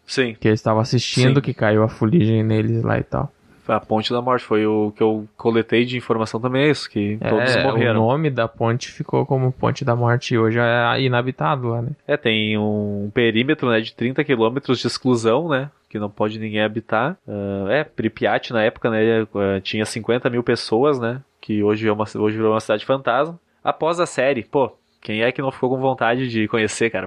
Sim. 0.07 0.35
Que 0.41 0.49
eles 0.49 0.61
estavam 0.61 0.81
assistindo, 0.81 1.37
Sim. 1.37 1.41
que 1.43 1.53
caiu 1.53 1.83
a 1.83 1.89
fuligem 1.89 2.43
neles 2.43 2.83
lá 2.83 2.99
e 2.99 3.03
tal. 3.03 3.31
A 3.67 3.81
Ponte 3.81 4.13
da 4.13 4.21
Morte 4.21 4.45
foi 4.45 4.67
o 4.67 4.93
que 4.97 5.03
eu 5.03 5.27
coletei 5.37 5.85
de 5.85 5.97
informação 5.97 6.41
também, 6.41 6.65
é 6.65 6.71
isso, 6.71 6.89
que 6.89 7.19
todos 7.29 7.57
é, 7.57 7.63
morreram. 7.63 8.03
o 8.05 8.07
nome 8.09 8.31
da 8.31 8.47
ponte 8.47 8.91
ficou 8.91 9.25
como 9.25 9.53
Ponte 9.53 9.85
da 9.85 9.97
Morte 9.97 10.35
e 10.35 10.39
hoje 10.39 10.59
é 10.59 11.01
inabitado 11.01 11.69
lá, 11.69 11.83
né? 11.83 11.91
É, 12.07 12.17
tem 12.17 12.59
um 12.59 13.11
perímetro 13.15 13.69
né, 13.71 13.81
de 13.81 13.95
30 13.95 14.23
quilômetros 14.25 14.79
de 14.79 14.87
exclusão, 14.87 15.49
né? 15.49 15.71
Que 15.89 15.99
não 15.99 16.11
pode 16.11 16.39
ninguém 16.39 16.63
habitar. 16.63 17.17
Ah, 17.27 17.67
é, 17.71 17.85
Pripyat 17.85 18.53
na 18.53 18.63
época, 18.63 18.91
né? 18.91 19.23
eh, 19.23 19.61
Tinha 19.63 19.85
50 19.87 20.29
mil 20.29 20.43
pessoas, 20.43 20.99
né? 20.99 21.21
Que 21.41 21.63
hoje, 21.63 21.87
é 21.87 21.93
uma, 21.93 22.05
hoje 22.17 22.37
virou 22.37 22.53
uma 22.53 22.61
cidade 22.61 22.85
fantasma. 22.85 23.39
Após 23.63 24.01
a 24.01 24.07
série, 24.07 24.43
pô, 24.43 24.73
quem 25.01 25.23
é 25.23 25.31
que 25.31 25.41
não 25.41 25.53
ficou 25.53 25.71
com 25.71 25.79
vontade 25.81 26.29
de 26.29 26.49
conhecer, 26.49 26.91
cara? 26.91 27.07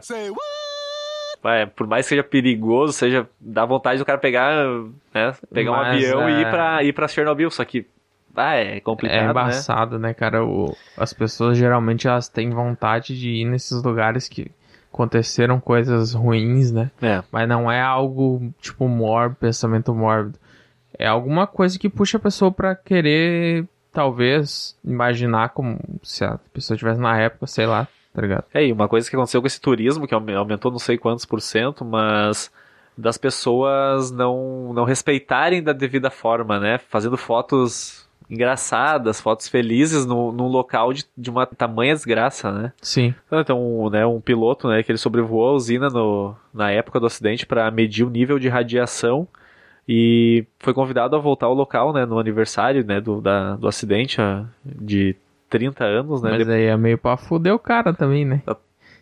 Por 1.75 1.88
mais 1.88 2.05
que 2.05 2.09
seja 2.09 2.23
perigoso, 2.23 2.93
seja 2.93 3.27
dá 3.39 3.65
vontade 3.65 3.99
do 3.99 4.05
cara 4.05 4.17
pegar, 4.17 4.53
né, 5.13 5.33
pegar 5.53 5.71
um 5.71 5.75
Mas, 5.75 5.88
avião 5.95 6.29
e 6.29 6.33
é- 6.33 6.41
ir 6.41 6.49
pra, 6.49 6.83
ir 6.83 6.93
pra 6.93 7.07
Chernobyl, 7.07 7.49
só 7.51 7.63
que 7.65 7.85
ah, 8.35 8.55
é 8.55 8.79
complicado, 8.79 9.17
É 9.17 9.23
né? 9.23 9.29
embaçado, 9.31 9.97
né, 9.97 10.13
cara? 10.13 10.43
O- 10.45 10.75
as 10.95 11.11
pessoas 11.13 11.57
geralmente 11.57 12.07
elas 12.07 12.27
têm 12.29 12.49
vontade 12.51 13.17
de 13.17 13.29
ir 13.29 13.45
nesses 13.45 13.81
lugares 13.81 14.27
que 14.29 14.51
aconteceram 14.93 15.59
coisas 15.59 16.13
ruins, 16.13 16.71
né? 16.71 16.91
É. 17.01 17.23
Mas 17.31 17.47
não 17.47 17.71
é 17.71 17.81
algo 17.81 18.53
tipo 18.61 18.88
mórbido, 18.88 19.39
pensamento 19.39 19.93
mórbido. 19.93 20.38
É 20.97 21.07
alguma 21.07 21.45
coisa 21.47 21.77
que 21.77 21.89
puxa 21.89 22.17
a 22.17 22.21
pessoa 22.21 22.51
pra 22.51 22.75
querer, 22.75 23.65
talvez, 23.91 24.75
imaginar 24.83 25.49
como 25.49 25.79
se 26.03 26.23
a 26.23 26.39
pessoa 26.53 26.75
estivesse 26.75 26.99
na 26.99 27.17
época, 27.19 27.45
sei 27.47 27.65
lá, 27.67 27.88
tá 28.18 28.22
ligado? 28.24 28.45
É, 28.51 28.65
e 28.65 28.74
uma 28.74 28.88
coisa 28.88 29.07
que 29.07 29.15
aconteceu 29.15 29.39
com 29.39 29.45
esse 29.45 29.61
turismo, 29.61 30.07
que 30.07 30.13
aume- 30.15 30.34
aumentou 30.34 30.72
não 30.72 30.80
sei 30.80 30.97
quantos 30.97 31.24
por 31.24 31.39
cento, 31.39 31.86
mas 31.86 32.51
das 32.97 33.15
pessoas 33.15 34.09
não, 34.09 34.74
não 34.74 34.86
respeitarem 34.86 35.61
da 35.61 35.72
devida 35.72 36.09
forma, 36.09 36.59
né? 36.59 36.80
Fazendo 36.80 37.15
fotos 37.15 38.09
engraçadas, 38.28 39.22
fotos 39.22 39.47
felizes 39.47 40.03
no, 40.03 40.32
num 40.32 40.47
local 40.47 40.91
de, 40.93 41.05
de 41.15 41.30
uma 41.30 41.45
tamanha 41.45 41.93
desgraça, 41.93 42.51
né? 42.51 42.74
Sim. 42.82 43.13
Então, 43.32 43.88
né, 43.91 44.03
um 44.03 44.20
piloto, 44.20 44.68
né, 44.68 44.82
que 44.82 44.91
ele 44.91 44.97
sobrevoou 44.97 45.49
a 45.49 45.53
usina 45.53 45.88
no, 45.88 46.36
na 46.51 46.72
época 46.72 46.99
do 46.99 47.05
acidente 47.05 47.45
para 47.45 47.70
medir 47.70 48.03
o 48.03 48.09
nível 48.09 48.39
de 48.39 48.49
radiação 48.49 49.28
e 49.88 50.43
foi 50.57 50.74
convidado 50.74 51.15
a 51.15 51.20
voltar 51.20 51.45
ao 51.45 51.53
local, 51.53 51.93
né, 51.93 52.03
no 52.03 52.18
aniversário, 52.18 52.84
né, 52.84 52.99
do, 52.99 53.22
da, 53.22 53.55
do 53.55 53.68
acidente 53.68 54.20
ah, 54.20 54.43
de 54.65 55.15
30 55.49 55.83
anos, 55.83 56.21
né? 56.21 56.31
Mas 56.31 56.49
aí 56.49 56.65
é 56.65 56.77
meio 56.77 56.97
pra 56.97 57.17
fuder 57.17 57.53
o 57.53 57.59
cara 57.59 57.93
também, 57.93 58.25
né? 58.25 58.41
Tá. 58.45 58.55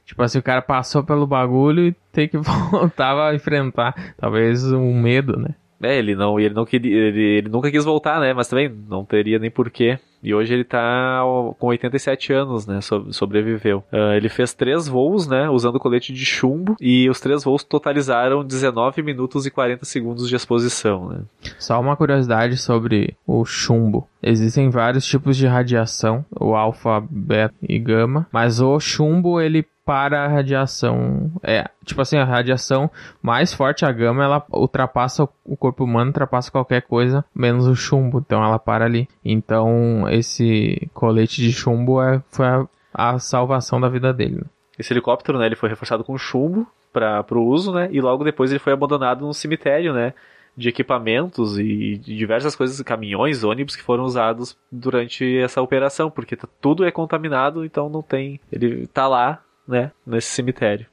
Tipo 0.06 0.22
assim, 0.22 0.38
o 0.38 0.44
cara 0.44 0.62
passou 0.62 1.04
pelo 1.04 1.26
bagulho 1.26 1.88
e 1.88 1.96
tem 2.12 2.28
que 2.28 2.38
voltar 2.72 3.20
a 3.20 3.34
enfrentar. 3.34 4.14
Talvez 4.18 4.72
um 4.72 4.94
medo, 4.94 5.38
né? 5.38 5.56
É, 5.82 5.98
ele 5.98 6.16
não, 6.16 6.40
ele 6.40 6.54
não 6.54 6.66
queria, 6.66 6.96
ele, 6.96 7.22
ele 7.22 7.50
nunca 7.50 7.70
quis 7.70 7.84
voltar, 7.84 8.20
né? 8.20 8.34
Mas 8.34 8.48
também 8.48 8.70
não 8.88 9.04
teria 9.04 9.40
nem 9.40 9.52
porquê. 9.52 10.00
E 10.26 10.34
hoje 10.34 10.54
ele 10.54 10.64
tá 10.64 11.22
com 11.60 11.68
87 11.68 12.34
anos, 12.34 12.66
né? 12.66 12.82
so- 12.82 13.14
sobreviveu. 13.14 13.84
Ah, 13.92 14.16
ele 14.16 14.28
fez 14.28 14.54
três 14.54 14.88
voos, 14.88 15.28
né? 15.28 15.48
Usando 15.50 15.80
colete 15.80 16.12
de 16.12 16.26
chumbo. 16.26 16.76
E 16.82 17.08
os 17.10 17.20
três 17.20 17.44
voos 17.44 17.64
totalizaram 17.64 18.44
19 18.44 19.04
minutos 19.04 19.46
e 19.46 19.52
40 19.52 19.86
segundos 19.86 20.28
de 20.28 20.36
exposição, 20.36 21.10
né? 21.10 21.20
Só 21.60 21.80
uma 21.80 21.96
curiosidade 21.96 22.58
sobre 22.58 23.16
o 23.28 23.46
chumbo. 23.46 24.08
Existem 24.24 24.70
vários 24.72 25.06
tipos 25.06 25.38
de 25.38 25.46
radiação, 25.46 26.26
o 26.40 26.56
alfa, 26.56 27.00
beta 27.08 27.54
e 27.62 27.78
gama, 27.78 28.26
mas 28.32 28.60
o 28.60 28.80
chumbo 28.80 29.40
ele 29.40 29.64
para 29.86 30.26
a 30.26 30.28
radiação, 30.28 31.32
é, 31.44 31.70
tipo 31.86 32.02
assim, 32.02 32.18
a 32.18 32.24
radiação 32.26 32.90
mais 33.22 33.54
forte 33.54 33.86
a 33.86 33.92
gama, 33.92 34.24
ela 34.24 34.44
ultrapassa 34.52 35.30
o 35.46 35.56
corpo 35.56 35.84
humano, 35.84 36.08
ultrapassa 36.10 36.52
qualquer 36.52 36.82
coisa, 36.82 37.24
menos 37.36 37.68
o 37.68 37.76
chumbo, 37.76 38.18
então 38.18 38.44
ela 38.44 38.58
para 38.58 38.86
ali. 38.86 39.08
Então, 39.24 40.10
esse 40.10 40.90
colete 40.94 41.40
de 41.42 41.54
chumbo 41.54 42.02
é, 42.02 42.22
foi 42.30 42.46
a, 42.48 42.68
a 42.94 43.20
salvação 43.20 43.80
da 43.80 43.88
vida 43.88 44.12
dele. 44.12 44.38
né? 44.38 44.44
Esse 44.80 44.92
helicóptero, 44.92 45.38
né? 45.38 45.46
Ele 45.46 45.56
foi 45.56 45.70
reforçado 45.70 46.04
com 46.04 46.18
chumbo 46.18 46.68
para 46.92 47.24
o 47.32 47.46
uso, 47.48 47.72
né? 47.74 47.88
E 47.92 48.02
logo 48.02 48.24
depois 48.24 48.50
ele 48.52 48.60
foi 48.60 48.74
abandonado 48.74 49.26
num 49.26 49.34
cemitério, 49.34 49.94
né? 49.94 50.14
De 50.58 50.70
equipamentos 50.70 51.60
e 51.60 51.98
diversas 51.98 52.56
coisas, 52.56 52.82
caminhões, 52.82 53.44
ônibus 53.44 53.76
que 53.76 53.84
foram 53.84 54.04
usados 54.06 54.58
durante 54.72 55.38
essa 55.38 55.62
operação, 55.62 56.10
porque 56.10 56.36
tá- 56.36 56.48
tudo 56.62 56.86
é 56.86 56.92
contaminado, 56.92 57.64
então 57.66 57.90
não 57.90 58.02
tem. 58.02 58.40
Ele 58.52 58.88
tá 58.88 59.08
lá, 59.08 59.42
né? 59.68 59.92
Nesse 60.06 60.30
cemitério. 60.30 60.86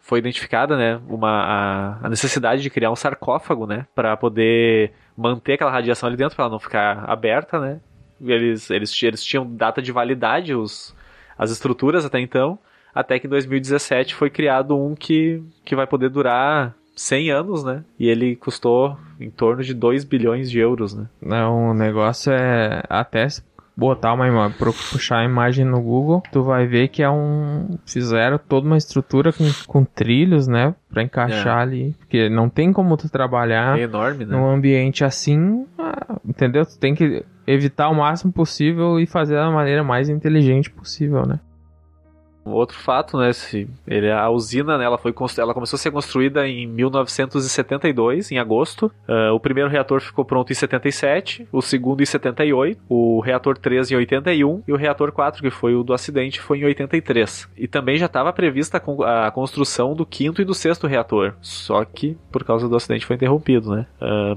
Foi 0.00 0.18
identificada, 0.18 0.76
né? 0.76 1.00
Uma, 1.08 1.30
a, 1.30 2.06
a 2.06 2.08
necessidade 2.08 2.62
de 2.62 2.70
criar 2.70 2.90
um 2.90 2.96
sarcófago, 2.96 3.66
né? 3.66 3.86
Para 3.94 4.16
poder 4.16 4.92
manter 5.16 5.54
aquela 5.54 5.70
radiação 5.70 6.08
ali 6.08 6.16
dentro, 6.16 6.36
para 6.36 6.44
ela 6.44 6.52
não 6.52 6.58
ficar 6.58 7.04
aberta, 7.08 7.58
né? 7.58 7.80
Eles, 8.20 8.70
eles, 8.70 9.02
eles 9.02 9.24
tinham 9.24 9.46
data 9.46 9.80
de 9.80 9.92
validade, 9.92 10.54
os, 10.54 10.94
as 11.38 11.50
estruturas 11.50 12.04
até 12.04 12.20
então, 12.20 12.58
até 12.94 13.18
que 13.18 13.26
em 13.26 13.30
2017 13.30 14.14
foi 14.14 14.30
criado 14.30 14.78
um 14.78 14.94
que, 14.94 15.42
que 15.64 15.74
vai 15.74 15.86
poder 15.86 16.10
durar 16.10 16.74
100 16.94 17.30
anos, 17.30 17.64
né? 17.64 17.84
E 17.98 18.08
ele 18.08 18.36
custou 18.36 18.96
em 19.18 19.30
torno 19.30 19.62
de 19.62 19.74
2 19.74 20.04
bilhões 20.04 20.50
de 20.50 20.58
euros, 20.58 20.94
né? 20.94 21.08
Não, 21.20 21.70
o 21.70 21.74
negócio 21.74 22.32
é 22.32 22.82
até 22.88 23.26
botar 23.76 24.12
uma 24.12 24.26
imagem, 24.28 24.56
puxar 24.90 25.18
a 25.18 25.24
imagem 25.24 25.64
no 25.64 25.80
Google, 25.80 26.22
tu 26.30 26.42
vai 26.42 26.66
ver 26.66 26.88
que 26.88 27.02
é 27.02 27.10
um 27.10 27.76
fizeram 27.84 28.38
toda 28.38 28.66
uma 28.66 28.76
estrutura 28.76 29.32
com, 29.32 29.44
com 29.66 29.84
trilhos, 29.84 30.46
né, 30.46 30.74
Pra 30.90 31.02
encaixar 31.02 31.58
É. 31.58 31.62
ali, 31.62 31.94
porque 31.98 32.28
não 32.28 32.48
tem 32.48 32.72
como 32.72 32.96
tu 32.96 33.08
trabalhar 33.08 33.78
É 33.78 33.82
enorme, 33.82 34.24
né? 34.24 34.36
num 34.36 34.48
ambiente 34.48 35.04
assim, 35.04 35.66
ah, 35.76 36.16
entendeu? 36.24 36.64
Tu 36.64 36.78
tem 36.78 36.94
que 36.94 37.24
evitar 37.46 37.88
o 37.88 37.94
máximo 37.94 38.32
possível 38.32 38.98
e 39.00 39.06
fazer 39.06 39.34
da 39.34 39.50
maneira 39.50 39.82
mais 39.82 40.08
inteligente 40.08 40.70
possível, 40.70 41.26
né? 41.26 41.40
Outro 42.44 42.78
fato, 42.78 43.16
né? 43.18 43.32
Se 43.32 43.68
ele, 43.86 44.10
a 44.10 44.28
usina, 44.28 44.76
né, 44.78 44.84
ela, 44.84 44.98
foi, 44.98 45.14
ela 45.38 45.54
começou 45.54 45.76
a 45.76 45.80
ser 45.80 45.90
construída 45.90 46.46
em 46.46 46.66
1972, 46.66 48.30
em 48.30 48.38
agosto. 48.38 48.92
Ah, 49.08 49.32
o 49.32 49.40
primeiro 49.40 49.70
reator 49.70 50.00
ficou 50.00 50.24
pronto 50.24 50.52
em 50.52 50.54
77, 50.54 51.48
o 51.50 51.62
segundo 51.62 52.02
em 52.02 52.06
78, 52.06 52.80
o 52.88 53.20
reator 53.20 53.56
3 53.56 53.90
em 53.90 53.96
81 53.96 54.62
e 54.66 54.72
o 54.72 54.76
reator 54.76 55.10
4, 55.10 55.42
que 55.42 55.50
foi 55.50 55.74
o 55.74 55.82
do 55.82 55.94
acidente, 55.94 56.40
foi 56.40 56.58
em 56.58 56.64
83. 56.64 57.48
E 57.56 57.66
também 57.66 57.96
já 57.96 58.06
estava 58.06 58.32
prevista 58.32 58.76
a 58.76 59.24
a 59.24 59.30
construção 59.30 59.94
do 59.94 60.04
quinto 60.04 60.42
e 60.42 60.44
do 60.44 60.54
sexto 60.54 60.86
reator, 60.86 61.34
só 61.40 61.84
que 61.84 62.16
por 62.30 62.44
causa 62.44 62.68
do 62.68 62.76
acidente 62.76 63.06
foi 63.06 63.16
interrompido, 63.16 63.74
né? 63.74 63.86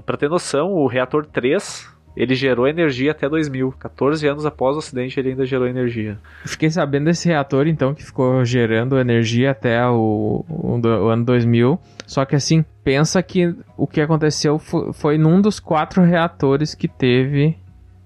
Para 0.06 0.18
ter 0.18 0.30
noção, 0.30 0.74
o 0.74 0.88
reator 0.88 1.26
3 1.26 1.97
ele 2.18 2.34
gerou 2.36 2.68
energia 2.68 3.12
até 3.12 3.30
2000. 3.30 3.72
14 3.80 4.28
anos 4.28 4.46
após 4.46 4.76
o 4.76 4.80
acidente, 4.80 5.20
ele 5.20 5.30
ainda 5.30 5.46
gerou 5.46 5.68
energia. 5.68 6.18
Fiquei 6.46 6.70
sabendo 6.70 7.06
desse 7.06 7.28
reator, 7.28 7.68
então, 7.68 7.94
que 7.94 8.04
ficou 8.04 8.44
gerando 8.44 8.98
energia 9.00 9.52
até 9.52 9.86
o, 9.88 10.44
o 10.50 10.80
o 10.84 11.08
ano 11.10 11.24
2000. 11.24 11.80
Só 12.08 12.26
que, 12.26 12.36
assim, 12.36 12.66
pensa 12.84 13.22
que 13.22 13.54
o 13.78 13.86
que 13.86 14.02
aconteceu 14.02 14.58
fo- 14.58 14.92
foi 14.94 15.18
num 15.18 15.40
dos 15.40 15.60
quatro 15.60 16.02
reatores 16.02 16.74
que 16.74 16.88
teve 16.88 17.56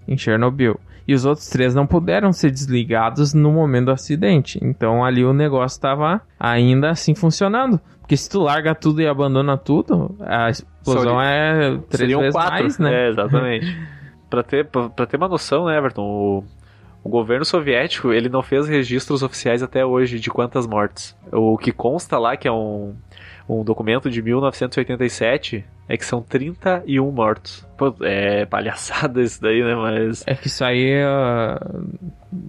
em 0.08 0.18
Chernobyl. 0.18 0.80
E 1.08 1.14
os 1.14 1.26
outros 1.26 1.50
três 1.50 1.74
não 1.74 1.88
puderam 1.88 2.32
ser 2.32 2.52
desligados 2.52 3.34
no 3.34 3.52
momento 3.52 3.86
do 3.86 3.92
acidente. 3.92 4.60
Então, 4.62 5.04
ali 5.04 5.24
o 5.26 5.34
negócio 5.34 5.76
estava 5.78 6.22
ainda 6.40 6.90
assim 6.90 7.16
funcionando. 7.16 7.80
Porque 8.00 8.16
se 8.18 8.30
tu 8.30 8.42
larga 8.42 8.76
tudo 8.76 9.02
e 9.02 9.08
abandona 9.08 9.58
tudo, 9.58 10.16
a 10.20 10.50
explosão 10.50 11.22
é 11.22 11.78
três 11.90 12.02
Seriam 12.02 12.20
vezes 12.22 12.34
quatro, 12.34 12.64
mais, 12.64 12.78
né? 12.78 13.06
É, 13.06 13.10
exatamente. 13.10 13.78
pra, 14.32 14.42
ter, 14.42 14.66
pra, 14.66 15.06
ter 15.06 15.18
uma 15.18 15.28
noção, 15.28 15.66
né, 15.66 15.78
Everton, 15.78 16.02
o, 16.02 16.44
o 17.04 17.10
governo 17.10 17.44
soviético, 17.44 18.14
ele 18.14 18.30
não 18.30 18.42
fez 18.42 18.68
registros 18.68 19.22
oficiais 19.22 19.62
até 19.62 19.86
hoje 19.86 20.20
de 20.20 20.30
quantas 20.32 20.66
mortes. 20.66 21.16
O 21.32 21.58
que 21.58 21.72
consta 21.72 22.18
lá, 22.18 22.38
que 22.38 22.48
é 22.48 22.52
um, 22.52 22.96
um 23.48 23.64
documento 23.64 24.10
de 24.10 24.22
1987, 24.22 25.66
é 25.90 25.98
que 25.98 26.06
são 26.06 26.22
31 26.22 27.12
mortos. 27.12 27.68
Pô, 27.78 27.94
é 28.02 28.46
palhaçada 28.46 29.22
isso 29.22 29.42
daí, 29.42 29.62
né, 29.62 29.76
mas... 29.76 30.24
É 30.26 30.34
que 30.34 30.48
isso 30.48 30.64
aí 30.64 31.04
ah, 31.04 31.60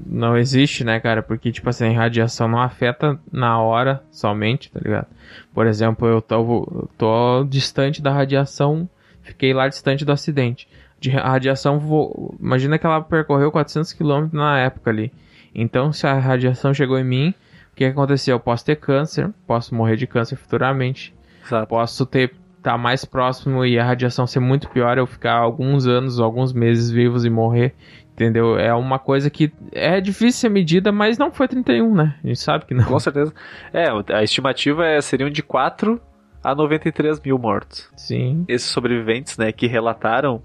não 0.06 0.36
existe, 0.36 0.84
né, 0.84 1.00
cara? 1.00 1.20
Porque, 1.22 1.50
tipo 1.50 1.68
assim, 1.68 1.92
radiação 1.92 2.46
não 2.46 2.60
afeta 2.60 3.18
na 3.32 3.60
hora 3.60 4.04
somente, 4.12 4.70
tá 4.70 4.78
ligado? 4.80 5.08
Por 5.52 5.66
exemplo, 5.66 6.06
eu 6.06 6.22
tô, 6.22 6.36
eu 6.36 6.90
tô 6.96 7.44
distante 7.44 8.00
da 8.00 8.12
radiação, 8.12 8.88
fiquei 9.22 9.52
lá 9.52 9.66
distante 9.66 10.04
do 10.04 10.12
acidente. 10.12 10.68
De 11.02 11.10
ra- 11.10 11.28
radiação, 11.28 11.78
vo- 11.80 12.34
imagina 12.40 12.78
que 12.78 12.86
ela 12.86 13.00
percorreu 13.02 13.50
400 13.50 13.92
km 13.92 14.28
na 14.32 14.58
época 14.60 14.90
ali. 14.90 15.12
Então, 15.54 15.92
se 15.92 16.06
a 16.06 16.14
radiação 16.14 16.72
chegou 16.72 16.98
em 16.98 17.04
mim, 17.04 17.34
o 17.72 17.76
que 17.76 17.84
aconteceu? 17.84 18.36
Eu 18.36 18.40
posso 18.40 18.64
ter 18.64 18.76
câncer, 18.76 19.30
posso 19.46 19.74
morrer 19.74 19.96
de 19.96 20.06
câncer 20.06 20.36
futuramente 20.36 21.12
Exato. 21.44 21.66
posso 21.66 22.06
ter 22.06 22.32
estar 22.56 22.78
mais 22.78 23.04
próximo 23.04 23.64
e 23.66 23.76
a 23.76 23.84
radiação 23.84 24.24
ser 24.24 24.38
muito 24.38 24.68
pior, 24.70 24.96
eu 24.96 25.04
ficar 25.06 25.34
alguns 25.34 25.84
anos, 25.88 26.20
alguns 26.20 26.52
meses 26.52 26.88
vivos 26.90 27.24
e 27.24 27.30
morrer, 27.30 27.74
entendeu? 28.12 28.56
É 28.56 28.72
uma 28.72 29.00
coisa 29.00 29.28
que 29.28 29.52
é 29.72 30.00
difícil 30.00 30.42
ser 30.42 30.48
medida, 30.48 30.92
mas 30.92 31.18
não 31.18 31.32
foi 31.32 31.48
31, 31.48 31.92
né? 31.92 32.14
A 32.22 32.26
gente 32.28 32.38
sabe 32.38 32.64
que 32.64 32.72
não. 32.74 32.84
Com 32.84 33.00
certeza. 33.00 33.34
É, 33.72 33.86
a 34.14 34.22
estimativa 34.22 34.86
é, 34.86 35.00
seriam 35.00 35.28
de 35.28 35.42
4 35.42 36.00
a 36.44 36.54
93 36.54 37.20
mil 37.20 37.36
mortos. 37.36 37.90
Sim. 37.96 38.44
Esses 38.46 38.68
sobreviventes, 38.70 39.36
né, 39.36 39.50
que 39.50 39.66
relataram 39.66 40.40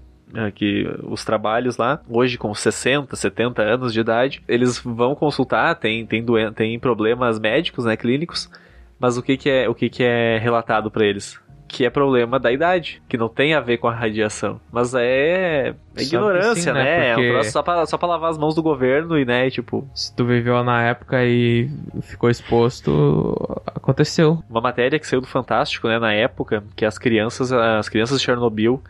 que 0.54 0.88
os 1.04 1.24
trabalhos 1.24 1.76
lá, 1.76 2.00
hoje 2.08 2.36
com 2.36 2.54
60, 2.54 3.14
70 3.14 3.62
anos 3.62 3.92
de 3.92 4.00
idade, 4.00 4.42
eles 4.46 4.78
vão 4.78 5.14
consultar, 5.14 5.74
tem, 5.74 6.06
tem, 6.06 6.22
doen 6.22 6.52
tem 6.52 6.78
problemas 6.78 7.38
médicos, 7.38 7.84
né, 7.84 7.96
clínicos, 7.96 8.50
mas 8.98 9.16
o 9.16 9.22
que, 9.22 9.36
que, 9.36 9.48
é, 9.48 9.68
o 9.68 9.74
que, 9.74 9.88
que 9.88 10.02
é 10.02 10.38
relatado 10.38 10.90
para 10.90 11.06
eles? 11.06 11.40
Que 11.68 11.84
é 11.84 11.90
problema 11.90 12.38
da 12.38 12.50
idade, 12.50 13.02
que 13.06 13.18
não 13.18 13.28
tem 13.28 13.52
a 13.52 13.60
ver 13.60 13.76
com 13.76 13.88
a 13.88 13.94
radiação. 13.94 14.58
Mas 14.72 14.94
é, 14.94 15.74
é 15.94 16.02
ignorância, 16.02 16.72
sim, 16.72 16.78
né? 16.78 16.84
né? 16.84 17.14
Porque... 17.14 17.26
É 17.26 17.30
um 17.30 17.32
troço 17.34 17.50
só 17.52 17.62
pra, 17.62 17.86
só 17.86 17.98
pra 17.98 18.08
lavar 18.08 18.30
as 18.30 18.38
mãos 18.38 18.54
do 18.54 18.62
governo 18.62 19.18
e, 19.18 19.24
né, 19.24 19.50
tipo... 19.50 19.86
Se 19.94 20.14
tu 20.16 20.24
viveu 20.24 20.64
na 20.64 20.82
época 20.82 21.22
e 21.24 21.70
ficou 22.00 22.30
exposto, 22.30 23.36
aconteceu. 23.66 24.42
Uma 24.48 24.62
matéria 24.62 24.98
que 24.98 25.06
saiu 25.06 25.20
do 25.20 25.26
Fantástico, 25.26 25.88
né, 25.88 25.98
na 25.98 26.12
época, 26.12 26.64
que 26.74 26.86
as 26.86 26.96
crianças, 26.96 27.52
as 27.52 27.88
crianças 27.88 28.18
de 28.18 28.24
Chernobyl 28.24 28.82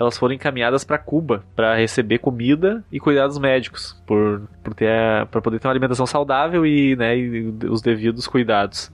elas 0.00 0.16
foram 0.16 0.34
encaminhadas 0.34 0.82
para 0.82 0.96
Cuba 0.96 1.44
para 1.54 1.76
receber 1.76 2.18
comida 2.18 2.82
e 2.90 2.98
cuidados 2.98 3.38
médicos, 3.38 4.00
por, 4.06 4.48
por 4.64 4.72
ter 4.72 5.26
para 5.26 5.42
poder 5.42 5.58
ter 5.58 5.68
uma 5.68 5.72
alimentação 5.72 6.06
saudável 6.06 6.64
e, 6.64 6.96
né, 6.96 7.18
e 7.18 7.54
os 7.68 7.82
devidos 7.82 8.26
cuidados. 8.26 8.90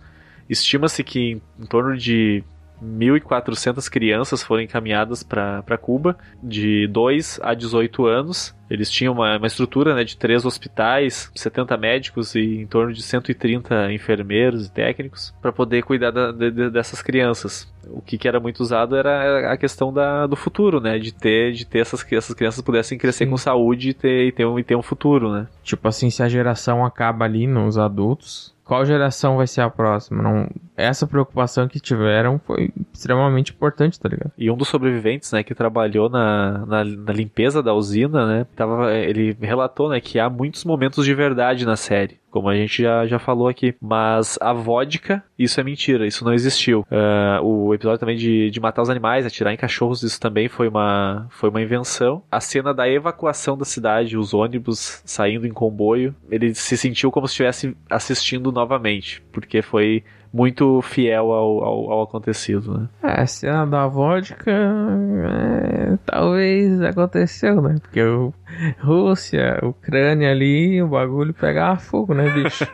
Estima-se 0.50 1.04
que 1.04 1.20
em, 1.20 1.42
em 1.60 1.66
torno 1.66 1.96
de 1.96 2.42
1.400 2.82 3.88
crianças 3.88 4.42
foram 4.42 4.62
encaminhadas 4.62 5.22
para 5.22 5.78
Cuba, 5.80 6.16
de 6.42 6.86
2 6.88 7.40
a 7.42 7.54
18 7.54 8.06
anos. 8.06 8.54
Eles 8.68 8.90
tinham 8.90 9.14
uma, 9.14 9.36
uma 9.38 9.46
estrutura 9.46 9.94
né, 9.94 10.02
de 10.02 10.16
três 10.16 10.44
hospitais, 10.44 11.30
70 11.34 11.76
médicos 11.76 12.34
e 12.34 12.62
em 12.62 12.66
torno 12.66 12.92
de 12.92 13.02
130 13.02 13.92
enfermeiros 13.92 14.66
e 14.66 14.72
técnicos 14.72 15.32
para 15.40 15.52
poder 15.52 15.82
cuidar 15.82 16.10
da, 16.10 16.32
de, 16.32 16.70
dessas 16.70 17.00
crianças. 17.00 17.72
O 17.88 18.02
que, 18.02 18.18
que, 18.18 18.26
era 18.26 18.40
muito 18.40 18.60
usado 18.60 18.96
era 18.96 19.52
a 19.52 19.56
questão 19.56 19.92
da, 19.92 20.26
do 20.26 20.34
futuro, 20.34 20.80
né? 20.80 20.98
De 20.98 21.14
ter, 21.14 21.52
de 21.52 21.64
ter 21.64 21.78
essas, 21.78 22.04
essas 22.12 22.34
crianças 22.34 22.60
pudessem 22.60 22.98
crescer 22.98 23.24
Sim. 23.24 23.30
com 23.30 23.36
saúde 23.36 23.90
e 23.90 23.94
ter, 23.94 24.26
e, 24.26 24.32
ter 24.32 24.44
um, 24.44 24.58
e 24.58 24.64
ter 24.64 24.74
um 24.74 24.82
futuro, 24.82 25.32
né? 25.32 25.46
Tipo 25.62 25.86
assim, 25.86 26.10
se 26.10 26.20
a 26.22 26.28
geração 26.28 26.84
acaba 26.84 27.24
ali 27.24 27.46
nos 27.46 27.78
adultos, 27.78 28.55
qual 28.66 28.84
geração 28.84 29.36
vai 29.36 29.46
ser 29.46 29.60
a 29.60 29.70
próxima. 29.70 30.20
Não, 30.20 30.48
essa 30.76 31.06
preocupação 31.06 31.68
que 31.68 31.78
tiveram 31.78 32.40
foi 32.44 32.72
extremamente 32.92 33.52
importante, 33.52 33.98
tá 33.98 34.08
ligado? 34.08 34.32
E 34.36 34.50
um 34.50 34.56
dos 34.56 34.68
sobreviventes, 34.68 35.30
né, 35.30 35.44
que 35.44 35.54
trabalhou 35.54 36.10
na, 36.10 36.66
na, 36.66 36.84
na, 36.84 37.12
limpeza 37.12 37.62
da 37.62 37.72
usina, 37.72 38.26
né, 38.26 38.46
tava, 38.56 38.92
ele 38.92 39.36
relatou, 39.40 39.88
né, 39.88 40.00
que 40.00 40.18
há 40.18 40.28
muitos 40.28 40.64
momentos 40.64 41.04
de 41.04 41.14
verdade 41.14 41.64
na 41.64 41.76
série 41.76 42.18
como 42.36 42.50
a 42.50 42.54
gente 42.54 42.82
já, 42.82 43.06
já 43.06 43.18
falou 43.18 43.48
aqui. 43.48 43.74
Mas 43.80 44.36
a 44.42 44.52
vodka, 44.52 45.24
isso 45.38 45.58
é 45.58 45.64
mentira, 45.64 46.06
isso 46.06 46.22
não 46.22 46.34
existiu. 46.34 46.80
Uh, 46.80 47.42
o 47.42 47.74
episódio 47.74 47.98
também 47.98 48.16
de, 48.16 48.50
de 48.50 48.60
matar 48.60 48.82
os 48.82 48.90
animais, 48.90 49.24
atirar 49.24 49.54
em 49.54 49.56
cachorros, 49.56 50.02
isso 50.02 50.20
também 50.20 50.46
foi 50.46 50.68
uma, 50.68 51.26
foi 51.30 51.48
uma 51.48 51.62
invenção. 51.62 52.22
A 52.30 52.38
cena 52.38 52.74
da 52.74 52.86
evacuação 52.86 53.56
da 53.56 53.64
cidade, 53.64 54.18
os 54.18 54.34
ônibus 54.34 55.00
saindo 55.06 55.46
em 55.46 55.50
comboio, 55.50 56.14
ele 56.30 56.54
se 56.54 56.76
sentiu 56.76 57.10
como 57.10 57.26
se 57.26 57.32
estivesse 57.32 57.74
assistindo 57.88 58.52
novamente, 58.52 59.22
porque 59.32 59.62
foi 59.62 60.04
muito 60.36 60.82
fiel 60.82 61.32
ao, 61.32 61.64
ao, 61.64 61.90
ao 61.92 62.02
acontecido, 62.02 62.78
né? 62.78 62.88
É, 63.02 63.22
a 63.22 63.26
cena 63.26 63.66
da 63.66 63.86
vodka 63.86 64.52
é, 64.52 65.96
talvez 66.04 66.82
aconteceu, 66.82 67.62
né? 67.62 67.76
Porque 67.80 68.02
o 68.02 68.34
Rússia, 68.78 69.58
Ucrânia 69.62 70.30
ali, 70.30 70.82
o 70.82 70.88
bagulho 70.88 71.32
pegava 71.32 71.78
fogo, 71.78 72.12
né, 72.12 72.28
bicho? 72.30 72.66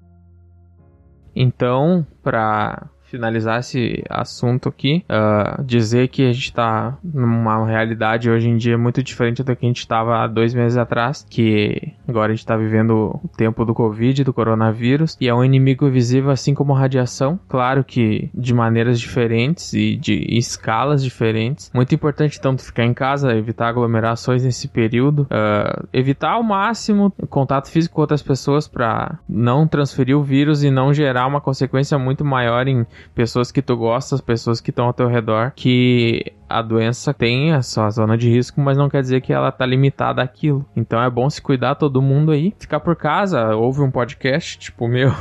então, 1.36 2.06
pra 2.22 2.88
finalizar 3.10 3.60
esse 3.60 4.02
assunto 4.08 4.68
aqui, 4.68 5.04
uh, 5.08 5.62
dizer 5.64 6.08
que 6.08 6.22
a 6.22 6.32
gente 6.32 6.44
está 6.44 6.98
numa 7.02 7.66
realidade 7.66 8.30
hoje 8.30 8.48
em 8.48 8.56
dia 8.56 8.76
muito 8.76 9.02
diferente 9.02 9.42
do 9.42 9.56
que 9.56 9.64
a 9.64 9.68
gente 9.68 9.78
estava 9.78 10.18
há 10.18 10.26
dois 10.26 10.54
meses 10.54 10.76
atrás, 10.76 11.26
que 11.28 11.94
agora 12.06 12.32
a 12.32 12.34
gente 12.34 12.40
está 12.40 12.56
vivendo 12.56 13.20
o 13.22 13.28
tempo 13.36 13.64
do 13.64 13.74
Covid, 13.74 14.24
do 14.24 14.32
coronavírus, 14.32 15.16
e 15.20 15.28
é 15.28 15.34
um 15.34 15.44
inimigo 15.44 15.88
visível 15.90 16.30
assim 16.30 16.54
como 16.54 16.74
a 16.74 16.78
radiação, 16.78 17.38
claro 17.48 17.82
que 17.82 18.30
de 18.34 18.54
maneiras 18.54 19.00
diferentes 19.00 19.72
e 19.72 19.96
de 19.96 20.26
escalas 20.36 21.02
diferentes. 21.02 21.70
Muito 21.74 21.94
importante 21.94 22.38
então 22.38 22.56
ficar 22.58 22.84
em 22.84 22.94
casa, 22.94 23.32
evitar 23.32 23.68
aglomerações 23.68 24.44
nesse 24.44 24.68
período, 24.68 25.22
uh, 25.22 25.88
evitar 25.92 26.32
ao 26.32 26.42
máximo 26.42 27.10
contato 27.28 27.70
físico 27.70 27.94
com 27.94 28.00
outras 28.02 28.22
pessoas 28.22 28.68
para 28.68 29.18
não 29.28 29.66
transferir 29.66 30.16
o 30.16 30.22
vírus 30.22 30.62
e 30.62 30.70
não 30.70 30.92
gerar 30.92 31.26
uma 31.26 31.40
consequência 31.40 31.98
muito 31.98 32.24
maior 32.24 32.66
em 32.68 32.86
pessoas 33.14 33.50
que 33.52 33.62
tu 33.62 33.76
gosta, 33.76 34.18
pessoas 34.22 34.60
que 34.60 34.70
estão 34.70 34.86
ao 34.86 34.92
teu 34.92 35.08
redor, 35.08 35.52
que 35.54 36.32
a 36.48 36.62
doença 36.62 37.12
tem 37.12 37.52
a 37.52 37.62
sua 37.62 37.90
zona 37.90 38.16
de 38.16 38.28
risco, 38.28 38.60
mas 38.60 38.76
não 38.76 38.88
quer 38.88 39.02
dizer 39.02 39.20
que 39.20 39.32
ela 39.32 39.52
tá 39.52 39.66
limitada 39.66 40.22
àquilo. 40.22 40.64
Então 40.74 41.02
é 41.02 41.10
bom 41.10 41.28
se 41.28 41.42
cuidar 41.42 41.74
todo 41.74 42.02
mundo 42.02 42.32
aí. 42.32 42.54
Ficar 42.58 42.80
por 42.80 42.96
casa, 42.96 43.54
ouve 43.54 43.80
um 43.80 43.90
podcast, 43.90 44.58
tipo 44.58 44.86
meu, 44.88 45.12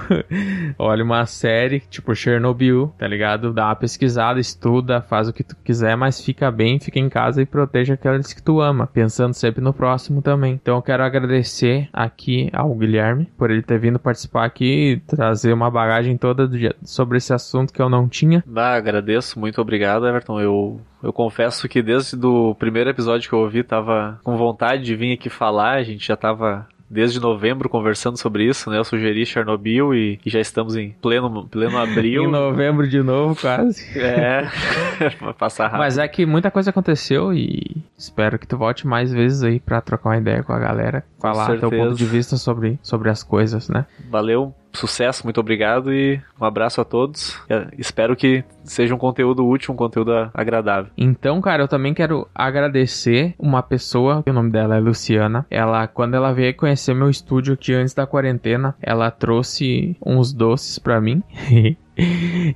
olha 0.78 1.04
uma 1.04 1.26
série, 1.26 1.80
tipo 1.80 2.16
Chernobyl, 2.16 2.94
tá 2.98 3.08
ligado? 3.08 3.54
Dá 3.54 3.66
uma 3.66 3.76
pesquisada, 3.76 4.40
estuda, 4.40 5.02
faz 5.02 5.28
o 5.28 5.34
que 5.34 5.44
tu 5.44 5.56
quiser, 5.64 5.96
mas 5.98 6.22
fica 6.22 6.50
bem, 6.52 6.80
fica 6.80 7.00
em 7.00 7.10
casa 7.10 7.42
e 7.42 7.46
proteja 7.46 7.96
aqueles 7.96 8.34
que 8.34 8.42
tu 8.42 8.62
ama, 8.62 8.88
pensando 8.88 9.34
sempre 9.34 9.62
no 9.62 9.74
próximo 9.74 10.22
também. 10.22 10.54
Então 10.54 10.76
eu 10.76 10.82
quero 10.82 11.04
agradecer 11.04 11.90
aqui 11.92 12.50
ao 12.54 12.74
Guilherme 12.74 13.26
por 13.38 13.52
ele 13.52 13.62
ter 13.62 13.80
vindo 13.80 14.00
participar 14.00 14.46
aqui 14.46 14.94
e 14.94 15.00
trazer 15.00 15.54
uma 15.54 15.70
bagagem 15.70 16.18
toda 16.18 16.50
sobre 16.84 17.18
esse 17.18 17.34
assunto 17.34 17.74
que 17.74 17.82
eu 17.82 17.90
não 17.90 18.08
tinha. 18.08 18.44
Ah, 18.56 18.76
agradeço, 18.76 19.40
muito 19.40 19.62
obrigado, 19.62 20.08
Everton. 20.08 20.40
Eu 20.40 20.82
eu 21.02 21.14
confesso 21.18 21.68
que 21.68 21.82
desde 21.82 22.24
o 22.24 22.54
primeiro 22.54 22.92
episódio 22.92 23.28
que 23.28 23.34
eu 23.34 23.40
ouvi, 23.40 23.64
tava 23.64 24.20
com 24.24 24.38
vontade 24.38 24.84
de 24.84 24.96
vir 24.96 25.14
aqui 25.14 25.30
falar. 25.30 25.78
A 25.78 25.84
gente 25.84 26.06
já 26.06 26.16
tava 26.16 26.68
desde 26.88 27.20
novembro 27.20 27.68
conversando 27.68 28.18
sobre 28.18 28.46
isso, 28.46 28.70
né? 28.70 28.78
Eu 28.78 28.84
sugeri 28.84 29.26
Chernobyl 29.26 29.96
e, 29.96 30.20
e 30.24 30.30
já 30.30 30.40
estamos 30.40 30.76
em 30.76 30.92
pleno, 31.02 31.48
pleno 31.48 31.76
abril. 31.76 32.24
em 32.30 32.32
novembro 32.32 32.88
de 32.88 33.02
novo, 33.02 33.36
quase. 33.36 33.84
É, 33.98 34.48
passar 35.38 35.66
rápido. 35.66 35.80
Mas 35.80 35.98
é 35.98 36.08
que 36.08 36.24
muita 36.24 36.52
coisa 36.52 36.70
aconteceu 36.70 37.34
e 37.34 37.84
espero 37.98 38.38
que 38.38 38.48
tu 38.48 38.56
volte 38.56 38.86
mais 38.86 39.12
vezes 39.12 39.44
aí 39.44 39.60
para 39.60 39.82
trocar 39.82 40.10
uma 40.10 40.18
ideia 40.18 40.44
com 40.44 40.54
a 40.54 40.60
galera, 40.60 41.04
falar 41.20 41.58
teu 41.60 41.72
ponto 41.72 41.96
de 41.96 42.06
vista 42.06 42.38
sobre, 42.38 42.80
sobre 42.84 43.10
as 43.10 43.24
coisas, 43.24 43.68
né? 43.70 43.88
Valeu, 44.10 44.54
sucesso, 44.78 45.24
muito 45.24 45.40
obrigado 45.40 45.94
e 45.94 46.22
um 46.40 46.46
abraço 46.46 46.80
a 46.82 46.86
todos. 46.86 47.40
Espero 47.78 48.16
que 48.16 48.44
seja 48.64 48.94
um 48.94 48.98
conteúdo 48.98 49.46
útil, 49.48 49.74
um 49.74 49.78
conteúdo 49.78 50.12
agradável. 50.34 50.92
Então, 50.98 51.42
cara, 51.42 51.64
eu 51.64 51.68
também 51.68 51.94
quero 51.94 52.28
agradecer 52.34 53.34
uma 53.40 53.64
pessoa, 53.64 54.24
o 54.28 54.34
nome 54.34 54.52
dela 54.52 54.76
é 54.76 54.80
Luciana. 54.80 55.46
Ela, 55.50 55.88
quando 55.88 56.16
ela 56.16 56.34
veio 56.34 56.56
conhecer 56.56 56.94
meu 56.94 57.10
estúdio 57.10 57.54
aqui 57.54 57.74
antes 57.74 57.94
da 57.94 58.06
quarentena, 58.06 58.76
ela 58.82 59.10
trouxe 59.10 59.98
uns 60.06 60.34
doces 60.34 60.80
para 60.80 61.02
mim. 61.02 61.24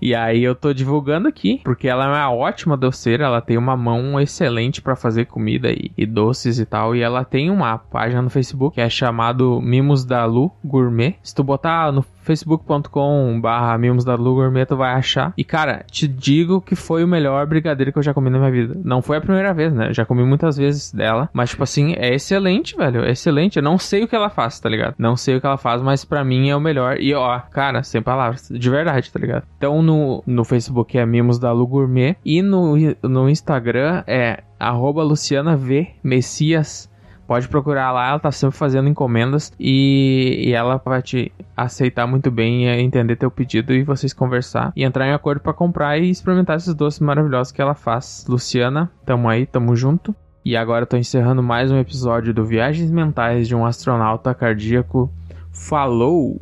e 0.01 0.13
aí 0.13 0.43
eu 0.43 0.53
tô 0.53 0.74
divulgando 0.74 1.28
aqui, 1.28 1.61
porque 1.63 1.88
ela 1.88 2.05
é 2.05 2.07
uma 2.07 2.34
ótima 2.34 2.78
doceira, 2.78 3.26
ela 3.26 3.41
tem 3.41 3.57
uma 3.57 3.76
mão 3.76 4.19
excelente 4.19 4.82
para 4.82 4.95
fazer 4.95 5.26
comida 5.26 5.72
e, 5.72 5.91
e, 5.97 6.05
doces 6.05 6.59
e 6.59 6.65
tal, 6.65 6.95
e 6.95 7.01
ela 7.01 7.26
tem 7.26 7.49
uma 7.49 7.78
página 7.78 8.22
no 8.22 8.30
Facebook 8.30 8.76
que 8.76 8.82
é 8.82 8.89
chamado 8.89 9.59
Mimos 9.61 10.05
da 10.05 10.26
Lu 10.26 10.51
Gourmet. 10.63 11.15
Se 11.24 11.34
tu 11.34 11.43
botar 11.43 11.91
no 11.91 12.03
facebook.com 12.32 13.39
barra 13.41 13.77
Mimos 13.77 14.05
da 14.05 14.15
Lu 14.15 14.36
Gourmet, 14.36 14.65
tu 14.65 14.77
vai 14.77 14.93
achar. 14.93 15.34
E 15.38 15.43
cara, 15.43 15.84
te 15.89 16.07
digo 16.07 16.61
que 16.61 16.75
foi 16.75 17.03
o 17.03 17.07
melhor 17.07 17.45
brigadeiro 17.47 17.91
que 17.91 17.97
eu 17.97 18.03
já 18.03 18.13
comi 18.13 18.29
na 18.29 18.38
minha 18.38 18.51
vida. 18.51 18.79
Não 18.84 19.01
foi 19.01 19.17
a 19.17 19.21
primeira 19.21 19.53
vez, 19.53 19.73
né? 19.73 19.91
Já 19.91 20.05
comi 20.05 20.23
muitas 20.23 20.57
vezes 20.57 20.93
dela, 20.93 21.29
mas 21.34 21.49
tipo 21.49 21.63
assim, 21.63 21.93
é 21.97 22.13
excelente, 22.13 22.75
velho, 22.77 23.03
é 23.03 23.11
excelente. 23.11 23.57
Eu 23.57 23.63
não 23.63 23.77
sei 23.77 24.03
o 24.03 24.07
que 24.07 24.15
ela 24.15 24.29
faz, 24.29 24.59
tá 24.59 24.69
ligado? 24.69 24.95
Não 24.99 25.15
sei 25.15 25.36
o 25.36 25.41
que 25.41 25.47
ela 25.47 25.57
faz, 25.57 25.82
mas 25.82 26.05
para 26.05 26.23
mim 26.23 26.49
é 26.49 26.55
o 26.55 26.61
melhor. 26.61 26.97
E 26.99 27.13
ó, 27.13 27.39
cara, 27.39 27.82
sem 27.84 28.01
palavras, 28.01 28.47
de 28.49 28.69
verdade, 28.69 29.11
tá 29.11 29.19
ligado? 29.19 29.32
ligado? 29.32 29.47
Então 29.57 29.82
no, 29.82 30.23
no 30.27 30.43
Facebook 30.43 30.97
é 30.97 31.05
Mimos 31.05 31.39
da 31.39 31.51
Lu 31.51 31.65
Gourmet 31.65 32.17
e 32.23 32.41
no, 32.41 32.75
no 33.01 33.29
Instagram 33.29 34.03
é 34.05 34.43
arroba 34.59 35.03
Luciana 35.03 35.55
V 35.55 35.88
Messias. 36.03 36.90
Pode 37.32 37.47
procurar 37.47 37.93
lá, 37.93 38.09
ela 38.09 38.19
tá 38.19 38.29
sempre 38.29 38.57
fazendo 38.57 38.89
encomendas 38.89 39.53
e, 39.57 40.43
e 40.47 40.51
ela 40.51 40.82
vai 40.84 41.01
te 41.01 41.32
aceitar 41.55 42.05
muito 42.05 42.29
bem 42.29 42.65
e 42.65 42.82
entender 42.82 43.15
teu 43.15 43.32
pedido 43.32 43.71
e 43.71 43.84
vocês 43.84 44.11
conversar 44.11 44.73
e 44.75 44.84
entrar 44.84 45.07
em 45.07 45.13
acordo 45.13 45.39
para 45.39 45.53
comprar 45.53 45.97
e 45.97 46.09
experimentar 46.09 46.57
esses 46.57 46.73
doces 46.73 46.99
maravilhosos 46.99 47.53
que 47.53 47.61
ela 47.61 47.73
faz. 47.73 48.25
Luciana, 48.27 48.91
tamo 49.05 49.29
aí, 49.29 49.45
tamo 49.45 49.77
junto. 49.77 50.13
E 50.43 50.57
agora 50.57 50.84
eu 50.84 50.88
tô 50.88 50.97
encerrando 50.97 51.41
mais 51.41 51.71
um 51.71 51.79
episódio 51.79 52.34
do 52.34 52.43
Viagens 52.43 52.91
Mentais 52.91 53.47
de 53.47 53.55
um 53.55 53.65
Astronauta 53.65 54.36
Cardíaco. 54.36 55.09
Falou! 55.53 56.38